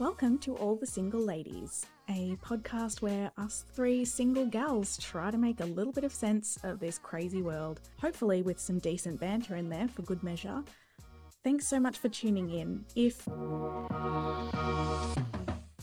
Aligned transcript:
Welcome 0.00 0.38
to 0.38 0.56
All 0.56 0.76
the 0.76 0.86
Single 0.86 1.20
Ladies, 1.20 1.84
a 2.08 2.34
podcast 2.42 3.02
where 3.02 3.30
us 3.36 3.66
three 3.74 4.06
single 4.06 4.46
gals 4.46 4.96
try 4.96 5.30
to 5.30 5.36
make 5.36 5.60
a 5.60 5.66
little 5.66 5.92
bit 5.92 6.04
of 6.04 6.14
sense 6.14 6.56
of 6.62 6.80
this 6.80 6.98
crazy 6.98 7.42
world, 7.42 7.82
hopefully 8.00 8.40
with 8.40 8.58
some 8.58 8.78
decent 8.78 9.20
banter 9.20 9.56
in 9.56 9.68
there 9.68 9.88
for 9.88 10.00
good 10.00 10.22
measure. 10.22 10.64
Thanks 11.44 11.66
so 11.66 11.78
much 11.78 11.98
for 11.98 12.08
tuning 12.08 12.48
in. 12.48 12.82
If 12.96 13.28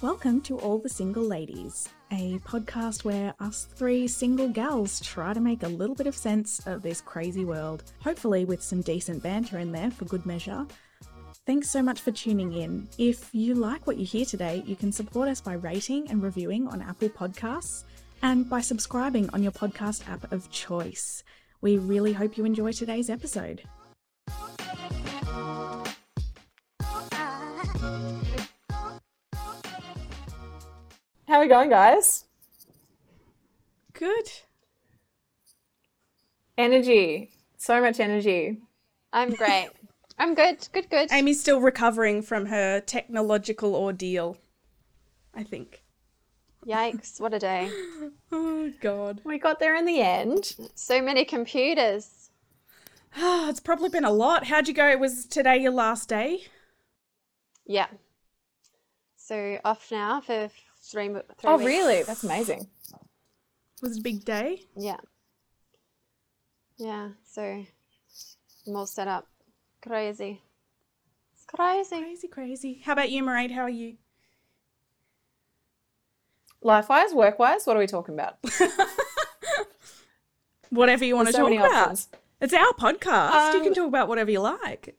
Welcome 0.01 0.41
to 0.41 0.57
All 0.57 0.79
the 0.79 0.89
Single 0.89 1.25
Ladies, 1.25 1.87
a 2.11 2.39
podcast 2.39 3.05
where 3.05 3.35
us 3.39 3.67
three 3.75 4.07
single 4.07 4.49
gals 4.49 4.99
try 4.99 5.31
to 5.35 5.39
make 5.39 5.61
a 5.61 5.67
little 5.67 5.95
bit 5.95 6.07
of 6.07 6.17
sense 6.17 6.65
of 6.65 6.81
this 6.81 7.01
crazy 7.01 7.45
world, 7.45 7.83
hopefully 7.99 8.45
with 8.45 8.63
some 8.63 8.81
decent 8.81 9.21
banter 9.21 9.59
in 9.59 9.71
there 9.71 9.91
for 9.91 10.05
good 10.05 10.25
measure. 10.25 10.65
Thanks 11.47 11.69
so 11.69 11.81
much 11.81 12.01
for 12.01 12.11
tuning 12.11 12.51
in. 12.51 12.89
If 12.97 13.29
you 13.33 13.55
like 13.55 13.87
what 13.87 13.95
you 13.95 14.05
hear 14.05 14.25
today, 14.25 14.63
you 14.65 14.75
can 14.75 14.91
support 14.91 15.29
us 15.29 15.39
by 15.39 15.53
rating 15.53 16.11
and 16.11 16.21
reviewing 16.21 16.67
on 16.67 16.81
Apple 16.81 17.07
Podcasts 17.07 17.85
and 18.21 18.49
by 18.49 18.59
subscribing 18.59 19.29
on 19.29 19.41
your 19.41 19.53
podcast 19.53 20.09
app 20.09 20.29
of 20.33 20.51
choice. 20.51 21.23
We 21.61 21.77
really 21.77 22.11
hope 22.11 22.37
you 22.37 22.43
enjoy 22.43 22.73
today's 22.73 23.09
episode. 23.09 23.61
How 31.29 31.35
are 31.35 31.39
we 31.39 31.47
going, 31.47 31.69
guys? 31.69 32.25
Good. 33.93 34.29
Energy. 36.57 37.31
So 37.55 37.79
much 37.79 38.01
energy. 38.01 38.57
I'm 39.13 39.33
great. 39.33 39.69
I'm 40.17 40.33
good. 40.35 40.67
Good, 40.73 40.89
good. 40.89 41.11
Amy's 41.11 41.39
still 41.39 41.59
recovering 41.61 42.21
from 42.21 42.47
her 42.47 42.79
technological 42.81 43.75
ordeal, 43.75 44.37
I 45.33 45.43
think. 45.43 45.83
Yikes, 46.65 47.19
what 47.21 47.33
a 47.33 47.39
day. 47.39 47.69
Oh, 48.29 48.69
God. 48.81 49.21
We 49.23 49.37
got 49.39 49.59
there 49.61 49.75
in 49.77 49.85
the 49.85 50.01
end. 50.01 50.53
So 50.75 51.01
many 51.01 51.23
computers. 51.23 52.29
it's 53.15 53.61
probably 53.61 53.87
been 53.87 54.03
a 54.03 54.11
lot. 54.11 54.45
How'd 54.47 54.67
you 54.67 54.73
go? 54.73 54.97
Was 54.97 55.25
today 55.25 55.57
your 55.57 55.71
last 55.71 56.09
day? 56.09 56.43
Yeah. 57.65 57.87
So 59.15 59.59
off 59.63 59.89
now 59.91 60.19
for 60.19 60.49
three, 60.81 61.07
three 61.07 61.23
Oh, 61.45 61.57
weeks. 61.57 61.67
really? 61.67 62.03
That's 62.03 62.23
amazing. 62.25 62.67
Was 63.81 63.95
it 63.95 63.99
a 63.99 64.03
big 64.03 64.25
day? 64.25 64.63
Yeah. 64.75 64.97
Yeah, 66.77 67.09
so 67.23 67.63
I'm 68.67 68.75
all 68.75 68.87
set 68.87 69.07
up. 69.07 69.25
Crazy. 69.87 70.41
It's 71.33 71.45
crazy. 71.45 72.01
Crazy, 72.01 72.27
crazy. 72.27 72.81
How 72.83 72.93
about 72.93 73.09
you, 73.09 73.23
Mairead? 73.23 73.51
How 73.51 73.61
are 73.61 73.69
you? 73.69 73.95
Life 76.61 76.89
wise, 76.89 77.13
work 77.13 77.39
wise, 77.39 77.65
what 77.65 77.77
are 77.77 77.79
we 77.79 77.87
talking 77.87 78.15
about? 78.15 78.37
Whatever 80.69 81.05
you 81.05 81.15
want 81.15 81.27
There's 81.27 81.35
to 81.35 81.41
so 81.41 81.49
talk 81.49 81.59
about. 81.59 81.71
options. 81.89 82.09
It's 82.41 82.53
our 82.53 82.73
podcast. 82.73 83.53
you 83.53 83.59
Um, 83.59 83.63
can 83.63 83.73
talk 83.73 83.87
about 83.87 84.07
whatever 84.09 84.29
you 84.29 84.41
like. 84.41 84.95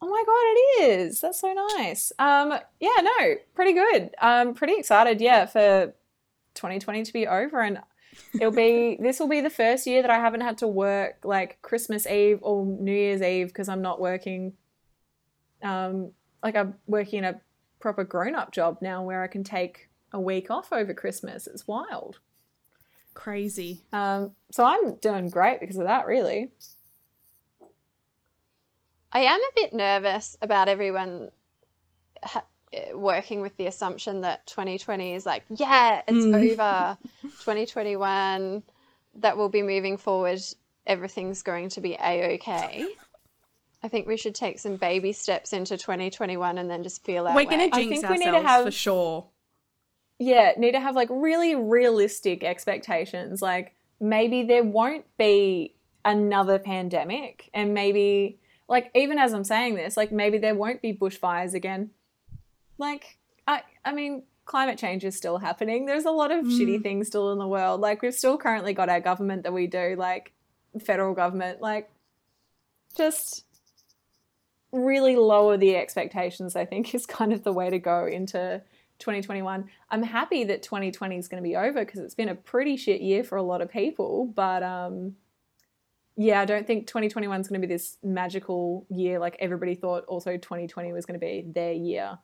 Oh 0.00 0.08
my 0.08 0.22
god, 0.26 0.86
it 0.86 0.90
is. 1.00 1.20
That's 1.20 1.38
so 1.40 1.52
nice. 1.76 2.10
Um, 2.18 2.58
yeah, 2.80 2.96
no, 3.02 3.34
pretty 3.54 3.72
good. 3.74 4.10
I'm 4.20 4.54
pretty 4.54 4.74
excited, 4.74 5.20
yeah, 5.20 5.44
for 5.46 5.92
2020 6.54 7.02
to 7.04 7.12
be 7.12 7.26
over 7.26 7.60
and 7.60 7.80
it'll 8.34 8.52
be 8.52 8.96
this 9.00 9.20
will 9.20 9.28
be 9.28 9.40
the 9.40 9.50
first 9.50 9.86
year 9.86 10.02
that 10.02 10.10
I 10.10 10.18
haven't 10.18 10.40
had 10.40 10.58
to 10.58 10.68
work 10.68 11.18
like 11.24 11.60
Christmas 11.62 12.06
Eve 12.06 12.38
or 12.42 12.64
New 12.64 12.92
Year's 12.92 13.22
Eve 13.22 13.48
because 13.48 13.68
I'm 13.68 13.82
not 13.82 14.00
working 14.00 14.54
um 15.62 16.12
like 16.42 16.56
I'm 16.56 16.74
working 16.86 17.20
in 17.20 17.24
a 17.24 17.40
proper 17.80 18.04
grown-up 18.04 18.52
job 18.52 18.78
now 18.80 19.02
where 19.02 19.22
I 19.22 19.26
can 19.26 19.44
take 19.44 19.88
a 20.12 20.20
week 20.20 20.50
off 20.50 20.72
over 20.72 20.94
Christmas. 20.94 21.46
It's 21.46 21.66
wild. 21.66 22.20
Crazy. 23.14 23.84
Um, 23.92 24.32
so 24.50 24.64
I'm 24.64 24.96
doing 24.96 25.28
great 25.28 25.60
because 25.60 25.76
of 25.76 25.84
that, 25.84 26.06
really. 26.06 26.50
I 29.12 29.20
am 29.20 29.40
a 29.40 29.54
bit 29.54 29.74
nervous 29.74 30.36
about 30.40 30.68
everyone 30.68 31.30
ha- 32.22 32.46
working 32.94 33.40
with 33.40 33.56
the 33.56 33.66
assumption 33.66 34.20
that 34.22 34.46
2020 34.46 35.14
is 35.14 35.26
like, 35.26 35.44
yeah, 35.50 36.02
it's 36.06 36.24
Mm. 36.24 36.52
over. 36.52 36.98
2021, 37.22 38.62
that 39.16 39.36
we'll 39.36 39.48
be 39.48 39.62
moving 39.62 39.96
forward. 39.96 40.40
Everything's 40.86 41.42
going 41.42 41.68
to 41.70 41.80
be 41.80 41.94
a 41.94 42.34
okay. 42.34 42.86
I 43.82 43.88
think 43.88 44.06
we 44.06 44.16
should 44.16 44.34
take 44.34 44.58
some 44.58 44.76
baby 44.76 45.12
steps 45.12 45.52
into 45.52 45.76
2021 45.76 46.56
and 46.58 46.70
then 46.70 46.82
just 46.82 47.04
feel 47.04 47.26
our 47.26 47.34
We're 47.34 47.38
way. 47.38 47.44
going 47.46 47.70
to 47.70 47.76
I 47.76 47.80
jinx 47.80 48.00
think 48.00 48.02
we 48.02 48.08
ourselves 48.16 48.24
need 48.24 48.42
to 48.42 48.48
have- 48.48 48.64
for 48.64 48.70
sure. 48.70 49.26
yeah, 50.18 50.52
need 50.56 50.72
to 50.72 50.80
have 50.80 50.94
like 50.94 51.08
really 51.10 51.54
realistic 51.56 52.44
expectations. 52.44 53.42
Like 53.42 53.74
maybe 54.00 54.44
there 54.44 54.62
won't 54.64 55.04
be 55.18 55.74
another 56.04 56.58
pandemic, 56.58 57.48
and 57.54 57.74
maybe 57.74 58.38
like 58.68 58.90
even 58.94 59.18
as 59.18 59.32
I'm 59.32 59.44
saying 59.44 59.74
this, 59.74 59.96
like 59.96 60.12
maybe 60.12 60.38
there 60.38 60.54
won't 60.54 60.80
be 60.80 60.92
bushfires 60.94 61.54
again. 61.54 61.90
Like 62.82 63.16
I, 63.46 63.62
I 63.84 63.92
mean, 63.92 64.24
climate 64.44 64.76
change 64.76 65.04
is 65.04 65.16
still 65.16 65.38
happening. 65.38 65.86
There's 65.86 66.04
a 66.04 66.10
lot 66.10 66.32
of 66.32 66.44
shitty 66.46 66.82
things 66.82 67.06
still 67.06 67.32
in 67.32 67.38
the 67.38 67.46
world. 67.46 67.80
Like 67.80 68.02
we've 68.02 68.12
still 68.12 68.36
currently 68.36 68.74
got 68.74 68.88
our 68.88 69.00
government 69.00 69.44
that 69.44 69.52
we 69.52 69.68
do, 69.68 69.94
like 69.96 70.32
federal 70.84 71.14
government. 71.14 71.60
Like 71.60 71.90
just 72.96 73.44
really 74.72 75.14
lower 75.14 75.56
the 75.56 75.76
expectations. 75.76 76.56
I 76.56 76.64
think 76.64 76.92
is 76.94 77.06
kind 77.06 77.32
of 77.32 77.44
the 77.44 77.52
way 77.52 77.70
to 77.70 77.78
go 77.78 78.06
into 78.06 78.60
2021. 78.98 79.70
I'm 79.88 80.02
happy 80.02 80.42
that 80.44 80.64
2020 80.64 81.18
is 81.18 81.28
going 81.28 81.42
to 81.42 81.48
be 81.48 81.54
over 81.54 81.84
because 81.84 82.00
it's 82.00 82.16
been 82.16 82.28
a 82.28 82.34
pretty 82.34 82.76
shit 82.76 83.00
year 83.00 83.22
for 83.22 83.36
a 83.36 83.42
lot 83.44 83.62
of 83.62 83.70
people. 83.70 84.26
But 84.26 84.64
um, 84.64 85.14
yeah, 86.16 86.40
I 86.40 86.46
don't 86.46 86.66
think 86.66 86.88
2021 86.88 87.40
is 87.40 87.48
going 87.48 87.60
to 87.60 87.66
be 87.66 87.72
this 87.72 87.96
magical 88.02 88.86
year 88.90 89.20
like 89.20 89.36
everybody 89.38 89.76
thought. 89.76 90.04
Also, 90.06 90.32
2020 90.36 90.92
was 90.92 91.06
going 91.06 91.18
to 91.18 91.24
be 91.24 91.44
their 91.46 91.72
year. 91.72 92.18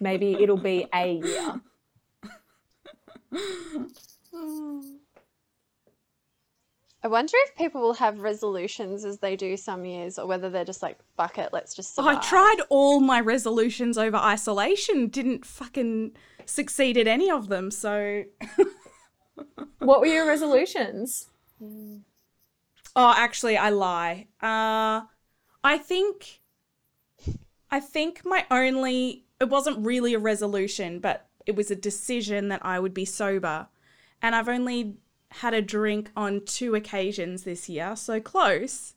Maybe 0.00 0.34
it'll 0.34 0.56
be 0.56 0.86
a 0.94 1.14
year. 1.14 1.60
I 7.00 7.06
wonder 7.06 7.32
if 7.46 7.54
people 7.56 7.80
will 7.80 7.94
have 7.94 8.18
resolutions 8.18 9.04
as 9.04 9.18
they 9.18 9.36
do 9.36 9.56
some 9.56 9.84
years, 9.84 10.18
or 10.18 10.26
whether 10.26 10.50
they're 10.50 10.64
just 10.64 10.82
like, 10.82 10.98
"Fuck 11.16 11.38
it, 11.38 11.50
let's 11.52 11.74
just." 11.74 11.98
Oh, 11.98 12.06
I 12.06 12.16
tried 12.16 12.56
all 12.70 12.98
my 13.00 13.20
resolutions 13.20 13.96
over 13.96 14.16
isolation, 14.16 15.06
didn't 15.06 15.44
fucking 15.46 16.16
succeed 16.44 16.96
at 16.96 17.06
any 17.06 17.30
of 17.30 17.48
them. 17.48 17.70
So, 17.70 18.24
What 19.78 20.00
were 20.00 20.06
your 20.06 20.26
resolutions? 20.26 21.28
oh, 21.60 23.14
actually, 23.16 23.56
I 23.56 23.70
lie. 23.70 24.26
Uh, 24.42 25.02
I 25.62 25.78
think, 25.78 26.40
I 27.70 27.80
think 27.80 28.22
my 28.24 28.44
only, 28.50 29.24
it 29.40 29.48
wasn't 29.48 29.84
really 29.84 30.14
a 30.14 30.18
resolution, 30.18 30.98
but 31.00 31.28
it 31.46 31.56
was 31.56 31.70
a 31.70 31.76
decision 31.76 32.48
that 32.48 32.64
I 32.64 32.78
would 32.78 32.94
be 32.94 33.04
sober. 33.04 33.68
And 34.20 34.34
I've 34.34 34.48
only 34.48 34.96
had 35.30 35.54
a 35.54 35.62
drink 35.62 36.10
on 36.16 36.44
two 36.44 36.74
occasions 36.74 37.44
this 37.44 37.68
year, 37.68 37.94
so 37.96 38.20
close. 38.20 38.94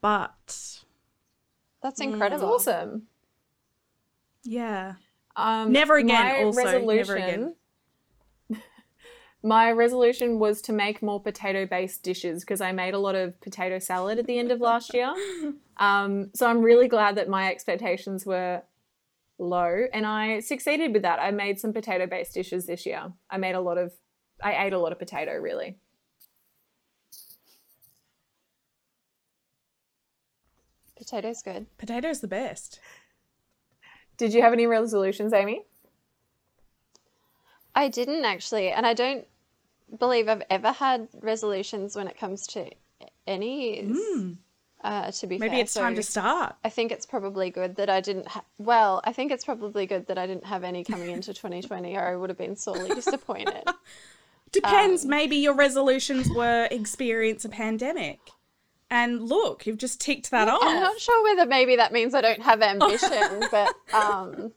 But 0.00 0.32
That's 0.46 0.84
That's 1.82 2.00
incredible. 2.00 2.52
awesome. 2.54 3.02
yeah. 4.44 4.94
Um, 5.36 5.70
Never 5.70 5.96
again, 5.96 6.24
my 6.24 6.42
also, 6.42 6.84
never 6.84 7.14
again. 7.14 7.54
My 9.42 9.70
resolution 9.70 10.40
was 10.40 10.60
to 10.62 10.72
make 10.72 11.00
more 11.00 11.22
potato 11.22 11.64
based 11.64 12.02
dishes 12.02 12.40
because 12.42 12.60
I 12.60 12.72
made 12.72 12.92
a 12.92 12.98
lot 12.98 13.14
of 13.14 13.40
potato 13.40 13.78
salad 13.78 14.18
at 14.18 14.26
the 14.26 14.36
end 14.36 14.50
of 14.50 14.60
last 14.60 14.94
year. 14.94 15.14
Um, 15.80 16.30
so 16.34 16.48
I'm 16.48 16.62
really 16.62 16.88
glad 16.88 17.14
that 17.18 17.28
my 17.28 17.48
expectations 17.48 18.26
were 18.26 18.62
low 19.38 19.86
and 19.92 20.04
I 20.04 20.40
succeeded 20.40 20.92
with 20.92 21.02
that. 21.02 21.20
I 21.20 21.30
made 21.30 21.60
some 21.60 21.72
potato 21.72 22.06
based 22.06 22.34
dishes 22.34 22.66
this 22.66 22.84
year. 22.84 23.12
I 23.30 23.38
made 23.38 23.54
a 23.54 23.60
lot 23.60 23.78
of, 23.78 23.92
I 24.42 24.66
ate 24.66 24.72
a 24.72 24.78
lot 24.78 24.92
of 24.92 24.98
potato 24.98 25.34
really. 25.36 25.78
Potatoes 30.96 31.42
good. 31.42 31.66
Potato's 31.78 32.20
the 32.20 32.28
best. 32.28 32.80
Did 34.16 34.34
you 34.34 34.42
have 34.42 34.52
any 34.52 34.66
resolutions, 34.66 35.32
Amy? 35.32 35.64
I 37.74 37.88
didn't 37.88 38.24
actually, 38.24 38.70
and 38.70 38.84
I 38.84 38.94
don't 38.94 39.24
believe 39.96 40.28
I've 40.28 40.42
ever 40.50 40.72
had 40.72 41.08
resolutions 41.22 41.94
when 41.94 42.08
it 42.08 42.18
comes 42.18 42.46
to 42.48 42.68
any. 43.26 43.76
years, 43.84 44.38
Uh, 44.82 45.10
to 45.10 45.26
be. 45.26 45.38
Maybe 45.38 45.54
fair. 45.54 45.60
it's 45.62 45.74
time 45.74 45.96
to 45.96 46.02
start. 46.02 46.54
I 46.64 46.68
think 46.68 46.92
it's 46.92 47.04
probably 47.04 47.50
good 47.50 47.76
that 47.76 47.90
I 47.90 48.00
didn't. 48.00 48.28
Ha- 48.28 48.44
well, 48.58 49.00
I 49.04 49.12
think 49.12 49.32
it's 49.32 49.44
probably 49.44 49.86
good 49.86 50.06
that 50.06 50.18
I 50.18 50.26
didn't 50.26 50.46
have 50.46 50.62
any 50.62 50.84
coming 50.84 51.10
into 51.10 51.34
2020, 51.34 51.96
or 51.96 52.00
I 52.00 52.14
would 52.16 52.30
have 52.30 52.38
been 52.38 52.54
sorely 52.54 52.94
disappointed. 52.94 53.64
Depends. 54.52 55.04
Um, 55.04 55.10
maybe 55.10 55.36
your 55.36 55.54
resolutions 55.54 56.30
were 56.30 56.68
experience 56.70 57.44
a 57.44 57.48
pandemic. 57.48 58.20
And 58.90 59.28
look, 59.28 59.66
you've 59.66 59.76
just 59.76 60.00
ticked 60.00 60.30
that 60.30 60.48
off. 60.48 60.62
I'm 60.62 60.80
not 60.80 60.98
sure 60.98 61.22
whether 61.24 61.46
maybe 61.46 61.76
that 61.76 61.92
means 61.92 62.14
I 62.14 62.22
don't 62.22 62.40
have 62.40 62.62
ambition, 62.62 63.44
but 63.50 63.74
um, 63.92 64.52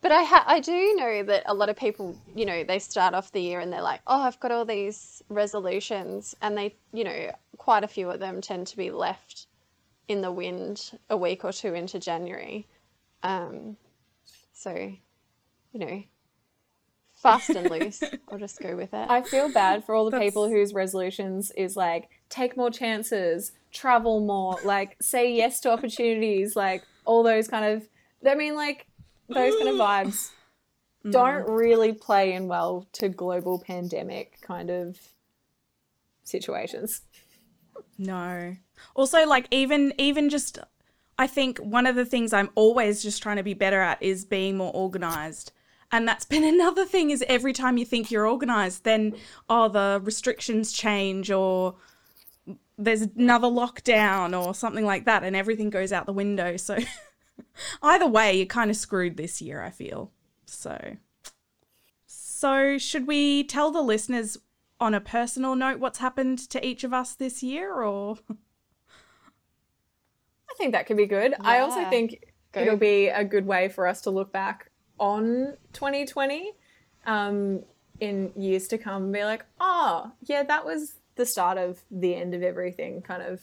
But 0.00 0.12
I 0.12 0.22
ha- 0.22 0.44
I 0.46 0.60
do 0.60 0.94
know 0.96 1.22
that 1.24 1.42
a 1.46 1.54
lot 1.54 1.68
of 1.68 1.76
people, 1.76 2.16
you 2.34 2.46
know, 2.46 2.62
they 2.64 2.78
start 2.78 3.14
off 3.14 3.32
the 3.32 3.40
year 3.40 3.60
and 3.60 3.72
they're 3.72 3.82
like, 3.82 4.00
"Oh, 4.06 4.22
I've 4.22 4.38
got 4.40 4.52
all 4.52 4.64
these 4.64 5.22
resolutions," 5.28 6.34
and 6.40 6.56
they, 6.56 6.76
you 6.92 7.04
know, 7.04 7.32
quite 7.56 7.84
a 7.84 7.88
few 7.88 8.08
of 8.10 8.20
them 8.20 8.40
tend 8.40 8.66
to 8.68 8.76
be 8.76 8.90
left 8.90 9.46
in 10.06 10.20
the 10.20 10.32
wind 10.32 10.92
a 11.10 11.16
week 11.16 11.44
or 11.44 11.52
two 11.52 11.74
into 11.74 11.98
January. 11.98 12.66
Um, 13.22 13.76
so, 14.52 14.72
you 15.72 15.80
know, 15.80 16.02
fast 17.14 17.50
and 17.50 17.68
loose. 17.70 18.02
I'll 18.30 18.38
just 18.38 18.60
go 18.60 18.76
with 18.76 18.94
it. 18.94 19.06
I 19.10 19.22
feel 19.22 19.52
bad 19.52 19.84
for 19.84 19.94
all 19.94 20.04
the 20.04 20.12
That's- 20.12 20.28
people 20.28 20.48
whose 20.48 20.72
resolutions 20.72 21.50
is 21.56 21.76
like 21.76 22.08
take 22.28 22.56
more 22.56 22.70
chances, 22.70 23.52
travel 23.72 24.20
more, 24.20 24.56
like 24.64 24.96
say 25.02 25.32
yes 25.34 25.60
to 25.60 25.70
opportunities, 25.72 26.54
like 26.56 26.84
all 27.04 27.22
those 27.22 27.48
kind 27.48 27.64
of 27.64 27.88
I 28.26 28.34
mean 28.34 28.54
like 28.54 28.86
those 29.28 29.54
kind 29.56 29.68
of 29.68 29.76
mm. 29.76 29.80
vibes 29.80 30.30
mm. 31.04 31.12
don't 31.12 31.48
really 31.48 31.92
play 31.92 32.32
in 32.32 32.48
well 32.48 32.86
to 32.92 33.08
global 33.08 33.58
pandemic 33.58 34.40
kind 34.40 34.70
of 34.70 34.98
situations. 36.24 37.02
No. 37.96 38.56
Also, 38.94 39.26
like 39.26 39.48
even 39.50 39.92
even 39.98 40.28
just, 40.28 40.58
I 41.18 41.26
think 41.26 41.58
one 41.58 41.86
of 41.86 41.96
the 41.96 42.04
things 42.04 42.32
I'm 42.32 42.50
always 42.54 43.02
just 43.02 43.22
trying 43.22 43.36
to 43.36 43.42
be 43.42 43.54
better 43.54 43.80
at 43.80 44.02
is 44.02 44.24
being 44.24 44.56
more 44.56 44.72
organized. 44.72 45.52
And 45.90 46.06
that's 46.06 46.24
been 46.24 46.44
another 46.54 46.84
thing 46.84 47.10
is 47.10 47.24
every 47.28 47.52
time 47.52 47.78
you 47.78 47.84
think 47.84 48.10
you're 48.10 48.26
organized, 48.26 48.84
then 48.84 49.14
oh 49.48 49.68
the 49.68 50.00
restrictions 50.04 50.72
change 50.72 51.30
or 51.30 51.76
there's 52.80 53.02
another 53.02 53.48
lockdown 53.48 54.40
or 54.40 54.54
something 54.54 54.84
like 54.84 55.04
that, 55.06 55.24
and 55.24 55.34
everything 55.34 55.68
goes 55.68 55.92
out 55.92 56.06
the 56.06 56.12
window. 56.12 56.56
So 56.56 56.78
either 57.82 58.06
way, 58.06 58.36
you're 58.36 58.46
kind 58.46 58.70
of 58.70 58.76
screwed 58.76 59.16
this 59.16 59.40
year. 59.40 59.62
I 59.62 59.70
feel 59.70 60.12
so. 60.46 60.96
So 62.06 62.78
should 62.78 63.06
we 63.06 63.44
tell 63.44 63.70
the 63.70 63.82
listeners 63.82 64.38
on 64.80 64.94
a 64.94 65.00
personal 65.00 65.56
note 65.56 65.80
what's 65.80 65.98
happened 65.98 66.38
to 66.50 66.64
each 66.64 66.84
of 66.84 66.94
us 66.94 67.14
this 67.14 67.42
year 67.42 67.82
or 67.82 68.16
I 70.48 70.54
think 70.56 70.72
that 70.72 70.86
could 70.86 70.96
be 70.96 71.06
good. 71.06 71.34
I 71.40 71.58
also 71.60 71.88
think 71.90 72.24
Go. 72.52 72.60
it'll 72.60 72.76
be 72.76 73.08
a 73.08 73.24
good 73.24 73.46
way 73.46 73.68
for 73.68 73.86
us 73.86 74.02
to 74.02 74.10
look 74.10 74.32
back 74.32 74.70
on 74.98 75.56
2020 75.72 76.52
um, 77.06 77.62
in 78.00 78.32
years 78.36 78.68
to 78.68 78.78
come 78.78 79.04
and 79.04 79.12
be 79.12 79.24
like, 79.24 79.44
oh, 79.60 80.12
yeah, 80.22 80.42
that 80.42 80.64
was 80.64 80.94
the 81.16 81.26
start 81.26 81.58
of 81.58 81.80
the 81.90 82.14
end 82.14 82.34
of 82.34 82.42
everything, 82.42 83.02
kind 83.02 83.22
of. 83.22 83.42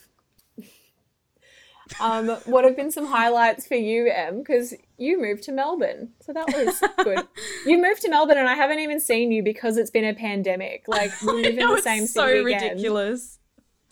Um, 1.99 2.29
what 2.45 2.63
have 2.65 2.75
been 2.75 2.91
some 2.91 3.05
highlights 3.05 3.67
for 3.67 3.75
you, 3.75 4.09
Em? 4.11 4.39
Because 4.39 4.73
you 4.97 5.21
moved 5.21 5.43
to 5.43 5.51
Melbourne, 5.51 6.13
so 6.21 6.33
that 6.33 6.47
was 6.47 6.81
good. 7.03 7.27
you 7.65 7.81
moved 7.81 8.01
to 8.01 8.09
Melbourne, 8.09 8.37
and 8.37 8.49
I 8.49 8.55
haven't 8.55 8.79
even 8.79 8.99
seen 8.99 9.31
you 9.31 9.43
because 9.43 9.77
it's 9.77 9.91
been 9.91 10.05
a 10.05 10.13
pandemic. 10.13 10.85
Like 10.87 11.11
we 11.21 11.43
live 11.43 11.45
in 11.45 11.55
the 11.67 11.73
it's 11.73 11.83
same 11.83 12.07
so 12.07 12.27
city 12.27 12.39
again. 12.39 12.69
ridiculous 12.71 13.39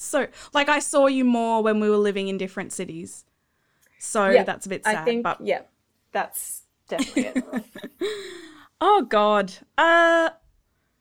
so 0.03 0.27
like 0.53 0.69
i 0.69 0.79
saw 0.79 1.07
you 1.07 1.23
more 1.23 1.63
when 1.63 1.79
we 1.79 1.89
were 1.89 1.97
living 1.97 2.27
in 2.27 2.37
different 2.37 2.73
cities 2.73 3.25
so 3.99 4.43
that's 4.45 4.65
a 4.65 4.69
bit 4.69 4.83
sad 4.83 4.97
I 4.97 5.05
think, 5.05 5.23
but 5.23 5.39
yeah, 5.41 5.61
that's 6.11 6.63
definitely 6.89 7.41
it. 7.41 7.63
oh 8.81 9.03
god 9.03 9.53
uh 9.77 10.31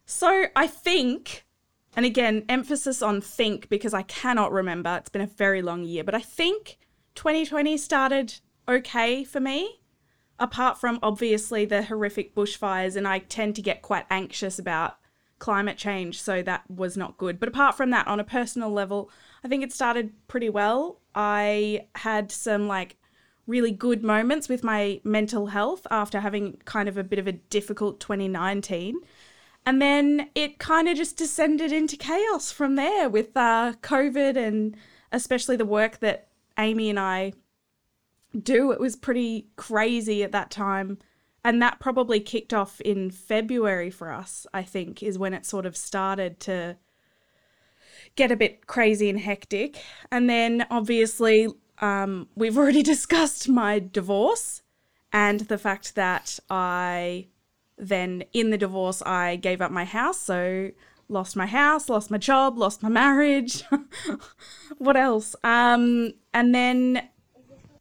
so 0.07 0.45
i 0.55 0.67
think 0.69 1.45
and 1.97 2.07
again 2.07 2.45
emphasis 2.49 3.03
on 3.03 3.21
think 3.21 3.69
because 3.69 3.93
i 3.93 4.03
cannot 4.03 4.53
remember 4.53 4.97
it's 4.97 5.09
been 5.09 5.23
a 5.23 5.27
very 5.27 5.63
long 5.63 5.83
year 5.83 6.05
but 6.05 6.15
i 6.15 6.21
think 6.21 6.79
2020 7.15 7.77
started 7.77 8.35
okay 8.69 9.25
for 9.25 9.41
me 9.41 9.81
apart 10.39 10.81
from 10.81 10.99
obviously 11.03 11.65
the 11.65 11.83
horrific 11.83 12.35
bushfires 12.35 12.97
and 12.97 13.07
i 13.07 13.19
tend 13.19 13.55
to 13.55 13.63
get 13.63 13.83
quite 13.83 14.07
anxious 14.11 14.59
about 14.59 14.97
climate 15.43 15.77
change 15.77 16.23
so 16.23 16.41
that 16.41 16.63
was 16.71 16.97
not 16.97 17.19
good. 17.19 17.41
But 17.41 17.49
apart 17.49 17.77
from 17.77 17.91
that 17.91 18.07
on 18.07 18.21
a 18.21 18.25
personal 18.25 18.71
level 18.71 19.11
i 19.43 19.49
think 19.49 19.65
it 19.65 19.73
started 19.73 20.13
pretty 20.29 20.49
well. 20.49 21.01
I 21.17 21.89
had 21.97 22.31
some 22.31 22.69
like 22.69 22.97
really 23.49 23.73
good 23.73 24.05
moments 24.05 24.49
with 24.49 24.63
my 24.63 25.01
mental 25.03 25.49
health 25.49 25.85
after 25.91 26.21
having 26.21 26.59
kind 26.65 26.89
of 26.89 26.97
a 26.97 27.03
bit 27.03 27.19
of 27.19 27.27
a 27.27 27.33
difficult 27.33 27.99
2019 27.99 29.01
and 29.67 29.83
then 29.83 30.31
it 30.37 30.61
kind 30.61 30.89
of 30.89 30.97
just 30.97 31.17
descended 31.17 31.73
into 31.73 31.97
chaos 31.97 32.53
from 32.53 32.77
there 32.77 33.09
with 33.09 33.37
uh, 33.37 33.73
covid 33.83 34.37
and 34.37 34.77
especially 35.11 35.57
the 35.57 35.67
work 35.67 35.99
that 35.99 36.29
amy 36.59 36.91
and 36.91 36.99
i 37.01 37.33
do 38.41 38.73
it 38.73 38.81
was 38.81 38.97
pretty 38.97 39.47
crazy 39.57 40.23
at 40.23 40.33
that 40.33 40.51
time 40.51 40.99
and 41.45 41.61
that 41.61 41.81
probably 41.81 42.21
kicked 42.21 42.55
off 42.55 42.81
in 42.81 43.11
February 43.11 43.91
for 43.91 44.13
us, 44.13 44.47
I 44.55 44.63
think, 44.63 45.03
is 45.03 45.19
when 45.19 45.35
it 45.35 45.45
sort 45.45 45.67
of 45.67 45.77
started 45.77 46.39
to 46.41 46.77
get 48.15 48.31
a 48.31 48.37
bit 48.37 48.67
crazy 48.67 49.11
and 49.11 49.19
hectic. 49.19 49.83
And 50.11 50.31
then 50.31 50.67
obviously, 50.71 51.49
um, 51.81 52.29
we've 52.37 52.57
already 52.57 52.83
discussed 52.95 53.49
my 53.49 53.81
divorce 53.81 54.63
and 55.13 55.41
the 55.41 55.59
fact 55.59 55.95
that 55.97 56.39
I 56.49 57.27
then, 57.77 58.23
in 58.33 58.51
the 58.51 58.59
divorce, 58.59 59.03
I 59.03 59.37
gave 59.37 59.61
up 59.61 59.73
my 59.73 59.85
house. 59.85 60.19
So, 60.19 60.71
lost 61.09 61.37
my 61.37 61.47
house, 61.47 61.89
lost 61.89 62.11
my 62.11 62.19
job, 62.19 62.59
lost 62.59 62.83
my 62.83 62.89
marriage. 62.89 63.63
what 64.79 64.97
else? 64.97 65.37
Um, 65.45 66.15
and 66.33 66.55
then 66.55 67.09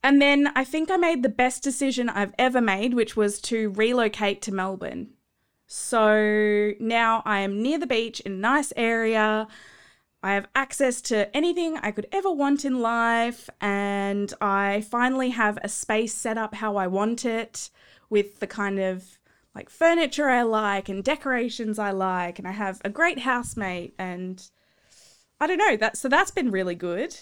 and 0.03 0.21
then 0.21 0.51
I 0.55 0.63
think 0.63 0.89
I 0.89 0.97
made 0.97 1.21
the 1.21 1.29
best 1.29 1.63
decision 1.63 2.09
I've 2.09 2.33
ever 2.39 2.59
made, 2.59 2.93
which 2.93 3.15
was 3.15 3.39
to 3.41 3.69
relocate 3.71 4.41
to 4.43 4.51
Melbourne. 4.53 5.11
So 5.67 6.73
now 6.79 7.21
I 7.23 7.39
am 7.41 7.61
near 7.61 7.77
the 7.77 7.87
beach 7.87 8.19
in 8.21 8.33
a 8.33 8.35
nice 8.35 8.73
area. 8.75 9.47
I 10.23 10.33
have 10.33 10.47
access 10.55 11.01
to 11.03 11.35
anything 11.35 11.77
I 11.77 11.91
could 11.91 12.07
ever 12.11 12.31
want 12.31 12.65
in 12.65 12.81
life, 12.81 13.49
and 13.59 14.33
I 14.41 14.81
finally 14.81 15.29
have 15.29 15.57
a 15.63 15.69
space 15.69 16.13
set 16.13 16.37
up 16.37 16.55
how 16.55 16.77
I 16.77 16.87
want 16.87 17.25
it 17.25 17.69
with 18.09 18.39
the 18.39 18.47
kind 18.47 18.79
of 18.79 19.19
like 19.53 19.69
furniture 19.69 20.29
I 20.29 20.43
like 20.43 20.89
and 20.89 21.03
decorations 21.03 21.77
I 21.77 21.91
like, 21.91 22.39
and 22.39 22.47
I 22.47 22.51
have 22.51 22.81
a 22.85 22.89
great 22.89 23.19
housemate, 23.19 23.93
and 23.97 24.41
I 25.39 25.47
don't 25.47 25.57
know 25.57 25.75
that. 25.77 25.97
So 25.97 26.07
that's 26.07 26.31
been 26.31 26.51
really 26.51 26.75
good. 26.75 27.15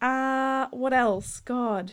Uh, 0.00 0.66
what 0.70 0.92
else? 0.92 1.40
God. 1.40 1.92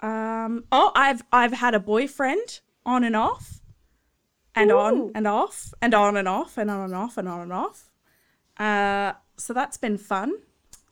Um. 0.00 0.64
Oh, 0.72 0.92
I've 0.94 1.22
I've 1.32 1.52
had 1.52 1.74
a 1.74 1.80
boyfriend 1.80 2.60
on 2.84 3.04
and 3.04 3.16
off, 3.16 3.60
and 4.54 4.72
on 4.72 5.12
and 5.14 5.26
off, 5.26 5.72
and 5.80 5.94
on 5.94 6.16
and 6.16 6.28
off, 6.28 6.58
and 6.58 6.70
on 6.70 6.84
and 6.84 6.94
off, 6.94 7.16
and 7.16 7.28
on 7.28 7.40
and 7.40 7.52
off. 7.52 7.90
Uh, 8.58 9.12
so 9.36 9.52
that's 9.52 9.76
been 9.76 9.98
fun. 9.98 10.32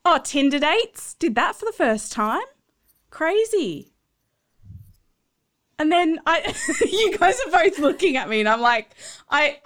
Oh, 0.04 0.20
Tinder 0.22 0.58
dates. 0.58 1.14
Did 1.14 1.34
that 1.37 1.56
for 1.56 1.64
the 1.64 1.72
first 1.72 2.12
time. 2.12 2.42
Crazy. 3.10 3.93
And 5.78 5.90
then 5.90 6.21
I, 6.26 6.54
you 6.90 7.16
guys 7.19 7.38
are 7.47 7.50
both 7.50 7.78
looking 7.78 8.16
at 8.16 8.28
me, 8.28 8.40
and 8.40 8.49
I'm 8.49 8.61
like, 8.61 8.95
I. 9.28 9.59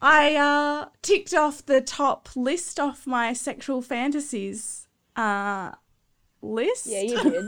I 0.00 0.36
uh, 0.36 0.86
ticked 1.02 1.34
off 1.34 1.64
the 1.64 1.80
top 1.80 2.28
list 2.36 2.78
off 2.78 3.06
my 3.06 3.32
sexual 3.32 3.80
fantasies 3.80 4.88
uh, 5.16 5.72
list. 6.42 6.86
Yeah, 6.86 7.02
you 7.02 7.22
did. 7.22 7.44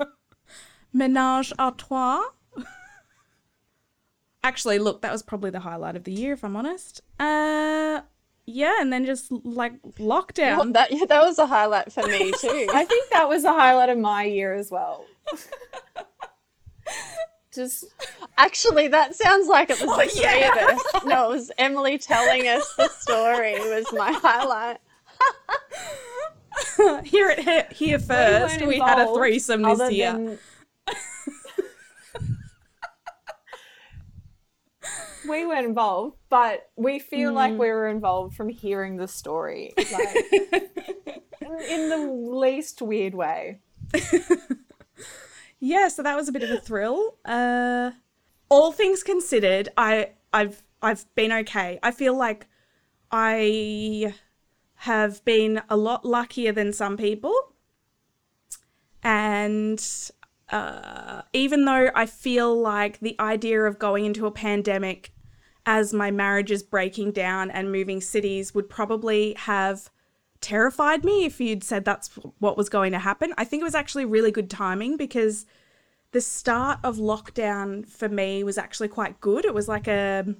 Menage 0.92 1.52
a 1.58 1.72
trois. 1.76 2.22
Actually, 4.44 4.78
look, 4.78 5.02
that 5.02 5.12
was 5.12 5.22
probably 5.22 5.50
the 5.50 5.60
highlight 5.60 5.96
of 5.96 6.04
the 6.04 6.12
year, 6.12 6.32
if 6.32 6.44
I'm 6.44 6.56
honest. 6.56 7.00
Uh, 7.18 8.02
yeah, 8.46 8.80
and 8.80 8.92
then 8.92 9.04
just 9.04 9.30
like 9.30 9.80
lockdown. 9.98 10.56
Well, 10.58 10.72
that 10.72 10.92
yeah, 10.92 11.04
that 11.06 11.22
was 11.22 11.38
a 11.38 11.46
highlight 11.46 11.92
for 11.92 12.02
me 12.06 12.32
too. 12.40 12.66
I 12.72 12.84
think 12.84 13.10
that 13.10 13.28
was 13.28 13.42
the 13.42 13.52
highlight 13.52 13.88
of 13.88 13.98
my 13.98 14.24
year 14.24 14.54
as 14.54 14.70
well. 14.70 15.04
Just 17.54 17.84
Actually, 18.38 18.88
that 18.88 19.14
sounds 19.14 19.46
like 19.46 19.68
it 19.68 19.78
was 19.80 19.90
Oh, 19.90 20.02
the 20.02 20.08
three 20.08 20.42
of 20.42 20.56
us. 20.56 21.04
No, 21.04 21.26
it 21.30 21.34
was 21.36 21.50
Emily 21.58 21.98
telling 21.98 22.48
us 22.48 22.64
the 22.78 22.88
story 22.88 23.52
was 23.68 23.84
my 23.92 24.10
highlight. 24.10 24.78
here 27.04 27.28
it 27.30 27.40
here, 27.40 27.66
here 27.70 27.98
first. 27.98 28.56
weren't 28.56 28.68
We, 28.68 28.78
had 28.78 29.00
a 29.00 29.12
threesome 29.14 29.62
this 29.62 29.92
year. 29.92 30.12
than- 30.12 30.38
we 35.28 35.46
weren't 35.46 35.66
involved, 35.66 36.16
but 36.28 36.70
we 36.76 36.98
feel 36.98 37.30
Mm. 37.32 37.34
like 37.34 37.50
we 37.52 37.68
were 37.68 37.88
involved 37.88 38.34
from 38.34 38.48
hearing 38.48 38.96
the 38.96 39.08
story, 39.08 39.72
like 39.76 40.16
in, 41.68 41.88
the 41.88 41.96
least 42.32 42.82
weird 42.82 43.14
way. 43.14 43.60
yeah, 45.60 45.88
so 45.88 46.02
that 46.02 46.16
was 46.16 46.28
a 46.28 46.32
bit 46.32 46.42
of 46.42 46.50
a 46.50 46.58
thrill. 46.60 47.16
Uh, 47.24 47.92
all 48.48 48.72
things 48.72 49.02
considered, 49.02 49.68
I 49.76 50.10
I've 50.32 50.62
I've 50.82 51.04
been 51.14 51.32
okay. 51.32 51.78
I 51.82 51.90
feel 51.90 52.16
like 52.16 52.46
I 53.10 54.14
have 54.76 55.24
been 55.24 55.62
a 55.68 55.76
lot 55.76 56.04
luckier 56.04 56.52
than 56.52 56.72
some 56.72 56.96
people. 56.96 57.34
And 59.04 59.78
uh, 60.52 61.22
even 61.32 61.64
though 61.64 61.90
I 61.94 62.06
feel 62.06 62.54
like 62.54 63.00
the 63.00 63.16
idea 63.18 63.62
of 63.62 63.78
going 63.78 64.04
into 64.04 64.26
a 64.26 64.30
pandemic 64.30 65.12
as 65.64 65.94
my 65.94 66.10
marriage 66.10 66.50
is 66.50 66.62
breaking 66.62 67.12
down 67.12 67.50
and 67.50 67.72
moving 67.72 68.00
cities 68.00 68.54
would 68.54 68.68
probably 68.68 69.34
have 69.34 69.90
terrified 70.40 71.04
me 71.04 71.24
if 71.24 71.40
you'd 71.40 71.64
said 71.64 71.84
that's 71.84 72.08
what 72.38 72.56
was 72.56 72.68
going 72.68 72.92
to 72.92 72.98
happen. 72.98 73.32
I 73.38 73.44
think 73.44 73.62
it 73.62 73.64
was 73.64 73.74
actually 73.74 74.04
really 74.04 74.30
good 74.30 74.50
timing 74.50 74.96
because 74.96 75.46
the 76.10 76.20
start 76.20 76.80
of 76.82 76.96
lockdown 76.96 77.88
for 77.88 78.08
me 78.08 78.44
was 78.44 78.58
actually 78.58 78.88
quite 78.88 79.20
good. 79.20 79.44
It 79.44 79.54
was 79.54 79.68
like 79.68 79.88
a 79.88 80.34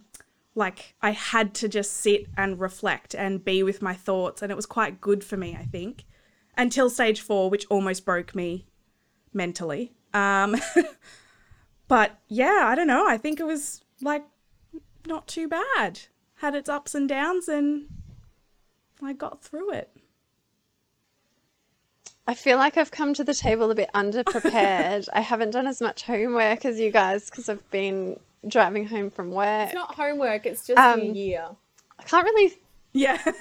like 0.55 0.95
I 1.01 1.13
had 1.13 1.55
to 1.55 1.69
just 1.69 1.95
sit 1.95 2.27
and 2.37 2.61
reflect 2.61 3.15
and 3.15 3.43
be 3.43 3.63
with 3.63 3.81
my 3.81 3.95
thoughts 3.95 4.43
and 4.43 4.53
it 4.53 4.57
was 4.57 4.67
quite 4.67 5.01
good 5.01 5.25
for 5.25 5.39
me, 5.39 5.57
I 5.59 5.65
think. 5.65 6.05
Until 6.59 6.91
stage 6.91 7.23
4 7.23 7.49
which 7.49 7.65
almost 7.71 8.05
broke 8.05 8.35
me 8.35 8.67
mentally. 9.33 9.95
Um 10.15 10.57
but 11.89 12.19
yeah, 12.29 12.65
I 12.67 12.75
don't 12.75 12.87
know. 12.87 13.07
I 13.09 13.17
think 13.19 13.41
it 13.41 13.47
was 13.47 13.83
like 14.01 14.25
not 15.07 15.27
too 15.27 15.49
bad. 15.49 16.01
Had 16.37 16.55
its 16.55 16.69
ups 16.69 16.95
and 16.95 17.09
downs 17.09 17.49
and 17.49 17.87
I 19.03 19.13
got 19.13 19.43
through 19.43 19.73
it. 19.73 19.91
I 22.27 22.35
feel 22.35 22.57
like 22.57 22.77
I've 22.77 22.93
come 22.93 23.15
to 23.15 23.25
the 23.25 23.35
table 23.35 23.71
a 23.71 23.75
bit 23.75 23.91
underprepared. 23.95 25.09
I 25.13 25.21
haven't 25.21 25.51
done 25.51 25.67
as 25.67 25.81
much 25.81 26.05
homework 26.05 26.65
as 26.65 26.79
you 26.79 26.91
guys 26.93 27.29
because 27.29 27.49
I've 27.49 27.69
been 27.71 28.19
driving 28.47 28.87
home 28.87 29.11
from 29.11 29.33
work. 29.33 29.67
It's 29.67 29.75
not 29.75 29.95
homework, 29.97 30.47
it's 30.47 30.67
just 30.67 30.79
Um, 30.79 31.01
New 31.01 31.15
Year. 31.15 31.49
I 31.99 32.03
can't 32.05 32.25
really. 32.25 32.55
Yeah. 32.93 33.19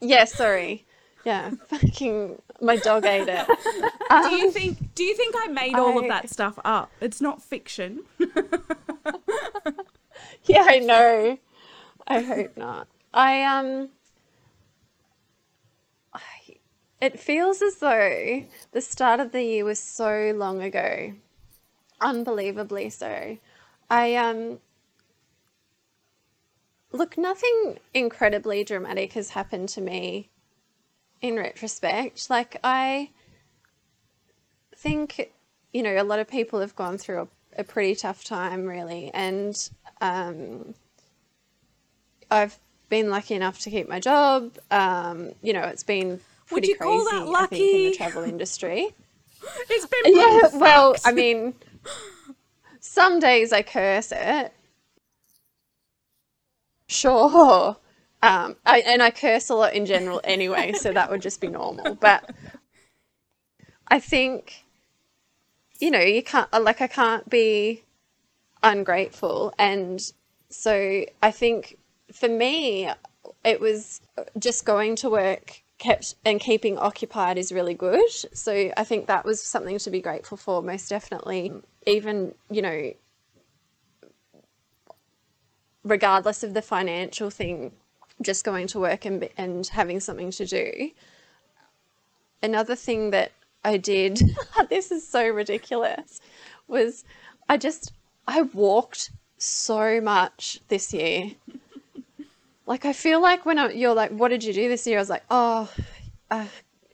Yeah, 0.00 0.26
sorry. 0.26 0.86
Yeah, 1.24 1.50
fucking. 1.66 2.40
My 2.60 2.76
dog 2.76 3.06
ate 3.06 3.28
it. 3.28 3.46
do 4.10 4.30
you 4.30 4.50
think 4.50 4.94
do 4.94 5.04
you 5.04 5.14
think 5.14 5.34
I 5.38 5.48
made 5.48 5.74
all 5.76 5.98
of 5.98 6.08
that 6.08 6.28
stuff 6.28 6.58
up? 6.64 6.90
It's 7.00 7.20
not 7.20 7.42
fiction. 7.42 8.00
Yeah, 10.44 10.64
I 10.66 10.78
know. 10.78 11.38
I 12.06 12.20
hope 12.20 12.56
not. 12.56 12.88
I 13.12 13.42
um 13.44 13.90
I, 16.12 16.20
it 17.00 17.20
feels 17.20 17.60
as 17.60 17.76
though 17.76 18.44
the 18.72 18.80
start 18.80 19.20
of 19.20 19.32
the 19.32 19.42
year 19.42 19.64
was 19.64 19.78
so 19.78 20.32
long 20.34 20.62
ago. 20.62 21.12
Unbelievably 22.00 22.90
so. 22.90 23.38
I 23.90 24.14
um 24.16 24.60
look 26.92 27.18
nothing 27.18 27.78
incredibly 27.92 28.64
dramatic 28.64 29.12
has 29.12 29.30
happened 29.30 29.68
to 29.70 29.82
me 29.82 30.30
in 31.20 31.36
retrospect. 31.36 32.30
Like 32.30 32.58
I 32.62 33.10
think 34.76 35.30
you 35.72 35.82
know 35.82 36.00
a 36.00 36.04
lot 36.04 36.18
of 36.18 36.28
people 36.28 36.60
have 36.60 36.76
gone 36.76 36.98
through 36.98 37.22
a, 37.56 37.60
a 37.60 37.64
pretty 37.64 37.94
tough 37.94 38.24
time 38.24 38.64
really 38.64 39.10
and 39.12 39.70
um, 40.00 40.74
I've 42.30 42.58
been 42.88 43.10
lucky 43.10 43.34
enough 43.34 43.60
to 43.60 43.70
keep 43.70 43.88
my 43.88 44.00
job. 44.00 44.56
Um, 44.70 45.32
you 45.42 45.52
know, 45.52 45.62
it's 45.62 45.82
been 45.82 46.20
pretty 46.46 46.68
you 46.68 46.76
call 46.76 47.04
crazy. 47.04 47.24
that 47.24 47.34
I 47.34 47.46
think 47.46 47.74
in 47.74 47.90
the 47.90 47.96
travel 47.96 48.22
industry. 48.34 48.88
It's 49.70 49.86
been 49.86 50.16
yeah, 50.16 50.58
well, 50.58 50.96
I 51.04 51.12
mean, 51.12 51.54
some 52.80 53.20
days 53.20 53.52
I 53.52 53.62
curse 53.62 54.12
it. 54.12 54.52
Sure. 56.90 57.76
Um, 58.22 58.56
I, 58.66 58.80
and 58.80 59.02
I 59.02 59.10
curse 59.10 59.48
a 59.48 59.54
lot 59.54 59.74
in 59.74 59.86
general 59.86 60.20
anyway, 60.24 60.72
so 60.72 60.92
that 60.92 61.10
would 61.10 61.22
just 61.22 61.40
be 61.40 61.48
normal. 61.48 61.94
But 61.94 62.28
I 63.86 64.00
think, 64.00 64.64
you 65.78 65.90
know, 65.90 66.00
you 66.00 66.22
can't, 66.22 66.50
like, 66.52 66.80
I 66.80 66.88
can't 66.88 67.28
be 67.30 67.84
ungrateful. 68.62 69.54
And 69.58 70.00
so 70.48 71.04
I 71.22 71.30
think 71.30 71.78
for 72.12 72.28
me, 72.28 72.90
it 73.44 73.60
was 73.60 74.00
just 74.38 74.64
going 74.64 74.96
to 74.96 75.10
work 75.10 75.62
kept 75.78 76.16
and 76.24 76.40
keeping 76.40 76.76
occupied 76.76 77.38
is 77.38 77.52
really 77.52 77.74
good. 77.74 78.10
So 78.10 78.72
I 78.76 78.82
think 78.82 79.06
that 79.06 79.24
was 79.24 79.40
something 79.40 79.78
to 79.78 79.90
be 79.90 80.00
grateful 80.00 80.36
for, 80.36 80.60
most 80.60 80.88
definitely. 80.88 81.52
Even, 81.86 82.34
you 82.50 82.62
know, 82.62 82.92
regardless 85.84 86.42
of 86.42 86.54
the 86.54 86.62
financial 86.62 87.30
thing, 87.30 87.72
just 88.22 88.44
going 88.44 88.66
to 88.68 88.80
work 88.80 89.04
and, 89.04 89.28
and 89.36 89.66
having 89.66 90.00
something 90.00 90.30
to 90.32 90.46
do. 90.46 90.90
Another 92.42 92.74
thing 92.74 93.10
that 93.10 93.32
I 93.64 93.76
did, 93.76 94.20
this 94.70 94.90
is 94.90 95.06
so 95.06 95.28
ridiculous, 95.28 96.20
was 96.66 97.04
I 97.48 97.56
just, 97.56 97.92
I 98.26 98.42
walked 98.42 99.10
so 99.38 100.00
much 100.00 100.60
this 100.68 100.92
year. 100.92 101.32
Like, 102.66 102.84
I 102.84 102.92
feel 102.92 103.20
like 103.20 103.46
when 103.46 103.58
I, 103.58 103.70
you're 103.70 103.94
like, 103.94 104.10
what 104.10 104.28
did 104.28 104.44
you 104.44 104.52
do 104.52 104.68
this 104.68 104.86
year? 104.86 104.98
I 104.98 105.00
was 105.00 105.10
like, 105.10 105.24
oh, 105.30 105.70
uh, 106.30 106.46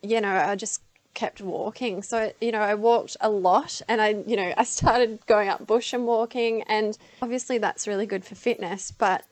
you 0.03 0.21
know, 0.21 0.31
I 0.31 0.55
just 0.55 0.81
kept 1.15 1.41
walking. 1.41 2.03
So, 2.03 2.33
you 2.41 2.53
know, 2.53 2.61
I 2.61 2.75
walked 2.75 3.17
a 3.21 3.31
lot 3.31 3.81
and 3.89 4.01
I, 4.01 4.23
you 4.27 4.37
know, 4.37 4.53
I 4.57 4.65
started 4.65 5.25
going 5.27 5.49
up 5.49 5.67
bush 5.67 5.93
and 5.93 6.07
walking. 6.07 6.63
And 6.63 6.97
obviously 7.23 7.59
that's 7.59 7.89
really 7.89 8.07
good 8.07 8.25
for 8.25 8.35
fitness, 8.35 8.91
but 8.91 9.25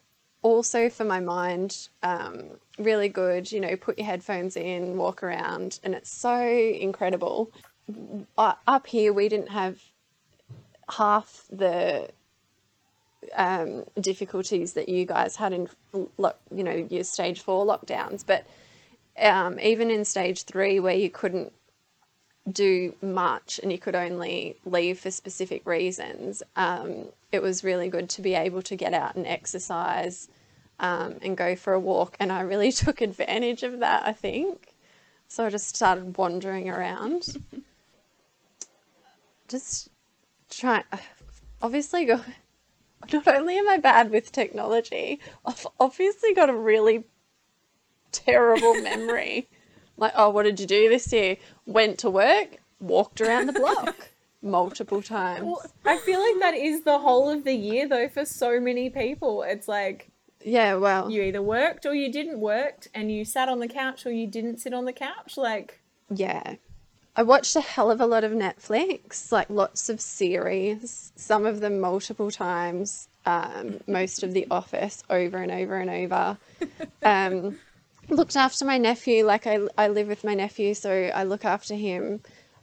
also 0.42 0.88
for 0.88 1.04
my 1.04 1.20
mind, 1.20 1.88
um, 2.02 2.50
really 2.78 3.08
good. 3.08 3.50
You 3.50 3.60
know, 3.60 3.76
put 3.76 3.98
your 3.98 4.06
headphones 4.06 4.56
in, 4.56 4.96
walk 4.96 5.22
around, 5.22 5.80
and 5.82 5.94
it's 5.94 6.10
so 6.10 6.40
incredible. 6.40 7.52
Uh, 8.36 8.54
up 8.66 8.86
here, 8.86 9.12
we 9.12 9.28
didn't 9.28 9.50
have 9.50 9.80
half 10.90 11.44
the 11.50 12.08
um, 13.36 13.84
difficulties 14.00 14.74
that 14.74 14.88
you 14.88 15.06
guys 15.06 15.36
had 15.36 15.52
in, 15.52 15.68
lo- 16.18 16.34
you 16.54 16.64
know, 16.64 16.86
your 16.90 17.04
stage 17.04 17.40
four 17.40 17.64
lockdowns, 17.64 18.24
but 18.26 18.46
um, 19.18 19.58
even 19.60 19.90
in 19.90 20.04
stage 20.04 20.44
three, 20.44 20.80
where 20.80 20.94
you 20.94 21.10
couldn't 21.10 21.52
do 22.50 22.94
much 23.00 23.60
and 23.62 23.70
you 23.70 23.78
could 23.78 23.94
only 23.94 24.56
leave 24.64 24.98
for 24.98 25.10
specific 25.10 25.66
reasons, 25.66 26.42
um, 26.56 27.06
it 27.30 27.42
was 27.42 27.62
really 27.62 27.88
good 27.88 28.08
to 28.10 28.22
be 28.22 28.34
able 28.34 28.62
to 28.62 28.76
get 28.76 28.94
out 28.94 29.14
and 29.14 29.26
exercise 29.26 30.28
um, 30.80 31.16
and 31.22 31.36
go 31.36 31.54
for 31.54 31.72
a 31.72 31.80
walk. 31.80 32.16
And 32.18 32.32
I 32.32 32.40
really 32.40 32.72
took 32.72 33.00
advantage 33.00 33.62
of 33.62 33.80
that, 33.80 34.06
I 34.06 34.12
think. 34.12 34.74
So 35.28 35.46
I 35.46 35.50
just 35.50 35.74
started 35.74 36.16
wandering 36.16 36.68
around. 36.68 37.26
just 39.48 39.88
trying, 40.50 40.84
Obviously, 41.62 42.04
got. 42.04 42.24
Not 43.12 43.26
only 43.28 43.56
am 43.58 43.68
I 43.68 43.78
bad 43.78 44.10
with 44.10 44.30
technology, 44.30 45.20
I've 45.44 45.66
obviously 45.80 46.34
got 46.34 46.50
a 46.50 46.54
really 46.54 47.04
terrible 48.10 48.74
memory. 48.74 49.48
like, 50.02 50.12
oh, 50.16 50.28
what 50.28 50.42
did 50.42 50.60
you 50.60 50.66
do 50.66 50.88
this 50.88 51.10
year? 51.12 51.36
Went 51.64 51.98
to 52.00 52.10
work, 52.10 52.58
walked 52.80 53.20
around 53.20 53.46
the 53.46 53.52
block 53.52 54.10
multiple 54.42 55.00
times. 55.00 55.44
Well, 55.44 55.64
I 55.84 55.96
feel 55.98 56.20
like 56.20 56.40
that 56.40 56.54
is 56.54 56.82
the 56.82 56.98
whole 56.98 57.30
of 57.30 57.44
the 57.44 57.54
year 57.54 57.88
though 57.88 58.08
for 58.08 58.24
so 58.24 58.60
many 58.60 58.90
people. 58.90 59.42
It's 59.42 59.68
like 59.68 60.10
yeah, 60.44 60.74
well, 60.74 61.10
you 61.10 61.22
either 61.22 61.40
worked 61.40 61.86
or 61.86 61.94
you 61.94 62.10
didn't 62.12 62.40
work 62.40 62.88
and 62.94 63.12
you 63.12 63.24
sat 63.24 63.48
on 63.48 63.60
the 63.60 63.68
couch 63.68 64.04
or 64.04 64.12
you 64.12 64.26
didn't 64.26 64.58
sit 64.58 64.74
on 64.74 64.84
the 64.84 64.92
couch. 64.92 65.36
Like 65.36 65.80
yeah. 66.10 66.56
I 67.14 67.22
watched 67.22 67.54
a 67.56 67.60
hell 67.60 67.90
of 67.90 68.00
a 68.00 68.06
lot 68.06 68.24
of 68.24 68.32
Netflix, 68.32 69.30
like 69.30 69.50
lots 69.50 69.90
of 69.90 70.00
series, 70.00 71.12
some 71.14 71.44
of 71.44 71.60
them 71.60 71.78
multiple 71.78 72.30
times, 72.30 73.06
um, 73.26 73.80
most 73.86 74.22
of 74.22 74.32
The 74.32 74.46
Office 74.50 75.04
over 75.10 75.36
and 75.36 75.52
over 75.52 75.76
and 75.76 75.90
over. 75.90 76.38
Um, 77.04 77.58
looked 78.12 78.36
after 78.36 78.64
my 78.64 78.78
nephew, 78.78 79.24
like 79.24 79.46
I, 79.46 79.60
I 79.76 79.88
live 79.88 80.08
with 80.08 80.24
my 80.24 80.34
nephew, 80.34 80.74
so 80.74 80.90
I 81.14 81.24
look 81.24 81.44
after 81.44 81.74
him. 81.74 82.20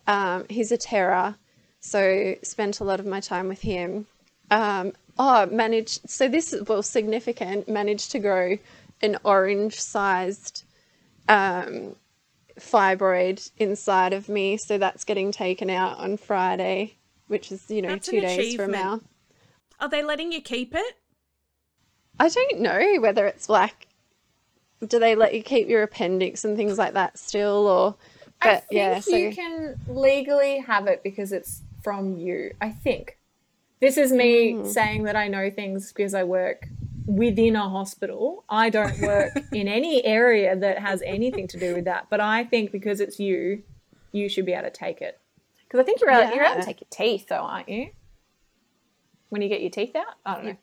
Um, 0.08 0.46
he's 0.50 0.72
a 0.72 0.78
terror, 0.78 1.36
so 1.80 2.36
spent 2.44 2.80
a 2.80 2.84
lot 2.84 3.00
of 3.00 3.06
my 3.06 3.20
time 3.20 3.48
with 3.48 3.62
him. 3.62 4.08
Um, 4.52 4.94
oh, 5.18 5.46
managed, 5.48 6.10
so 6.10 6.28
this 6.28 6.54
is, 6.54 6.68
well, 6.68 6.82
significant, 6.82 7.68
managed 7.68 8.12
to 8.12 8.20
grow 8.20 8.58
an 9.02 9.18
orange 9.24 9.80
sized 9.80 10.64
um, 11.28 11.96
fibroid 12.60 13.52
inside 13.58 14.14
of 14.14 14.30
me. 14.30 14.58
So 14.58 14.78
that's 14.78 15.04
getting 15.04 15.32
taken 15.32 15.70
out 15.70 15.98
on 16.00 16.18
Friday, 16.18 16.96
which 17.28 17.52
is, 17.52 17.70
you 17.70 17.82
know, 17.82 17.90
That's 17.90 18.08
two 18.08 18.22
days 18.22 18.56
from 18.56 18.72
now. 18.72 19.02
Are 19.80 19.90
they 19.90 20.04
letting 20.04 20.32
you 20.32 20.42
keep 20.42 20.74
it? 20.76 20.96
I 22.20 22.28
don't 22.28 22.60
know 22.60 22.98
whether 23.00 23.26
it's 23.28 23.48
like, 23.48 23.88
do 24.88 25.00
they 25.00 25.16
let 25.16 25.34
you 25.34 25.44
keep 25.44 25.68
your 25.68 25.84
appendix 25.84 26.46
and 26.46 26.56
things 26.56 26.78
like 26.78 26.94
that 26.94 27.18
still, 27.18 27.68
or, 27.68 27.96
but 28.42 28.50
I 28.50 28.56
think 28.58 28.72
yeah, 28.72 29.00
so 29.00 29.16
you 29.16 29.34
can 29.36 29.76
legally 29.88 30.60
have 30.60 30.88
it 30.88 31.04
because 31.04 31.32
it's 31.32 31.62
from 31.84 32.18
you. 32.18 32.54
I 32.62 32.70
think. 32.70 33.18
This 33.82 33.98
is 33.98 34.12
me 34.12 34.54
Mm. 34.54 34.66
saying 34.68 35.04
that 35.04 35.16
I 35.16 35.28
know 35.30 35.50
things 35.50 35.94
because 35.94 36.14
I 36.14 36.24
work 36.24 36.68
within 37.06 37.56
a 37.56 37.70
hospital. 37.70 38.44
I 38.50 38.70
don't 38.70 39.00
work 39.00 39.32
in 39.54 39.68
any 39.68 40.04
area 40.06 40.56
that 40.56 40.80
has 40.80 41.02
anything 41.06 41.48
to 41.50 41.60
do 41.60 41.74
with 41.76 41.86
that. 41.86 42.08
But 42.10 42.20
I 42.20 42.44
think 42.44 42.72
because 42.72 43.00
it's 43.00 43.20
you, 43.20 43.64
you 44.12 44.28
should 44.28 44.46
be 44.46 44.52
able 44.54 44.64
to 44.64 44.70
take 44.72 45.02
it. 45.02 45.20
Because 45.64 45.80
I 45.80 45.84
think 45.84 46.02
you're 46.02 46.10
out, 46.10 46.36
you're 46.36 46.44
out 46.44 46.56
to 46.60 46.66
take 46.66 46.82
your 46.82 46.88
teeth, 46.90 47.28
though, 47.30 47.36
aren't 47.38 47.70
you? 47.70 47.90
When 49.30 49.42
you 49.42 49.48
get 49.50 49.62
your 49.62 49.70
teeth 49.70 49.96
out, 49.96 50.16
I 50.26 50.34
don't 50.36 50.46
know. 50.46 50.58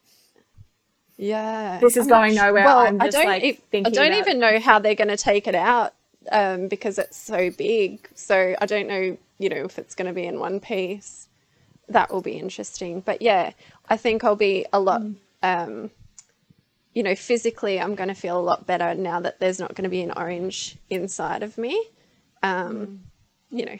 Yeah. 1.17 1.79
This 1.81 1.97
is 1.97 2.05
I'm 2.05 2.09
going 2.09 2.33
su- 2.33 2.39
nowhere. 2.43 2.65
Well, 2.65 2.79
I'm 2.79 3.01
I 3.01 3.09
don't 3.09 3.25
like, 3.27 3.43
e- 3.43 3.49
I 3.53 3.59
thinking 3.71 3.93
don't 3.93 4.09
about- 4.09 4.19
even 4.19 4.39
know 4.41 4.59
how 4.61 4.79
they're 4.79 4.95
going 4.95 5.09
to 5.09 5.17
take 5.17 5.47
it 5.47 5.55
out 5.55 5.95
um, 6.31 6.69
because 6.69 6.99
it's 6.99 7.17
so 7.17 7.51
big. 7.51 8.09
So 8.15 8.55
I 8.61 8.67
don't 8.67 8.87
know, 8.89 9.17
you 9.39 9.49
know, 9.49 9.65
if 9.65 9.79
it's 9.79 9.95
going 9.95 10.09
to 10.09 10.13
be 10.15 10.25
in 10.27 10.39
one 10.39 10.61
piece. 10.61 11.29
That 11.89 12.13
will 12.13 12.21
be 12.23 12.33
interesting. 12.33 13.01
But 13.01 13.23
yeah, 13.23 13.53
I 13.89 13.97
think 13.97 14.25
I'll 14.25 14.35
be 14.37 14.67
a 14.73 14.81
lot, 14.81 15.03
Mm. 15.03 15.15
um, 15.43 15.91
you 16.95 17.03
know, 17.05 17.15
physically, 17.15 17.81
I'm 17.81 17.95
going 17.95 18.09
to 18.09 18.15
feel 18.15 18.39
a 18.39 18.43
lot 18.43 18.67
better 18.67 18.93
now 18.95 19.21
that 19.21 19.39
there's 19.39 19.61
not 19.61 19.75
going 19.75 19.85
to 19.85 19.89
be 19.91 20.01
an 20.01 20.13
orange 20.17 20.77
inside 20.91 21.43
of 21.45 21.57
me. 21.59 21.81
Um, 22.43 22.75
Mm. 22.75 22.99
You 23.59 23.65
know, 23.67 23.79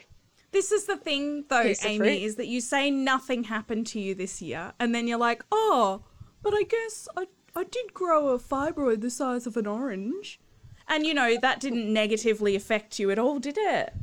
This 0.53 0.71
is 0.71 0.85
the 0.85 0.95
thing, 0.95 1.43
though, 1.49 1.63
Piece 1.63 1.85
Amy, 1.85 2.23
is 2.23 2.37
that 2.37 2.47
you 2.47 2.61
say 2.61 2.89
nothing 2.89 3.43
happened 3.43 3.85
to 3.87 3.99
you 3.99 4.15
this 4.15 4.41
year, 4.41 4.71
and 4.79 4.95
then 4.95 5.05
you're 5.05 5.17
like, 5.19 5.43
oh, 5.51 6.03
but 6.41 6.53
I 6.53 6.63
guess 6.63 7.07
I, 7.17 7.27
I 7.55 7.63
did 7.63 7.93
grow 7.93 8.29
a 8.29 8.39
fibroid 8.39 9.01
the 9.01 9.09
size 9.09 9.47
of 9.47 9.57
an 9.57 9.67
orange. 9.67 10.39
And, 10.87 11.05
you 11.05 11.13
know, 11.13 11.37
that 11.41 11.59
didn't 11.59 11.91
negatively 11.91 12.55
affect 12.55 12.99
you 12.99 13.11
at 13.11 13.19
all, 13.19 13.39
did 13.39 13.57
it? 13.57 13.93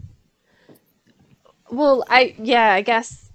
Well, 1.71 2.05
I 2.09 2.35
yeah, 2.39 2.73
I 2.73 2.83
guess 2.83 3.31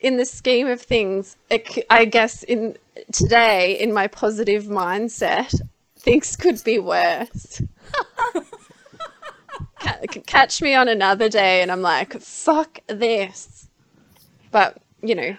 in 0.00 0.18
the 0.18 0.24
scheme 0.26 0.66
of 0.68 0.80
things, 0.80 1.36
it, 1.50 1.84
I 1.90 2.04
guess 2.04 2.42
in 2.42 2.76
today 3.12 3.78
in 3.80 3.92
my 3.92 4.06
positive 4.06 4.64
mindset, 4.64 5.58
things 5.98 6.36
could 6.36 6.62
be 6.64 6.78
worse. 6.78 7.62
Catch 10.26 10.62
me 10.62 10.74
on 10.74 10.88
another 10.88 11.28
day, 11.28 11.62
and 11.62 11.72
I'm 11.72 11.82
like, 11.82 12.20
fuck 12.20 12.80
this. 12.86 13.68
But 14.50 14.78
you 15.02 15.14
know, 15.14 15.36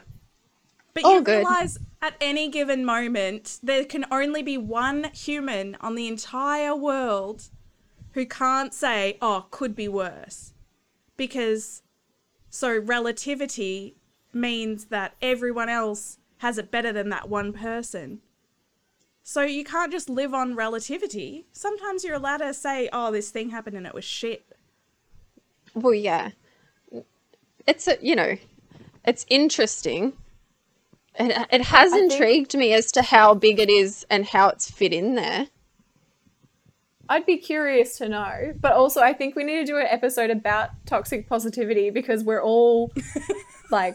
But 0.93 1.03
you 1.03 1.21
good. 1.21 1.37
realize 1.37 1.77
at 2.05 2.15
any 2.21 2.49
given 2.49 2.85
moment, 2.85 3.59
there 3.63 3.83
can 3.83 4.05
only 4.11 4.43
be 4.43 4.59
one 4.59 5.05
human 5.05 5.75
on 5.81 5.95
the 5.95 6.07
entire 6.07 6.75
world 6.75 7.49
who 8.11 8.27
can't 8.27 8.75
say, 8.75 9.17
oh, 9.23 9.47
could 9.49 9.75
be 9.75 9.87
worse. 9.87 10.53
Because, 11.17 11.81
so 12.49 12.77
relativity 12.77 13.95
means 14.31 14.85
that 14.85 15.15
everyone 15.19 15.67
else 15.67 16.19
has 16.37 16.59
it 16.59 16.69
better 16.69 16.93
than 16.93 17.09
that 17.09 17.27
one 17.27 17.51
person. 17.51 18.21
So 19.23 19.41
you 19.41 19.63
can't 19.63 19.91
just 19.91 20.07
live 20.07 20.35
on 20.35 20.55
relativity. 20.55 21.47
Sometimes 21.53 22.03
you're 22.03 22.13
allowed 22.13 22.37
to 22.37 22.53
say, 22.53 22.87
oh, 22.93 23.11
this 23.11 23.31
thing 23.31 23.49
happened 23.49 23.77
and 23.77 23.87
it 23.87 23.95
was 23.95 24.05
shit. 24.05 24.45
well, 25.73 25.95
yeah, 25.95 26.29
it's 27.65 27.87
a, 27.87 27.97
you 27.99 28.15
know, 28.15 28.37
it's 29.05 29.25
interesting. 29.27 30.13
It, 31.17 31.47
it 31.51 31.61
has 31.61 31.93
I 31.93 31.97
think- 31.97 32.11
intrigued 32.13 32.55
me 32.55 32.73
as 32.73 32.91
to 32.93 33.01
how 33.01 33.33
big 33.33 33.59
it 33.59 33.69
is 33.69 34.05
and 34.09 34.25
how 34.25 34.49
it's 34.49 34.69
fit 34.69 34.93
in 34.93 35.15
there. 35.15 35.47
I'd 37.07 37.25
be 37.25 37.37
curious 37.37 37.97
to 37.99 38.09
know, 38.09 38.53
but 38.59 38.73
also 38.73 38.99
I 39.01 39.13
think 39.13 39.35
we 39.35 39.43
need 39.43 39.57
to 39.59 39.65
do 39.65 39.77
an 39.77 39.85
episode 39.87 40.31
about 40.31 40.69
toxic 40.87 41.29
positivity 41.29 41.91
because 41.91 42.23
we're 42.23 42.41
all 42.41 42.91
like 43.71 43.93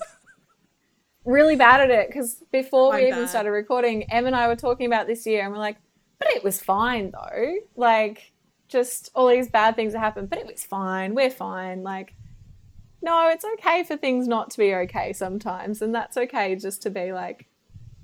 really 1.25 1.57
bad 1.57 1.81
at 1.81 1.91
it. 1.91 2.07
Because 2.09 2.43
before 2.53 2.93
we 2.93 2.99
I'm 2.99 3.09
even 3.09 3.27
started 3.29 3.51
recording, 3.51 4.05
Em 4.13 4.27
and 4.27 4.37
I 4.37 4.47
were 4.47 4.55
talking 4.55 4.87
about 4.87 5.09
this 5.09 5.27
year, 5.27 5.43
and 5.43 5.53
we're 5.53 5.59
like, 5.59 5.77
"But 6.21 6.29
it 6.31 6.45
was 6.45 6.63
fine 6.63 7.11
though. 7.11 7.57
Like, 7.75 8.33
just 8.69 9.11
all 9.17 9.27
these 9.27 9.49
bad 9.51 9.75
things 9.75 9.93
that 9.93 9.99
happened, 9.99 10.31
but 10.31 10.39
it 10.39 10.47
was 10.47 10.63
fine. 10.65 11.15
We're 11.17 11.31
fine. 11.31 11.83
Like, 11.83 12.15
no, 13.03 13.29
it's 13.29 13.45
okay 13.59 13.83
for 13.85 13.97
things 13.97 14.29
not 14.29 14.51
to 14.51 14.59
be 14.59 14.75
okay 14.75 15.13
sometimes, 15.13 15.83
and 15.83 15.95
that's 15.95 16.17
okay 16.17 16.57
just 16.57 16.83
to 16.83 16.91
be 16.91 17.13
like, 17.13 17.47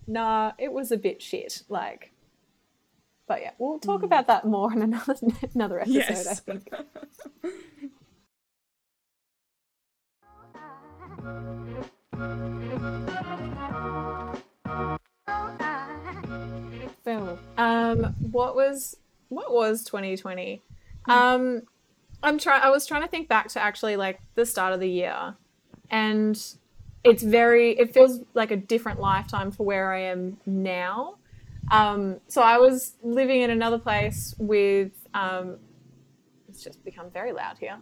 nah, 0.06 0.52
it 0.58 0.72
was 0.72 0.90
a 0.92 0.96
bit 0.96 1.22
shit. 1.22 1.62
Like." 1.68 2.12
But 3.28 3.40
yeah, 3.40 3.50
we'll 3.58 3.80
talk 3.80 4.04
about 4.04 4.28
that 4.28 4.44
more 4.44 4.72
in 4.72 4.82
another 4.82 5.16
another 5.54 5.80
episode. 5.80 6.26
I 6.28 6.34
think. 6.34 6.68
Phil, 17.02 17.38
um, 17.56 18.14
what 18.30 18.54
was 18.54 18.96
what 19.28 19.52
was 19.52 19.84
2020? 19.84 20.62
Um, 21.06 21.62
I'm 22.22 22.38
trying. 22.38 22.62
I 22.62 22.70
was 22.70 22.86
trying 22.86 23.02
to 23.02 23.08
think 23.08 23.28
back 23.28 23.48
to 23.48 23.62
actually 23.62 23.96
like 23.96 24.20
the 24.34 24.46
start 24.46 24.72
of 24.72 24.80
the 24.80 24.88
year, 24.88 25.34
and 25.90 26.42
it's 27.04 27.22
very. 27.22 27.78
It 27.78 27.92
feels 27.92 28.20
like 28.34 28.50
a 28.50 28.56
different 28.56 29.00
lifetime 29.00 29.50
for 29.50 29.64
where 29.64 29.92
I 29.92 30.02
am 30.02 30.38
now. 30.46 31.16
Um, 31.70 32.20
so 32.28 32.42
I 32.42 32.58
was 32.58 32.94
living 33.02 33.42
in 33.42 33.50
another 33.50 33.78
place 33.78 34.34
with. 34.38 34.92
Um, 35.14 35.58
it's 36.48 36.62
just 36.62 36.82
become 36.84 37.10
very 37.10 37.32
loud 37.32 37.58
here. 37.58 37.78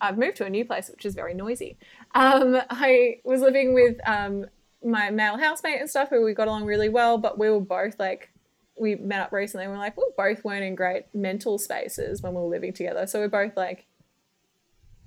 I've 0.00 0.18
moved 0.18 0.36
to 0.38 0.44
a 0.44 0.50
new 0.50 0.64
place, 0.64 0.88
which 0.90 1.04
is 1.04 1.14
very 1.14 1.34
noisy. 1.34 1.76
Um, 2.14 2.60
I 2.70 3.16
was 3.24 3.40
living 3.40 3.74
with 3.74 3.96
um, 4.06 4.46
my 4.84 5.10
male 5.10 5.38
housemate 5.38 5.80
and 5.80 5.88
stuff, 5.88 6.10
who 6.10 6.22
we 6.22 6.34
got 6.34 6.48
along 6.48 6.64
really 6.66 6.88
well, 6.88 7.18
but 7.18 7.38
we 7.38 7.50
were 7.50 7.60
both 7.60 7.98
like, 7.98 8.30
we 8.78 8.94
met 8.96 9.20
up 9.20 9.32
recently 9.32 9.64
and 9.64 9.72
we're 9.72 9.78
like, 9.78 9.96
we 9.96 10.04
both 10.16 10.44
weren't 10.44 10.64
in 10.64 10.74
great 10.74 11.06
mental 11.14 11.58
spaces 11.58 12.22
when 12.22 12.34
we 12.34 12.40
were 12.40 12.48
living 12.48 12.72
together. 12.72 13.06
So 13.06 13.20
we're 13.20 13.28
both 13.28 13.56
like, 13.56 13.86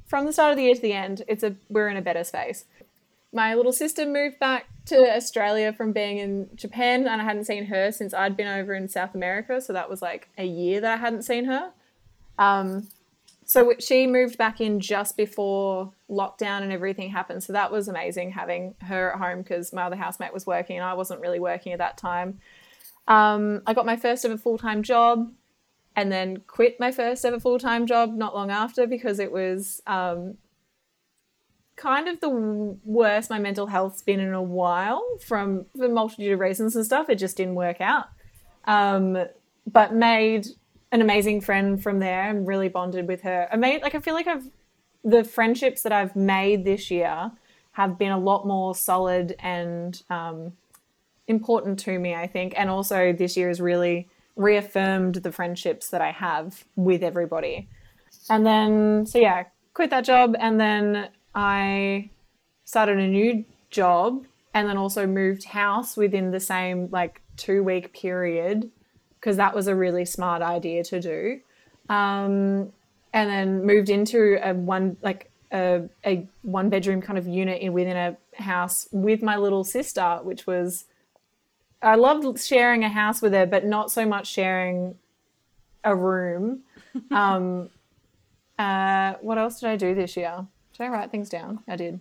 from 0.07 0.25
the 0.25 0.33
start 0.33 0.51
of 0.51 0.57
the 0.57 0.63
year 0.63 0.75
to 0.75 0.81
the 0.81 0.93
end, 0.93 1.23
it's 1.27 1.43
a 1.43 1.55
we're 1.69 1.87
in 1.87 1.97
a 1.97 2.01
better 2.01 2.23
space. 2.23 2.65
My 3.31 3.53
little 3.53 3.71
sister 3.71 4.07
moved 4.07 4.39
back 4.39 4.65
to 4.87 5.15
Australia 5.15 5.71
from 5.71 5.91
being 5.91 6.17
in 6.17 6.49
Japan, 6.55 7.07
and 7.07 7.21
I 7.21 7.23
hadn't 7.23 7.45
seen 7.45 7.65
her 7.65 7.91
since 7.91 8.11
I'd 8.11 8.35
been 8.35 8.47
over 8.47 8.73
in 8.73 8.87
South 8.87 9.13
America. 9.13 9.61
So 9.61 9.71
that 9.73 9.87
was 9.87 10.01
like 10.01 10.29
a 10.35 10.45
year 10.45 10.81
that 10.81 10.91
I 10.91 10.97
hadn't 10.97 11.23
seen 11.23 11.45
her. 11.45 11.71
Um, 12.39 12.87
so 13.45 13.73
she 13.79 14.07
moved 14.07 14.37
back 14.37 14.61
in 14.61 14.79
just 14.79 15.17
before 15.17 15.91
lockdown 16.09 16.61
and 16.61 16.71
everything 16.71 17.09
happened. 17.09 17.43
So 17.43 17.53
that 17.53 17.71
was 17.71 17.87
amazing 17.87 18.31
having 18.31 18.75
her 18.81 19.13
at 19.13 19.19
home 19.19 19.39
because 19.39 19.73
my 19.73 19.83
other 19.83 19.95
housemate 19.95 20.33
was 20.33 20.45
working 20.45 20.77
and 20.77 20.85
I 20.85 20.93
wasn't 20.93 21.21
really 21.21 21.39
working 21.39 21.73
at 21.73 21.79
that 21.79 21.97
time. 21.97 22.39
Um, 23.09 23.63
I 23.65 23.73
got 23.73 23.85
my 23.87 23.97
first 23.97 24.23
ever 24.23 24.37
full 24.37 24.57
time 24.57 24.83
job 24.83 25.33
and 25.95 26.11
then 26.11 26.37
quit 26.47 26.79
my 26.79 26.91
first 26.91 27.25
ever 27.25 27.39
full 27.39 27.59
time 27.59 27.87
job 27.87 28.13
not 28.13 28.35
long 28.35 28.51
after 28.51 28.87
because 28.87 29.19
it 29.19 29.31
was 29.31 29.81
um, 29.87 30.37
kind 31.75 32.07
of 32.07 32.21
the 32.21 32.29
worst 32.29 33.31
my 33.31 33.39
mental 33.39 33.67
health's 33.67 34.03
been 34.03 34.19
in 34.19 34.33
a 34.33 34.41
while 34.41 35.03
from 35.25 35.65
a 35.81 35.87
multitude 35.87 36.31
of 36.31 36.39
reasons 36.39 36.75
and 36.75 36.85
stuff. 36.85 37.09
It 37.09 37.15
just 37.15 37.35
didn't 37.35 37.55
work 37.55 37.81
out. 37.81 38.05
Um, 38.65 39.17
but 39.65 39.93
made 39.93 40.47
an 40.91 41.01
amazing 41.01 41.41
friend 41.41 41.81
from 41.81 41.99
there 41.99 42.29
and 42.29 42.47
really 42.47 42.69
bonded 42.69 43.07
with 43.07 43.21
her. 43.21 43.47
I 43.51 43.55
made 43.55 43.81
like 43.81 43.95
I 43.95 43.99
feel 43.99 44.13
like 44.13 44.27
I've 44.27 44.49
the 45.03 45.23
friendships 45.23 45.81
that 45.83 45.91
I've 45.91 46.15
made 46.15 46.65
this 46.65 46.91
year 46.91 47.31
have 47.71 47.97
been 47.97 48.11
a 48.11 48.17
lot 48.19 48.45
more 48.45 48.75
solid 48.75 49.35
and 49.39 50.01
um, 50.09 50.53
important 51.29 51.79
to 51.79 51.97
me, 51.99 52.15
I 52.15 52.27
think. 52.27 52.53
And 52.57 52.69
also 52.69 53.13
this 53.13 53.37
year 53.37 53.47
has 53.47 53.61
really 53.61 54.07
reaffirmed 54.35 55.15
the 55.15 55.31
friendships 55.31 55.89
that 55.89 56.01
I 56.01 56.11
have 56.11 56.65
with 56.75 57.03
everybody. 57.03 57.67
And 58.29 58.45
then 58.45 59.05
so 59.05 59.19
yeah, 59.19 59.45
quit 59.73 59.89
that 59.91 60.05
job 60.05 60.35
and 60.39 60.59
then 60.59 61.09
I 61.35 62.09
started 62.65 62.99
a 62.99 63.07
new 63.07 63.45
job 63.69 64.25
and 64.53 64.67
then 64.67 64.77
also 64.77 65.05
moved 65.05 65.43
house 65.45 65.95
within 65.95 66.31
the 66.31 66.39
same 66.39 66.89
like 66.91 67.21
two 67.37 67.63
week 67.63 67.93
period 67.93 68.69
because 69.19 69.37
that 69.37 69.53
was 69.53 69.67
a 69.67 69.75
really 69.75 70.05
smart 70.05 70.41
idea 70.41 70.83
to 70.85 70.99
do. 70.99 71.39
Um, 71.89 72.71
and 73.13 73.29
then 73.29 73.65
moved 73.65 73.89
into 73.89 74.37
a 74.41 74.53
one 74.53 74.97
like 75.01 75.31
a, 75.51 75.83
a 76.05 76.27
one 76.43 76.69
bedroom 76.69 77.01
kind 77.01 77.17
of 77.17 77.27
unit 77.27 77.61
in 77.61 77.73
within 77.73 77.97
a 77.97 78.41
house 78.41 78.87
with 78.91 79.21
my 79.21 79.35
little 79.35 79.63
sister, 79.63 80.19
which 80.23 80.45
was 80.47 80.85
I 81.81 81.95
loved 81.95 82.39
sharing 82.39 82.83
a 82.83 82.89
house 82.89 83.21
with 83.21 83.33
her, 83.33 83.45
but 83.45 83.65
not 83.65 83.91
so 83.91 84.05
much 84.05 84.27
sharing 84.27 84.95
a 85.83 85.95
room. 85.95 86.61
um, 87.11 87.69
uh, 88.57 89.13
what 89.21 89.37
else 89.37 89.59
did 89.59 89.69
I 89.69 89.75
do 89.75 89.95
this 89.95 90.17
year? 90.17 90.45
Did 90.73 90.83
I 90.83 90.87
write 90.89 91.11
things 91.11 91.29
down? 91.29 91.63
I 91.67 91.75
did. 91.75 91.99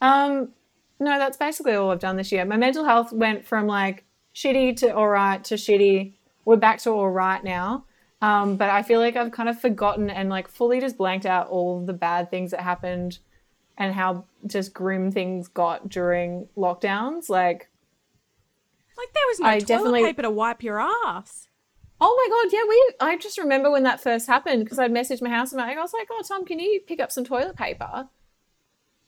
Um, 0.00 0.50
no, 0.98 1.18
that's 1.18 1.36
basically 1.36 1.74
all 1.74 1.90
I've 1.90 2.00
done 2.00 2.16
this 2.16 2.32
year. 2.32 2.44
My 2.44 2.56
mental 2.56 2.84
health 2.84 3.12
went 3.12 3.46
from 3.46 3.66
like 3.66 4.04
shitty 4.34 4.76
to 4.78 4.94
all 4.94 5.08
right 5.08 5.42
to 5.44 5.54
shitty. 5.54 6.12
We're 6.44 6.56
back 6.56 6.78
to 6.80 6.90
all 6.90 7.10
right 7.10 7.42
now. 7.42 7.84
Um, 8.22 8.56
but 8.56 8.70
I 8.70 8.82
feel 8.82 9.00
like 9.00 9.16
I've 9.16 9.32
kind 9.32 9.48
of 9.48 9.60
forgotten 9.60 10.08
and 10.08 10.28
like 10.28 10.48
fully 10.48 10.80
just 10.80 10.96
blanked 10.96 11.26
out 11.26 11.48
all 11.48 11.84
the 11.84 11.92
bad 11.92 12.30
things 12.30 12.50
that 12.50 12.60
happened 12.60 13.18
and 13.76 13.94
how 13.94 14.24
just 14.46 14.72
grim 14.72 15.10
things 15.10 15.48
got 15.48 15.88
during 15.88 16.48
lockdowns. 16.56 17.28
Like, 17.28 17.68
Like 18.96 19.12
there 19.12 19.22
was 19.28 19.40
no 19.40 19.46
I 19.46 19.50
toilet 19.58 19.66
definitely- 19.66 20.04
paper 20.04 20.22
to 20.22 20.30
wipe 20.30 20.62
your 20.62 20.80
ass. 20.80 21.48
oh 22.00 22.14
my 22.28 22.42
god, 22.44 22.52
yeah, 22.52 22.64
we. 22.68 22.94
I 23.00 23.16
just 23.18 23.38
remember 23.38 23.70
when 23.70 23.82
that 23.84 24.00
first 24.00 24.26
happened 24.26 24.64
because 24.64 24.78
I'd 24.78 24.92
messaged 24.92 25.22
my 25.22 25.30
housemate. 25.30 25.76
I 25.76 25.80
was 25.82 25.92
like, 25.92 26.08
"Oh, 26.10 26.22
Tom, 26.26 26.44
can 26.44 26.58
you 26.58 26.80
pick 26.86 27.00
up 27.00 27.12
some 27.12 27.24
toilet 27.24 27.56
paper?" 27.56 28.08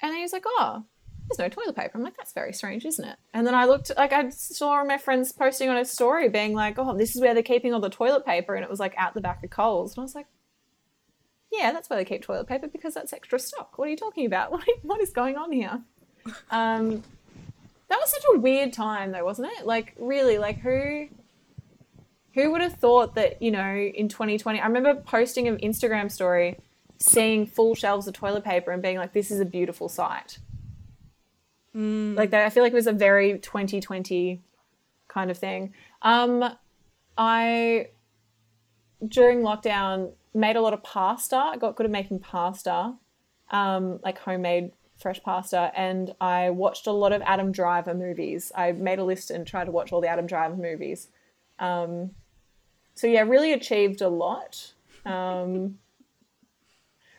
And 0.00 0.10
then 0.10 0.16
he 0.16 0.22
was 0.22 0.32
like, 0.32 0.44
oh, 0.46 0.84
there's 1.28 1.40
no 1.40 1.48
toilet 1.48 1.74
paper. 1.74 1.90
I'm 1.98 2.04
like, 2.04 2.16
that's 2.16 2.32
very 2.32 2.52
strange, 2.52 2.86
isn't 2.86 3.04
it? 3.04 3.16
And 3.34 3.44
then 3.44 3.52
I 3.52 3.64
looked, 3.64 3.90
like, 3.96 4.12
I 4.12 4.28
saw 4.30 4.84
my 4.84 4.96
friends 4.96 5.32
posting 5.32 5.68
on 5.68 5.76
a 5.76 5.84
story 5.84 6.28
being 6.28 6.54
like, 6.54 6.78
oh, 6.78 6.96
this 6.96 7.16
is 7.16 7.20
where 7.20 7.34
they're 7.34 7.42
keeping 7.42 7.74
all 7.74 7.80
the 7.80 7.90
toilet 7.90 8.24
paper. 8.24 8.54
And 8.54 8.62
it 8.62 8.70
was 8.70 8.78
like 8.78 8.94
out 8.96 9.14
the 9.14 9.20
back 9.20 9.42
of 9.42 9.50
Coles. 9.50 9.94
And 9.96 10.02
I 10.02 10.04
was 10.04 10.14
like, 10.14 10.26
yeah, 11.50 11.72
that's 11.72 11.90
where 11.90 11.98
they 11.98 12.04
keep 12.04 12.22
toilet 12.22 12.46
paper 12.46 12.68
because 12.68 12.94
that's 12.94 13.12
extra 13.12 13.40
stock. 13.40 13.76
What 13.76 13.88
are 13.88 13.90
you 13.90 13.96
talking 13.96 14.24
about? 14.24 14.52
What, 14.52 14.62
what 14.82 15.00
is 15.00 15.10
going 15.10 15.36
on 15.36 15.50
here? 15.50 15.82
Um, 16.52 17.02
that 17.88 17.98
was 17.98 18.10
such 18.10 18.24
a 18.34 18.38
weird 18.38 18.72
time, 18.72 19.12
though, 19.12 19.24
wasn't 19.24 19.52
it? 19.58 19.66
Like, 19.66 19.94
really, 19.98 20.38
like, 20.38 20.58
who. 20.58 21.08
Who 22.34 22.52
would 22.52 22.60
have 22.60 22.74
thought 22.74 23.16
that, 23.16 23.42
you 23.42 23.50
know, 23.50 23.74
in 23.74 24.08
2020, 24.08 24.60
I 24.60 24.66
remember 24.66 24.94
posting 24.94 25.48
an 25.48 25.56
Instagram 25.58 26.08
story 26.12 26.58
seeing 26.98 27.46
full 27.46 27.74
shelves 27.74 28.06
of 28.06 28.14
toilet 28.14 28.44
paper 28.44 28.70
and 28.70 28.82
being 28.82 28.96
like, 28.96 29.12
this 29.12 29.30
is 29.30 29.40
a 29.40 29.44
beautiful 29.44 29.88
sight. 29.88 30.38
Mm. 31.74 32.16
Like 32.16 32.30
that, 32.30 32.44
I 32.44 32.50
feel 32.50 32.62
like 32.62 32.72
it 32.72 32.76
was 32.76 32.86
a 32.86 32.92
very 32.92 33.38
2020 33.38 34.40
kind 35.08 35.30
of 35.30 35.38
thing. 35.38 35.72
Um, 36.02 36.44
I 37.16 37.88
during 39.06 39.40
lockdown 39.40 40.12
made 40.34 40.56
a 40.56 40.60
lot 40.60 40.74
of 40.74 40.82
pasta. 40.82 41.36
I 41.36 41.56
got 41.56 41.76
good 41.76 41.86
at 41.86 41.92
making 41.92 42.20
pasta, 42.20 42.94
um, 43.50 44.00
like 44.02 44.18
homemade 44.18 44.72
fresh 44.98 45.22
pasta, 45.22 45.72
and 45.74 46.14
I 46.20 46.50
watched 46.50 46.86
a 46.86 46.92
lot 46.92 47.12
of 47.12 47.22
Adam 47.22 47.52
Driver 47.52 47.94
movies. 47.94 48.52
I 48.54 48.72
made 48.72 48.98
a 48.98 49.04
list 49.04 49.30
and 49.30 49.46
tried 49.46 49.64
to 49.64 49.70
watch 49.70 49.92
all 49.92 50.00
the 50.00 50.08
Adam 50.08 50.26
Driver 50.26 50.56
movies. 50.56 51.08
Um, 51.58 52.10
so 52.94 53.06
yeah, 53.06 53.22
really 53.22 53.52
achieved 53.52 54.00
a 54.00 54.08
lot. 54.08 54.72
Um, 55.04 55.78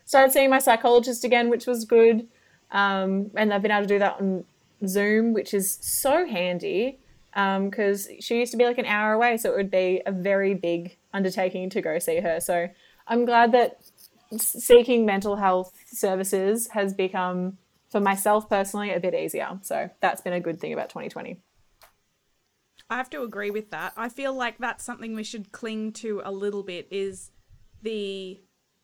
started 0.05 0.31
seeing 0.31 0.49
my 0.49 0.59
psychologist 0.59 1.23
again, 1.23 1.49
which 1.49 1.65
was 1.65 1.85
good. 1.85 2.27
Um, 2.71 3.31
and 3.35 3.53
I've 3.53 3.61
been 3.61 3.71
able 3.71 3.83
to 3.83 3.87
do 3.87 3.99
that 3.99 4.19
on 4.19 4.43
Zoom, 4.85 5.33
which 5.33 5.53
is 5.53 5.79
so 5.81 6.25
handy 6.25 6.99
because 7.33 8.07
um, 8.07 8.15
she 8.19 8.39
used 8.39 8.51
to 8.51 8.57
be 8.57 8.65
like 8.65 8.77
an 8.77 8.85
hour 8.85 9.13
away, 9.13 9.37
so 9.37 9.51
it 9.51 9.55
would 9.55 9.71
be 9.71 10.01
a 10.05 10.11
very 10.11 10.53
big 10.53 10.97
undertaking 11.13 11.69
to 11.69 11.81
go 11.81 11.99
see 11.99 12.19
her. 12.19 12.39
So 12.39 12.69
I'm 13.07 13.25
glad 13.25 13.51
that 13.53 13.79
seeking 14.37 15.05
mental 15.05 15.35
health 15.35 15.73
services 15.85 16.67
has 16.69 16.93
become, 16.93 17.57
for 17.89 17.99
myself 17.99 18.49
personally, 18.49 18.91
a 18.91 18.99
bit 18.99 19.13
easier. 19.13 19.59
So 19.61 19.89
that's 19.99 20.21
been 20.21 20.33
a 20.33 20.39
good 20.39 20.59
thing 20.59 20.73
about 20.73 20.89
2020. 20.89 21.41
I 22.89 22.97
have 22.97 23.09
to 23.11 23.21
agree 23.21 23.51
with 23.51 23.69
that. 23.71 23.93
I 23.97 24.09
feel 24.09 24.33
like 24.33 24.57
that's 24.57 24.83
something 24.83 25.13
we 25.15 25.23
should 25.23 25.51
cling 25.51 25.93
to 25.93 26.21
a 26.23 26.31
little 26.31 26.63
bit 26.63 26.87
is 26.89 27.31
the 27.81 28.41